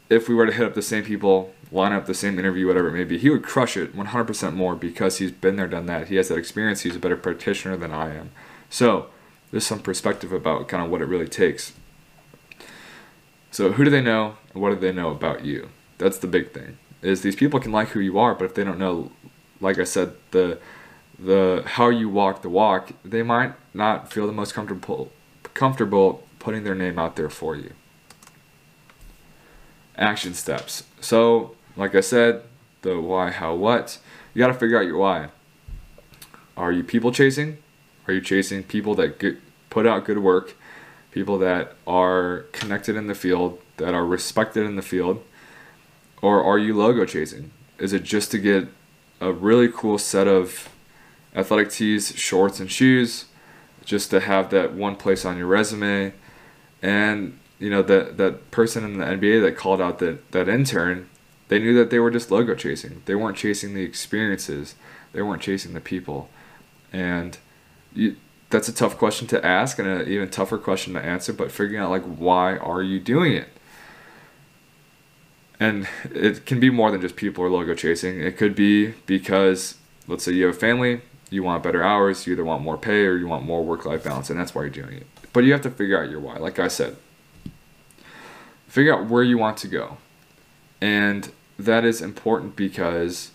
if 0.09 0.27
we 0.27 0.35
were 0.35 0.45
to 0.45 0.51
hit 0.51 0.65
up 0.65 0.73
the 0.73 0.81
same 0.81 1.05
people, 1.05 1.53
line 1.71 1.93
up 1.93 2.05
the 2.05 2.13
same 2.13 2.37
interview, 2.37 2.67
whatever 2.67 2.89
it 2.89 2.93
may 2.93 3.05
be, 3.05 3.17
he 3.17 3.29
would 3.29 3.43
crush 3.43 3.77
it 3.77 3.95
100% 3.95 4.53
more 4.53 4.75
because 4.75 5.19
he's 5.19 5.31
been 5.31 5.55
there, 5.55 5.69
done 5.69 5.85
that. 5.85 6.09
He 6.09 6.17
has 6.17 6.27
that 6.27 6.37
experience. 6.37 6.81
He's 6.81 6.97
a 6.97 6.99
better 6.99 7.15
practitioner 7.15 7.77
than 7.77 7.91
I 7.91 8.13
am. 8.13 8.31
So 8.69 9.07
there's 9.51 9.65
some 9.65 9.79
perspective 9.79 10.33
about 10.33 10.67
kind 10.67 10.83
of 10.83 10.91
what 10.91 11.01
it 11.01 11.05
really 11.05 11.29
takes. 11.29 11.73
So 13.51 13.71
who 13.73 13.83
do 13.83 13.89
they 13.89 14.01
know 14.01 14.37
what 14.53 14.69
do 14.71 14.75
they 14.75 14.91
know 14.91 15.11
about 15.11 15.45
you? 15.45 15.69
That's 15.97 16.17
the 16.17 16.27
big 16.27 16.51
thing. 16.51 16.77
Is 17.01 17.21
these 17.21 17.35
people 17.35 17.59
can 17.59 17.71
like 17.71 17.89
who 17.89 17.99
you 17.99 18.19
are, 18.19 18.35
but 18.35 18.45
if 18.45 18.53
they 18.53 18.63
don't 18.63 18.79
know, 18.79 19.11
like 19.59 19.79
I 19.79 19.83
said, 19.83 20.13
the 20.31 20.59
the 21.17 21.63
how 21.65 21.89
you 21.89 22.09
walk 22.09 22.41
the 22.41 22.49
walk, 22.49 22.93
they 23.03 23.23
might 23.23 23.53
not 23.73 24.11
feel 24.11 24.27
the 24.27 24.33
most 24.33 24.53
comfortable 24.53 25.11
comfortable 25.53 26.27
putting 26.39 26.63
their 26.63 26.75
name 26.75 26.97
out 26.97 27.15
there 27.15 27.29
for 27.29 27.55
you. 27.55 27.73
Action 30.01 30.33
steps. 30.33 30.83
So, 30.99 31.55
like 31.77 31.95
I 31.95 32.01
said, 32.01 32.43
the 32.81 32.99
why, 32.99 33.31
how, 33.31 33.55
what. 33.55 33.99
You 34.33 34.39
got 34.39 34.47
to 34.47 34.53
figure 34.53 34.77
out 34.77 34.85
your 34.85 34.97
why. 34.97 35.29
Are 36.57 36.71
you 36.71 36.83
people 36.83 37.11
chasing? 37.11 37.59
Are 38.07 38.13
you 38.13 38.21
chasing 38.21 38.63
people 38.63 38.95
that 38.95 39.19
get, 39.19 39.37
put 39.69 39.87
out 39.87 40.03
good 40.03 40.17
work, 40.17 40.55
people 41.11 41.37
that 41.39 41.75
are 41.87 42.45
connected 42.51 42.97
in 42.97 43.07
the 43.07 43.15
field, 43.15 43.59
that 43.77 43.93
are 43.93 44.05
respected 44.05 44.65
in 44.65 44.75
the 44.75 44.81
field? 44.81 45.23
Or 46.21 46.43
are 46.43 46.57
you 46.57 46.75
logo 46.75 47.05
chasing? 47.05 47.51
Is 47.77 47.93
it 47.93 48.03
just 48.03 48.31
to 48.31 48.37
get 48.37 48.67
a 49.21 49.31
really 49.31 49.69
cool 49.69 49.97
set 49.97 50.27
of 50.27 50.69
athletic 51.35 51.69
tees, 51.69 52.13
shorts, 52.15 52.59
and 52.59 52.69
shoes, 52.69 53.25
just 53.85 54.09
to 54.09 54.19
have 54.19 54.49
that 54.49 54.73
one 54.73 54.95
place 54.95 55.23
on 55.23 55.37
your 55.37 55.47
resume. 55.47 56.13
And 56.81 57.39
you 57.61 57.69
know 57.69 57.81
that 57.83 58.17
that 58.17 58.51
person 58.51 58.83
in 58.83 58.97
the 58.97 59.05
NBA 59.05 59.41
that 59.43 59.55
called 59.55 59.79
out 59.79 59.99
that 59.99 60.31
that 60.31 60.49
intern, 60.49 61.09
they 61.47 61.59
knew 61.59 61.73
that 61.75 61.89
they 61.89 61.99
were 61.99 62.11
just 62.11 62.31
logo 62.31 62.55
chasing. 62.55 63.01
They 63.05 63.15
weren't 63.15 63.37
chasing 63.37 63.73
the 63.73 63.83
experiences. 63.83 64.75
They 65.13 65.21
weren't 65.21 65.41
chasing 65.41 65.73
the 65.73 65.81
people. 65.81 66.29
And 66.91 67.37
you, 67.93 68.15
that's 68.49 68.67
a 68.67 68.73
tough 68.73 68.97
question 68.97 69.27
to 69.27 69.45
ask 69.45 69.79
and 69.79 69.87
an 69.87 70.07
even 70.09 70.29
tougher 70.29 70.57
question 70.57 70.93
to 70.93 71.01
answer. 71.01 71.31
But 71.31 71.51
figuring 71.51 71.81
out 71.81 71.91
like 71.91 72.03
why 72.03 72.57
are 72.57 72.81
you 72.81 72.99
doing 72.99 73.33
it? 73.33 73.49
And 75.59 75.87
it 76.05 76.47
can 76.47 76.59
be 76.59 76.71
more 76.71 76.89
than 76.89 77.01
just 77.01 77.15
people 77.15 77.43
or 77.43 77.49
logo 77.49 77.75
chasing. 77.75 78.19
It 78.19 78.35
could 78.37 78.55
be 78.55 78.93
because 79.05 79.75
let's 80.07 80.23
say 80.23 80.31
you 80.31 80.47
have 80.47 80.55
a 80.55 80.59
family 80.59 81.01
you 81.31 81.43
want 81.43 81.63
better 81.63 81.81
hours, 81.81 82.27
you 82.27 82.33
either 82.33 82.43
want 82.43 82.61
more 82.61 82.77
pay 82.77 83.05
or 83.05 83.15
you 83.15 83.27
want 83.27 83.45
more 83.45 83.63
work 83.63 83.85
life 83.85 84.03
balance, 84.03 84.29
and 84.29 84.37
that's 84.37 84.53
why 84.53 84.63
you're 84.63 84.69
doing 84.69 84.97
it. 84.97 85.07
But 85.33 85.45
you 85.45 85.53
have 85.53 85.61
to 85.61 85.71
figure 85.71 86.01
out 86.01 86.11
your 86.11 86.19
why. 86.19 86.35
Like 86.37 86.59
I 86.59 86.67
said, 86.67 86.97
figure 88.71 88.95
out 88.95 89.09
where 89.09 89.21
you 89.21 89.37
want 89.37 89.57
to 89.57 89.67
go. 89.67 89.97
And 90.79 91.29
that 91.59 91.83
is 91.83 92.01
important 92.01 92.55
because 92.55 93.31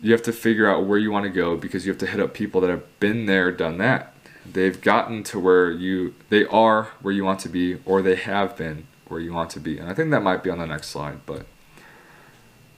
you 0.00 0.12
have 0.12 0.22
to 0.22 0.32
figure 0.32 0.70
out 0.70 0.86
where 0.86 0.98
you 0.98 1.10
want 1.10 1.24
to 1.24 1.30
go 1.30 1.56
because 1.56 1.84
you 1.84 1.90
have 1.90 1.98
to 1.98 2.06
hit 2.06 2.20
up 2.20 2.32
people 2.32 2.60
that 2.60 2.70
have 2.70 3.00
been 3.00 3.26
there, 3.26 3.50
done 3.50 3.78
that. 3.78 4.14
They've 4.50 4.80
gotten 4.80 5.24
to 5.24 5.40
where 5.40 5.72
you 5.72 6.14
they 6.28 6.46
are 6.46 6.84
where 7.02 7.12
you 7.12 7.24
want 7.24 7.40
to 7.40 7.48
be 7.48 7.80
or 7.84 8.02
they 8.02 8.14
have 8.14 8.56
been 8.56 8.86
where 9.08 9.18
you 9.20 9.32
want 9.32 9.50
to 9.50 9.60
be. 9.60 9.78
And 9.78 9.90
I 9.90 9.94
think 9.94 10.12
that 10.12 10.22
might 10.22 10.44
be 10.44 10.50
on 10.50 10.58
the 10.58 10.66
next 10.66 10.90
slide, 10.90 11.26
but 11.26 11.44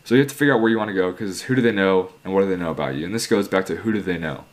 so 0.05 0.15
you 0.15 0.23
have 0.23 0.31
to 0.31 0.35
figure 0.35 0.55
out 0.55 0.63
where 0.63 0.71
you 0.71 0.79
want 0.79 0.89
to 0.89 0.95
go 0.95 1.13
because 1.13 1.43
who 1.43 1.55
do 1.55 1.61
they 1.61 1.71
know 1.71 2.13
and 2.25 2.33
what 2.33 2.41
do 2.41 2.49
they 2.49 2.57
know 2.57 2.71
about 2.71 2.95
you? 2.95 3.05
And 3.05 3.15
this 3.15 3.27
goes 3.27 3.47
back 3.47 3.67
to 3.67 3.77
who 3.77 3.93
do 3.93 4.01
they 4.01 4.19
know? 4.19 4.47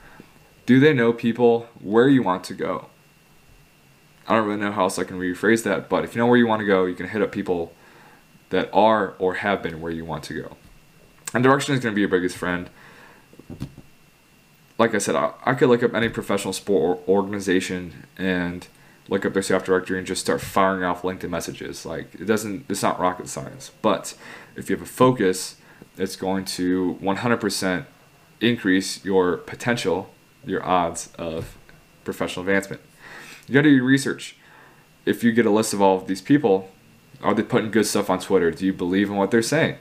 Do 0.66 0.82
they 0.82 0.94
know 0.94 1.14
people 1.14 1.70
where 1.80 2.10
you 2.10 2.22
want 2.22 2.44
to 2.44 2.54
go? 2.54 2.90
I 4.30 4.36
don't 4.36 4.46
really 4.46 4.62
know 4.62 4.72
how 4.72 4.84
else 4.84 5.00
I 5.00 5.04
can 5.04 5.20
rephrase 5.20 5.64
that, 5.64 5.90
but 5.90 6.04
if 6.04 6.14
you 6.14 6.20
know 6.20 6.28
where 6.28 6.38
you 6.38 6.46
want 6.46 6.60
to 6.60 6.66
go, 6.66 6.86
you 6.86 6.94
can 6.94 7.08
hit 7.10 7.22
up 7.24 7.32
people 7.32 7.74
that 8.52 8.70
are 8.72 9.16
or 9.18 9.36
have 9.36 9.64
been 9.64 9.82
where 9.82 9.92
you 9.92 10.06
want 10.06 10.24
to 10.26 10.40
go. 10.40 10.58
And 11.34 11.44
direction 11.44 11.74
is 11.74 11.82
going 11.82 11.94
to 11.94 11.96
be 11.96 12.02
your 12.02 12.10
biggest 12.10 12.38
friend. 12.38 12.70
Like 14.78 14.94
I 14.94 15.00
said, 15.00 15.16
I, 15.16 15.34
I 15.44 15.56
could 15.56 15.68
look 15.68 15.82
up 15.82 15.96
any 15.96 16.10
professional 16.10 16.54
sport 16.54 17.00
organization 17.08 18.08
and 18.18 18.68
look 19.08 19.26
up 19.26 19.34
their 19.34 19.42
staff 19.42 19.66
directory 19.66 19.98
and 19.98 20.06
just 20.06 20.22
start 20.22 20.42
firing 20.42 20.84
off 20.84 21.02
LinkedIn 21.02 21.30
messages. 21.30 21.84
Like 21.84 22.14
it 22.14 22.26
doesn't, 22.26 22.66
it's 22.70 22.84
not 22.84 23.00
rocket 23.00 23.28
science. 23.28 23.72
But 23.82 24.16
if 24.56 24.70
you 24.70 24.76
have 24.76 24.84
a 24.84 24.90
focus, 24.90 25.56
it's 25.98 26.16
going 26.16 26.46
to 26.46 27.00
100% 27.02 27.86
increase 28.42 29.04
your 29.04 29.38
potential, 29.38 30.12
your 30.46 30.64
odds 30.64 31.12
of 31.18 31.58
professional 32.04 32.46
advancement. 32.46 32.82
You 33.50 33.56
got 33.56 33.64
to 33.64 33.70
do 33.70 33.76
your 33.76 33.84
research. 33.84 34.36
If 35.08 35.24
you 35.24 35.32
get 35.32 35.48
a 35.48 35.50
list 35.50 35.74
of 35.74 35.82
all 35.82 35.98
of 35.98 36.06
these 36.06 36.22
people, 36.22 36.70
are 37.24 37.34
they 37.34 37.42
putting 37.42 37.72
good 37.72 37.88
stuff 37.88 38.08
on 38.08 38.20
Twitter? 38.20 38.52
Do 38.52 38.64
you 38.64 38.74
believe 38.74 39.10
in 39.10 39.16
what 39.16 39.32
they're 39.32 39.42
saying? 39.42 39.78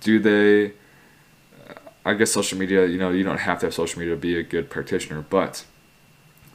Do 0.00 0.18
they? 0.18 0.72
I 2.04 2.14
guess 2.14 2.32
social 2.32 2.58
media. 2.58 2.86
You 2.86 2.98
know, 2.98 3.10
you 3.10 3.22
don't 3.22 3.38
have 3.38 3.60
to 3.60 3.66
have 3.66 3.74
social 3.74 4.00
media 4.00 4.16
to 4.16 4.20
be 4.20 4.36
a 4.36 4.42
good 4.42 4.68
practitioner, 4.68 5.22
but 5.22 5.64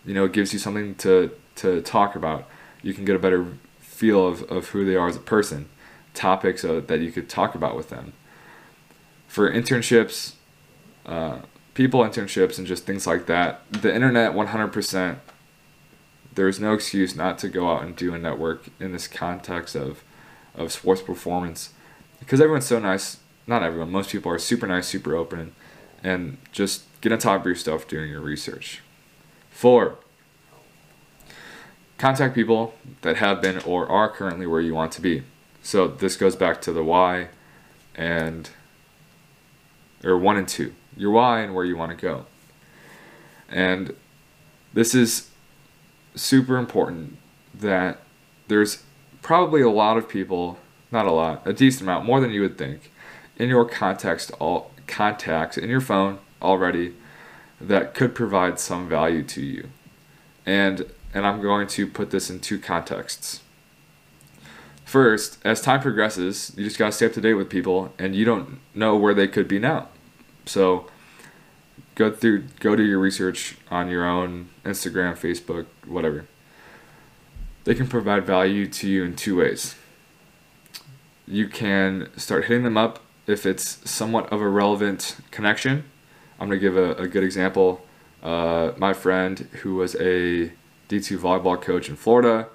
you 0.05 0.13
know, 0.13 0.25
it 0.25 0.33
gives 0.33 0.51
you 0.51 0.59
something 0.59 0.95
to 0.95 1.31
to 1.55 1.81
talk 1.81 2.15
about. 2.15 2.45
You 2.81 2.93
can 2.93 3.05
get 3.05 3.15
a 3.15 3.19
better 3.19 3.47
feel 3.79 4.27
of, 4.27 4.43
of 4.51 4.69
who 4.69 4.83
they 4.83 4.95
are 4.95 5.07
as 5.07 5.15
a 5.15 5.19
person, 5.19 5.69
topics 6.13 6.65
uh, 6.65 6.81
that 6.87 6.99
you 6.99 7.11
could 7.13 7.29
talk 7.29 7.55
about 7.55 7.77
with 7.77 7.89
them. 7.89 8.11
For 9.27 9.49
internships, 9.49 10.33
uh, 11.05 11.39
people 11.73 12.01
internships, 12.01 12.57
and 12.57 12.67
just 12.67 12.85
things 12.85 13.07
like 13.07 13.27
that, 13.27 13.61
the 13.71 13.93
internet 13.93 14.33
100%, 14.33 15.17
there's 16.33 16.59
no 16.59 16.73
excuse 16.73 17.15
not 17.15 17.37
to 17.39 17.49
go 17.49 17.69
out 17.69 17.83
and 17.83 17.95
do 17.95 18.13
a 18.13 18.17
network 18.17 18.69
in 18.79 18.91
this 18.91 19.07
context 19.07 19.75
of, 19.75 20.03
of 20.55 20.71
sports 20.71 21.01
performance 21.01 21.73
because 22.19 22.39
everyone's 22.39 22.67
so 22.67 22.79
nice. 22.79 23.17
Not 23.47 23.63
everyone, 23.63 23.91
most 23.91 24.11
people 24.11 24.31
are 24.31 24.39
super 24.39 24.67
nice, 24.67 24.87
super 24.87 25.15
open, 25.15 25.53
and 26.03 26.37
just 26.51 26.83
get 27.01 27.11
on 27.11 27.17
top 27.17 27.41
of 27.41 27.45
your 27.45 27.55
stuff 27.55 27.87
doing 27.87 28.09
your 28.09 28.21
research. 28.21 28.81
Four, 29.49 29.97
contact 31.97 32.33
people 32.33 32.75
that 33.01 33.17
have 33.17 33.41
been 33.41 33.59
or 33.59 33.87
are 33.89 34.09
currently 34.09 34.45
where 34.45 34.61
you 34.61 34.73
want 34.73 34.91
to 34.93 35.01
be. 35.01 35.23
So 35.63 35.87
this 35.87 36.15
goes 36.15 36.35
back 36.35 36.61
to 36.61 36.71
the 36.71 36.83
why 36.83 37.29
and 37.95 38.49
or 40.03 40.17
one 40.17 40.37
and 40.37 40.47
two. 40.47 40.73
Your 40.95 41.11
why 41.11 41.41
and 41.41 41.53
where 41.53 41.65
you 41.65 41.75
want 41.75 41.91
to 41.91 41.97
go. 41.97 42.25
And 43.49 43.95
this 44.73 44.95
is 44.95 45.30
super 46.15 46.57
important 46.57 47.17
that 47.53 47.99
there's 48.47 48.83
probably 49.21 49.61
a 49.61 49.69
lot 49.69 49.97
of 49.97 50.09
people, 50.09 50.57
not 50.91 51.05
a 51.05 51.11
lot, 51.11 51.45
a 51.45 51.53
decent 51.53 51.83
amount, 51.83 52.05
more 52.05 52.19
than 52.19 52.31
you 52.31 52.41
would 52.41 52.57
think, 52.57 52.91
in 53.37 53.49
your 53.49 53.65
context 53.65 54.31
all 54.39 54.71
contacts 54.87 55.57
in 55.57 55.69
your 55.69 55.81
phone 55.81 56.19
already 56.41 56.93
that 57.59 57.93
could 57.93 58.13
provide 58.13 58.59
some 58.59 58.89
value 58.89 59.23
to 59.23 59.41
you. 59.41 59.69
And 60.45 60.91
and 61.13 61.25
I'm 61.25 61.41
going 61.41 61.67
to 61.67 61.87
put 61.87 62.09
this 62.11 62.29
in 62.29 62.39
two 62.39 62.57
contexts. 62.57 63.41
First, 64.85 65.39
as 65.43 65.61
time 65.61 65.81
progresses, 65.81 66.53
you 66.55 66.63
just 66.63 66.77
got 66.77 66.87
to 66.87 66.91
stay 66.91 67.05
up 67.05 67.13
to 67.13 67.21
date 67.21 67.33
with 67.33 67.49
people 67.49 67.93
and 67.99 68.15
you 68.15 68.25
don't 68.25 68.59
know 68.73 68.95
where 68.95 69.13
they 69.13 69.27
could 69.27 69.47
be 69.47 69.59
now. 69.59 69.89
So 70.45 70.87
go 72.01 72.11
through 72.11 72.45
go 72.59 72.75
do 72.75 72.83
your 72.83 72.97
research 72.97 73.57
on 73.69 73.87
your 73.87 74.05
own 74.05 74.49
Instagram, 74.65 75.13
Facebook, 75.13 75.67
whatever. 75.85 76.25
They 77.63 77.75
can 77.75 77.87
provide 77.87 78.25
value 78.25 78.65
to 78.67 78.89
you 78.89 79.03
in 79.03 79.15
two 79.15 79.37
ways. 79.37 79.75
You 81.27 81.47
can 81.47 82.09
start 82.17 82.45
hitting 82.45 82.63
them 82.63 82.75
up 82.75 83.03
if 83.27 83.45
it's 83.45 83.87
somewhat 83.89 84.31
of 84.33 84.41
a 84.41 84.49
relevant 84.49 85.17
connection. 85.29 85.83
I'm 86.39 86.47
going 86.49 86.59
to 86.59 86.67
give 86.67 86.75
a, 86.75 86.93
a 86.95 87.07
good 87.07 87.23
example. 87.23 87.85
Uh, 88.23 88.71
my 88.77 88.93
friend 88.93 89.47
who 89.61 89.75
was 89.75 89.93
a 89.95 90.51
D2 90.89 91.19
volleyball 91.19 91.61
coach 91.61 91.87
in 91.87 91.95
Florida. 91.95 92.47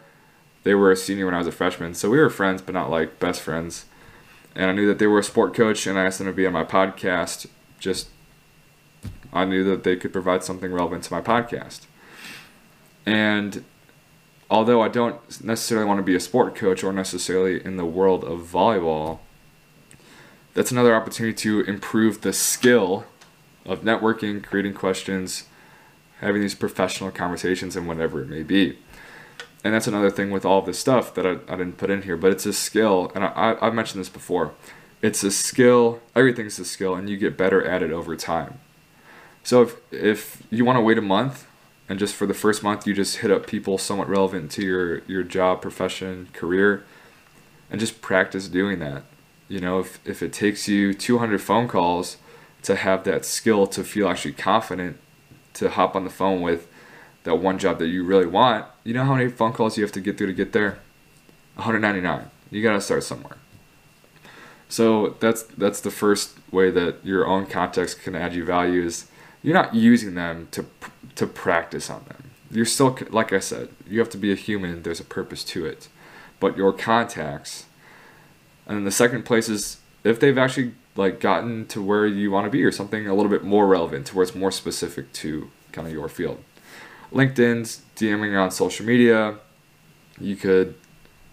They 0.65 0.75
were 0.75 0.91
a 0.91 0.97
senior 0.97 1.27
when 1.27 1.35
I 1.35 1.39
was 1.39 1.47
a 1.47 1.53
freshman, 1.53 1.95
so 1.95 2.11
we 2.11 2.19
were 2.19 2.29
friends, 2.29 2.61
but 2.61 2.75
not 2.75 2.91
like 2.91 3.21
best 3.21 3.41
friends. 3.41 3.85
And 4.57 4.69
I 4.69 4.73
knew 4.73 4.89
that 4.89 4.99
they 4.99 5.07
were 5.07 5.21
a 5.21 5.25
sport 5.25 5.55
coach, 5.55 5.87
and 5.87 5.97
I 5.97 6.05
asked 6.07 6.19
them 6.19 6.27
to 6.27 6.33
be 6.33 6.47
on 6.47 6.53
my 6.53 6.65
podcast. 6.65 7.47
Just, 7.79 8.09
I 9.33 9.45
knew 9.45 9.65
that 9.65 9.85
they 9.85 9.97
could 9.97 10.13
provide 10.13 10.45
something 10.45 10.73
relevant 10.73 11.05
to 11.05 11.13
my 11.13 11.21
podcast. 11.21 11.87
And 13.05 13.65
although 14.51 14.83
I 14.83 14.89
don't 14.89 15.21
necessarily 15.43 15.87
want 15.87 15.99
to 15.99 16.05
be 16.05 16.15
a 16.15 16.21
sport 16.21 16.55
coach 16.55 16.83
or 16.83 16.93
necessarily 16.93 17.65
in 17.65 17.77
the 17.77 17.85
world 17.85 18.25
of 18.25 18.41
volleyball, 18.41 19.21
that's 20.55 20.71
another 20.71 20.95
opportunity 20.95 21.35
to 21.35 21.61
improve 21.63 22.23
the 22.23 22.33
skill 22.33 23.05
of 23.65 23.83
networking, 23.83 24.43
creating 24.43 24.75
questions, 24.75 25.45
having 26.21 26.41
these 26.41 26.55
professional 26.55 27.11
conversations, 27.11 27.77
and 27.77 27.87
whatever 27.87 28.23
it 28.23 28.29
may 28.29 28.43
be. 28.43 28.79
And 29.63 29.75
that's 29.75 29.87
another 29.87 30.11
thing 30.11 30.31
with 30.31 30.45
all 30.45 30.63
this 30.63 30.79
stuff 30.79 31.13
that 31.15 31.27
I, 31.27 31.33
I 31.53 31.57
didn't 31.57 31.77
put 31.77 31.91
in 31.91 32.03
here, 32.03 32.17
but 32.17 32.31
it's 32.31 32.47
a 32.47 32.53
skill, 32.53 33.11
and 33.15 33.25
I, 33.25 33.57
I've 33.61 33.75
mentioned 33.75 34.01
this 34.01 34.09
before. 34.09 34.53
It's 35.03 35.23
a 35.25 35.31
skill, 35.31 36.01
everything's 36.15 36.59
a 36.59 36.65
skill, 36.65 36.95
and 36.95 37.11
you 37.11 37.17
get 37.17 37.37
better 37.37 37.63
at 37.65 37.83
it 37.83 37.91
over 37.91 38.17
time. 38.17 38.61
So 39.47 39.63
if, 39.63 39.77
if 39.93 40.43
you 40.51 40.65
want 40.65 40.77
to 40.77 40.81
wait 40.81 40.99
a 40.99 41.03
month, 41.03 41.47
and 41.89 42.01
just 42.01 42.17
for 42.17 42.27
the 42.27 42.35
first 42.35 42.65
month, 42.65 42.85
you 42.85 42.93
just 42.93 43.19
hit 43.19 43.31
up 43.31 43.47
people 43.47 43.79
somewhat 43.79 44.09
relevant 44.09 44.51
to 44.51 44.63
your, 44.63 45.05
your 45.05 45.23
job, 45.23 45.63
profession, 45.63 46.29
career, 46.33 46.85
and 47.71 47.79
just 47.79 48.03
practice 48.03 48.49
doing 48.49 48.81
that. 48.81 49.05
You 49.47 49.61
know, 49.61 49.79
if, 49.79 50.05
if 50.05 50.21
it 50.21 50.33
takes 50.33 50.67
you 50.67 50.93
200 50.93 51.41
phone 51.41 51.69
calls 51.69 52.17
to 52.63 52.75
have 52.75 53.05
that 53.05 53.25
skill 53.25 53.69
to 53.69 53.85
feel 53.85 54.09
actually 54.09 54.33
confident 54.33 54.99
to 55.55 55.71
hop 55.71 55.95
on 55.95 56.03
the 56.03 56.11
phone 56.11 56.43
with 56.43 56.67
that 57.23 57.37
one 57.37 57.57
job 57.57 57.79
that 57.79 57.87
you 57.87 58.03
really 58.03 58.27
want, 58.27 58.67
you 58.83 58.95
know 58.95 59.05
how 59.05 59.15
many 59.15 59.31
phone 59.31 59.53
calls 59.53 59.79
you 59.79 59.85
have 59.85 59.93
to 59.93 60.01
get 60.01 60.19
through 60.19 60.27
to 60.27 60.33
get 60.33 60.55
there? 60.55 60.81
199. 61.55 62.31
You 62.51 62.65
got 62.65 62.73
to 62.73 62.81
start 62.81 63.05
somewhere. 63.05 63.37
So 64.69 65.11
that's 65.21 65.45
that's 65.45 65.81
the 65.81 65.93
first 65.93 66.37
way 66.51 66.73
that 66.73 66.97
your 67.05 67.29
own 67.29 67.47
context 67.47 68.03
can 68.03 68.17
add 68.17 68.35
you 68.35 68.45
value 68.45 68.83
is 68.83 69.07
you're 69.47 69.55
not 69.55 69.77
using 69.77 70.17
them 70.17 70.49
to 70.51 70.67
to 71.15 71.27
practice 71.27 71.89
on 71.89 72.05
them. 72.09 72.31
You're 72.51 72.67
still 72.67 72.99
like 73.11 73.33
I 73.33 73.39
said, 73.39 73.69
you 73.89 74.01
have 74.01 74.11
to 74.11 74.19
be 74.19 74.33
a 74.33 74.35
human. 74.35 74.83
There's 74.83 74.99
a 74.99 75.05
purpose 75.05 75.45
to 75.45 75.65
it, 75.65 75.89
but 76.41 76.57
your 76.57 76.73
contacts. 76.73 77.67
And 78.67 78.77
then 78.77 78.85
the 78.85 78.91
second 78.91 79.25
place 79.25 79.49
is 79.49 79.79
if 80.03 80.19
they've 80.19 80.37
actually 80.37 80.75
like 80.97 81.21
gotten 81.21 81.65
to 81.67 81.81
where 81.81 82.07
you 82.09 82.33
want 82.33 82.47
to 82.47 82.51
be 82.51 82.65
or 82.65 82.73
something 82.73 83.07
a 83.07 83.15
little 83.15 83.31
bit 83.31 83.45
more 83.45 83.69
relevant 83.69 84.07
to 84.09 84.17
where 84.17 84.25
it's 84.25 84.35
more 84.35 84.51
specific 84.51 85.13
to 85.13 85.49
kind 85.71 85.87
of 85.87 85.93
your 85.93 86.09
field. 86.09 86.43
LinkedIn's 87.13 87.83
DMing 87.95 88.37
on 88.37 88.51
social 88.51 88.85
media. 88.85 89.37
You 90.19 90.35
could, 90.35 90.75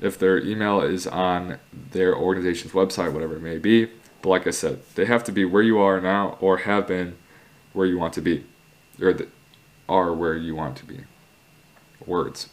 if 0.01 0.19
their 0.19 0.37
email 0.37 0.81
is 0.81 1.07
on 1.07 1.57
their 1.73 2.15
organization's 2.15 2.73
website, 2.73 3.11
whatever 3.11 3.37
it 3.37 3.41
may 3.41 3.57
be. 3.57 3.89
But 4.21 4.29
like 4.29 4.45
I 4.45 4.51
said, 4.51 4.81
they 4.93 5.05
have 5.05 5.23
to 5.23 5.31
be 5.31 5.45
where 5.45 5.63
you 5.63 5.79
are 5.79 5.99
now 5.99 6.37
or 6.39 6.57
have 6.57 6.87
been 6.87 7.15
where 7.73 7.85
you 7.85 7.97
want 7.97 8.13
to 8.13 8.21
be, 8.21 8.45
or 9.01 9.13
the, 9.13 9.27
are 9.89 10.13
where 10.13 10.35
you 10.35 10.55
want 10.55 10.77
to 10.77 10.85
be. 10.85 11.01
Words. 12.05 12.49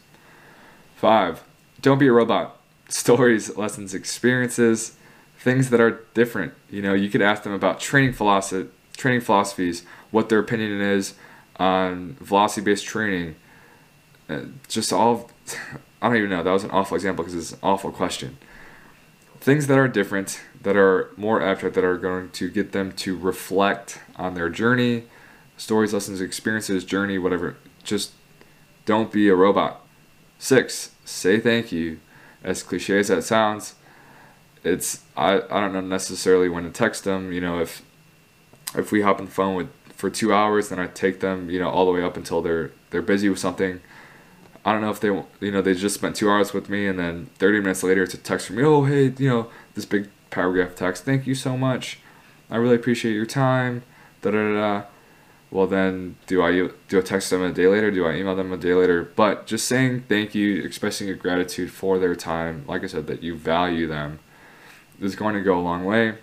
Five, 0.95 1.43
don't 1.81 1.97
be 1.97 2.07
a 2.07 2.11
robot. 2.11 2.57
Stories, 2.89 3.55
lessons, 3.57 3.93
experiences, 3.93 4.97
things 5.39 5.69
that 5.69 5.79
are 5.79 6.01
different. 6.13 6.53
You 6.69 6.81
know, 6.81 6.93
you 6.93 7.09
could 7.09 7.21
ask 7.21 7.43
them 7.43 7.53
about 7.53 7.79
training 7.79 8.13
philosophy, 8.13 8.69
training 8.97 9.21
philosophies, 9.21 9.83
what 10.11 10.29
their 10.29 10.39
opinion 10.39 10.81
is 10.81 11.15
on 11.57 12.17
velocity-based 12.19 12.85
training. 12.85 13.35
Uh, 14.29 14.41
just 14.67 14.91
all, 14.91 15.31
I 16.01 16.07
don't 16.07 16.17
even 16.17 16.29
know. 16.29 16.43
That 16.43 16.51
was 16.51 16.63
an 16.63 16.71
awful 16.71 16.95
example 16.95 17.23
because 17.23 17.35
it's 17.35 17.53
an 17.53 17.59
awful 17.63 17.91
question. 17.91 18.37
Things 19.39 19.67
that 19.67 19.77
are 19.77 19.87
different, 19.87 20.39
that 20.61 20.75
are 20.75 21.09
more 21.17 21.41
abstract, 21.41 21.75
that 21.75 21.83
are 21.83 21.97
going 21.97 22.29
to 22.31 22.49
get 22.49 22.73
them 22.73 22.91
to 22.93 23.17
reflect 23.17 23.99
on 24.15 24.35
their 24.35 24.49
journey, 24.49 25.05
stories, 25.61 25.93
lessons, 25.93 26.19
experiences, 26.21 26.83
journey, 26.83 27.19
whatever. 27.19 27.55
Just 27.83 28.13
don't 28.85 29.11
be 29.11 29.29
a 29.29 29.35
robot. 29.35 29.85
Six, 30.39 30.95
say 31.05 31.39
thank 31.39 31.71
you. 31.71 31.99
As 32.43 32.63
cliche 32.63 32.97
as 32.97 33.09
that 33.09 33.23
sounds, 33.23 33.75
it's 34.63 35.03
I, 35.15 35.43
I 35.51 35.59
don't 35.61 35.73
know 35.73 35.81
necessarily 35.81 36.49
when 36.49 36.63
to 36.63 36.71
text 36.71 37.03
them. 37.03 37.31
You 37.31 37.41
know, 37.41 37.59
if 37.59 37.83
if 38.75 38.91
we 38.91 39.01
hop 39.01 39.19
on 39.19 39.25
the 39.25 39.31
phone 39.31 39.55
with 39.55 39.69
for 39.95 40.09
two 40.09 40.33
hours, 40.33 40.69
then 40.69 40.79
I 40.79 40.87
take 40.87 41.19
them, 41.19 41.51
you 41.51 41.59
know, 41.59 41.69
all 41.69 41.85
the 41.85 41.91
way 41.91 42.01
up 42.01 42.17
until 42.17 42.41
they're 42.41 42.71
they're 42.89 43.03
busy 43.03 43.29
with 43.29 43.37
something. 43.37 43.81
I 44.65 44.71
don't 44.73 44.81
know 44.81 44.89
if 44.89 44.99
they, 44.99 45.09
you 45.45 45.51
know, 45.51 45.61
they 45.61 45.75
just 45.75 45.95
spent 45.95 46.15
two 46.15 46.29
hours 46.29 46.53
with 46.53 46.69
me, 46.69 46.87
and 46.87 46.97
then 46.97 47.29
30 47.37 47.59
minutes 47.61 47.83
later, 47.83 48.03
it's 48.03 48.13
a 48.13 48.17
text 48.17 48.47
from 48.47 48.57
me. 48.57 48.63
Oh, 48.63 48.83
hey, 48.85 49.13
you 49.17 49.27
know, 49.27 49.49
this 49.73 49.85
big 49.85 50.09
paragraph 50.29 50.75
text. 50.75 51.03
Thank 51.03 51.25
you 51.25 51.33
so 51.33 51.57
much. 51.57 51.99
I 52.49 52.57
really 52.57 52.75
appreciate 52.75 53.13
your 53.13 53.25
time. 53.25 53.83
Da 54.21 54.31
da 54.31 54.53
da 54.53 54.83
well 55.51 55.67
then 55.67 56.15
do 56.25 56.41
I 56.41 56.69
do 56.87 56.97
I 56.97 57.01
text 57.01 57.29
them 57.29 57.43
a 57.43 57.51
day 57.51 57.67
later? 57.67 57.91
Do 57.91 58.07
I 58.07 58.15
email 58.15 58.35
them 58.35 58.51
a 58.51 58.57
day 58.57 58.73
later? 58.73 59.03
But 59.15 59.45
just 59.45 59.67
saying 59.67 60.05
thank 60.07 60.33
you, 60.33 60.63
expressing 60.63 61.07
your 61.07 61.17
gratitude 61.17 61.71
for 61.71 61.99
their 61.99 62.15
time, 62.15 62.63
like 62.67 62.83
I 62.83 62.87
said, 62.87 63.07
that 63.07 63.21
you 63.21 63.35
value 63.35 63.85
them, 63.85 64.19
is 64.99 65.15
going 65.15 65.35
to 65.35 65.41
go 65.41 65.59
a 65.59 65.61
long 65.61 65.83
way. 65.85 66.15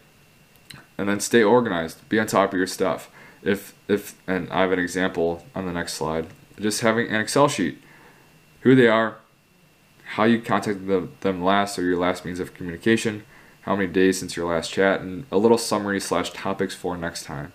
And 0.96 1.08
then 1.08 1.20
stay 1.20 1.44
organized. 1.44 2.08
Be 2.08 2.18
on 2.18 2.26
top 2.26 2.52
of 2.52 2.58
your 2.58 2.66
stuff. 2.66 3.10
If 3.42 3.74
if 3.86 4.16
and 4.26 4.50
I 4.50 4.62
have 4.62 4.72
an 4.72 4.80
example 4.80 5.44
on 5.54 5.66
the 5.66 5.72
next 5.72 5.94
slide. 5.94 6.26
Just 6.58 6.80
having 6.80 7.08
an 7.08 7.20
Excel 7.20 7.46
sheet, 7.46 7.80
who 8.62 8.74
they 8.74 8.88
are, 8.88 9.18
how 10.14 10.24
you 10.24 10.40
contacted 10.40 10.88
them, 11.20 11.44
last 11.44 11.78
or 11.78 11.82
your 11.82 11.98
last 11.98 12.24
means 12.24 12.40
of 12.40 12.54
communication, 12.54 13.24
how 13.60 13.76
many 13.76 13.86
days 13.86 14.18
since 14.18 14.36
your 14.36 14.52
last 14.52 14.72
chat, 14.72 15.00
and 15.00 15.24
a 15.30 15.38
little 15.38 15.58
summary 15.58 16.00
slash 16.00 16.32
topics 16.32 16.74
for 16.74 16.96
next 16.96 17.24
time. 17.24 17.52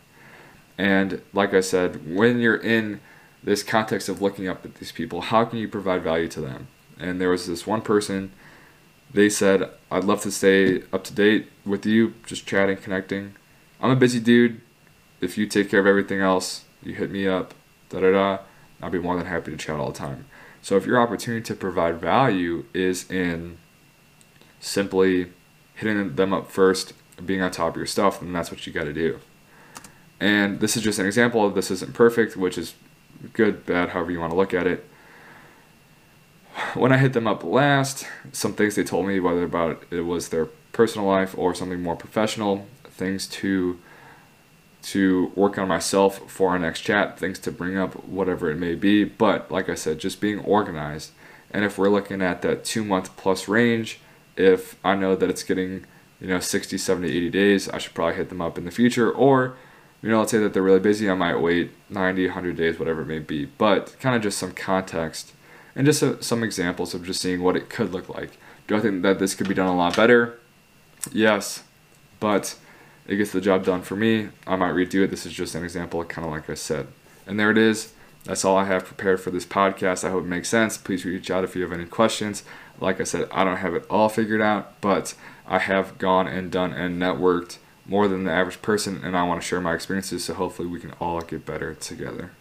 And 0.78 1.21
like 1.34 1.53
I 1.53 1.61
said, 1.61 2.15
when 2.15 2.39
you're 2.39 2.57
in 2.57 2.99
this 3.43 3.63
context 3.63 4.09
of 4.09 4.21
looking 4.21 4.47
up 4.47 4.65
at 4.65 4.76
these 4.76 4.91
people, 4.91 5.21
how 5.21 5.45
can 5.45 5.59
you 5.59 5.67
provide 5.67 6.01
value 6.01 6.28
to 6.30 6.41
them? 6.41 6.67
And 6.99 7.19
there 7.19 7.30
was 7.30 7.47
this 7.47 7.67
one 7.67 7.82
person, 7.82 8.32
they 9.13 9.30
said, 9.30 9.69
I'd 9.91 10.05
love 10.05 10.21
to 10.21 10.32
stay 10.32 10.84
up 10.91 11.03
to 11.05 11.13
date 11.13 11.49
with 11.65 11.86
you, 11.86 12.13
just 12.26 12.47
chatting, 12.47 12.78
connecting. 12.78 13.36
I'm 13.80 13.91
a 13.91 13.95
busy 13.95 14.19
dude. 14.19 14.61
If 15.21 15.38
you 15.38 15.45
take 15.45 15.69
care 15.69 15.80
of 15.80 15.88
everything 15.88 16.19
else, 16.19 16.65
you 16.82 16.95
hit 16.95 17.11
me 17.11 17.28
up, 17.28 17.53
da 17.89 17.99
da 17.99 18.11
da, 18.11 18.39
I'll 18.82 18.89
be 18.89 18.99
more 18.99 19.15
than 19.15 19.26
happy 19.26 19.51
to 19.51 19.57
chat 19.57 19.80
all 19.80 19.91
the 19.91 19.97
time. 19.97 20.26
So 20.61 20.78
if 20.78 20.86
your 20.86 20.99
opportunity 20.99 21.43
to 21.43 21.55
provide 21.55 21.99
value 21.99 22.65
is 22.74 23.09
in 23.11 23.57
simply 24.59 25.32
hitting 25.76 26.15
them 26.15 26.34
up 26.34 26.49
first, 26.49 26.93
being 27.24 27.41
on 27.41 27.51
top 27.51 27.71
of 27.74 27.78
your 27.78 27.86
stuff, 27.86 28.19
then 28.19 28.34
that's 28.34 28.49
what 28.49 28.65
you 28.65 28.74
got 28.74 28.86
to 28.86 28.93
do. 28.93 29.19
And 30.24 30.61
this 30.61 30.78
is 30.78 30.84
just 30.84 30.99
an 30.99 31.05
example. 31.05 31.45
Of 31.45 31.53
this 31.53 31.69
isn't 31.69 31.93
perfect, 31.93 32.38
which 32.38 32.57
is 32.57 32.76
good, 33.34 33.65
bad, 33.65 33.89
however 33.89 34.09
you 34.09 34.21
want 34.21 34.32
to 34.32 34.38
look 34.38 34.53
at 34.53 34.65
it. 34.65 34.86
When 36.76 36.93
I 36.93 36.97
hit 36.97 37.11
them 37.11 37.28
up 37.28 37.43
last, 37.43 38.07
some 38.32 38.53
things 38.53 38.76
they 38.76 38.86
told 38.86 39.05
me, 39.05 39.19
whether 39.19 39.43
about 39.43 39.84
it 39.91 40.01
was 40.01 40.30
their 40.30 40.45
personal 40.71 41.05
life 41.05 41.38
or 41.38 41.53
something 41.53 41.84
more 41.84 41.97
professional, 41.97 42.67
things 42.86 43.28
to 43.28 43.80
to 44.84 45.32
work 45.36 45.57
on 45.57 45.67
myself 45.67 46.30
for 46.30 46.51
our 46.51 46.59
next 46.59 46.82
chat, 46.82 47.17
things 47.17 47.39
to 47.39 47.51
bring 47.51 47.78
up, 47.78 48.05
whatever 48.05 48.49
it 48.49 48.57
may 48.57 48.76
be. 48.76 49.03
But 49.03 49.51
like 49.51 49.67
I 49.69 49.76
said, 49.76 49.99
just 49.99 50.21
being 50.21 50.39
organized. 50.39 51.11
And 51.51 51.65
if 51.65 51.78
we're 51.78 51.89
looking 51.89 52.21
at 52.21 52.41
that 52.43 52.63
two 52.63 52.86
month 52.86 53.15
plus 53.17 53.49
range, 53.49 53.99
if 54.38 54.78
I 54.86 54.95
know 54.95 55.17
that 55.17 55.30
it's 55.30 55.43
getting, 55.43 55.86
you 56.21 56.28
know, 56.28 56.39
60, 56.39 56.78
70, 56.78 57.09
80 57.09 57.30
days, 57.30 57.67
I 57.69 57.78
should 57.78 57.93
probably 57.93 58.15
hit 58.15 58.30
them 58.30 58.41
up 58.41 58.57
in 58.57 58.63
the 58.63 58.71
future. 58.71 59.11
Or 59.11 59.57
you 60.04 60.10
know, 60.10 60.20
let's 60.20 60.32
say 60.32 60.38
that 60.39 60.54
they're 60.54 60.62
really 60.62 60.82
busy, 60.82 61.10
I 61.10 61.14
might 61.14 61.38
wait 61.38 61.72
90, 61.89 62.26
100 62.28 62.58
days, 62.58 62.78
whatever 62.78 63.01
it 63.04 63.08
may 63.08 63.20
be. 63.20 63.45
But 63.45 63.95
kind 64.01 64.16
of 64.18 64.22
just 64.22 64.38
some 64.38 64.51
context 64.51 65.32
and 65.76 65.86
just 65.86 66.04
a, 66.04 66.22
some 66.22 66.43
examples 66.43 66.93
of 66.93 67.06
just 67.06 67.22
seeing 67.22 67.41
what 67.41 67.56
it 67.56 67.70
could 67.70 67.93
look 67.93 68.10
like. 68.10 68.38
Do 68.68 68.76
I 68.76 68.82
think 68.82 69.01
that 69.04 69.20
this 69.20 69.34
could 69.34 69.47
be 69.47 69.56
done 69.56 69.68
a 69.68 69.76
lot 69.76 69.95
better? 69.95 70.39
Yes, 71.14 71.64
but 72.20 72.58
it 73.08 73.16
gets 73.16 73.32
the 73.32 73.39
job 73.39 73.64
done 73.64 73.82
for 73.82 73.95
me. 73.95 74.28
I 74.45 74.58
might 74.58 74.74
redo 74.74 75.06
it. 75.06 75.10
This 75.10 75.26
is 75.26 75.32
just 75.32 75.56
an 75.56 75.64
example, 75.64 76.04
kind 76.04 76.28
of 76.28 76.34
like 76.34 76.49
I 76.49 76.56
said. 76.56 76.88
And 77.26 77.39
there 77.39 77.51
it 77.51 77.58
is. 77.58 77.93
That's 78.26 78.43
all 78.43 78.58
I 78.58 78.66
have 78.66 78.86
prepared 78.86 79.22
for 79.22 79.32
this 79.32 79.45
podcast. 79.45 80.04
I 80.04 80.12
hope 80.12 80.26
it 80.26 80.28
makes 80.28 80.49
sense. 80.49 80.78
Please 80.78 81.06
reach 81.06 81.32
out 81.32 81.45
if 81.45 81.56
you 81.56 81.62
have 81.62 81.74
any 81.74 81.86
questions. 81.86 82.43
Like 82.80 82.99
I 82.99 83.06
said, 83.06 83.30
I 83.32 83.45
don't 83.45 83.58
have 83.58 83.74
it 83.74 83.86
all 83.89 84.10
figured 84.10 84.41
out, 84.41 84.80
but 84.82 85.14
I 85.47 85.60
have 85.60 85.97
gone 85.97 86.28
and 86.28 86.51
done 86.51 86.74
and 86.74 87.01
networked 87.01 87.58
more 87.86 88.07
than 88.07 88.23
the 88.23 88.31
average 88.31 88.61
person, 88.61 89.01
and 89.03 89.15
I 89.15 89.23
want 89.23 89.41
to 89.41 89.47
share 89.47 89.61
my 89.61 89.73
experiences 89.73 90.25
so 90.25 90.34
hopefully 90.34 90.67
we 90.67 90.79
can 90.79 90.91
all 90.99 91.21
get 91.21 91.45
better 91.45 91.73
together. 91.73 92.31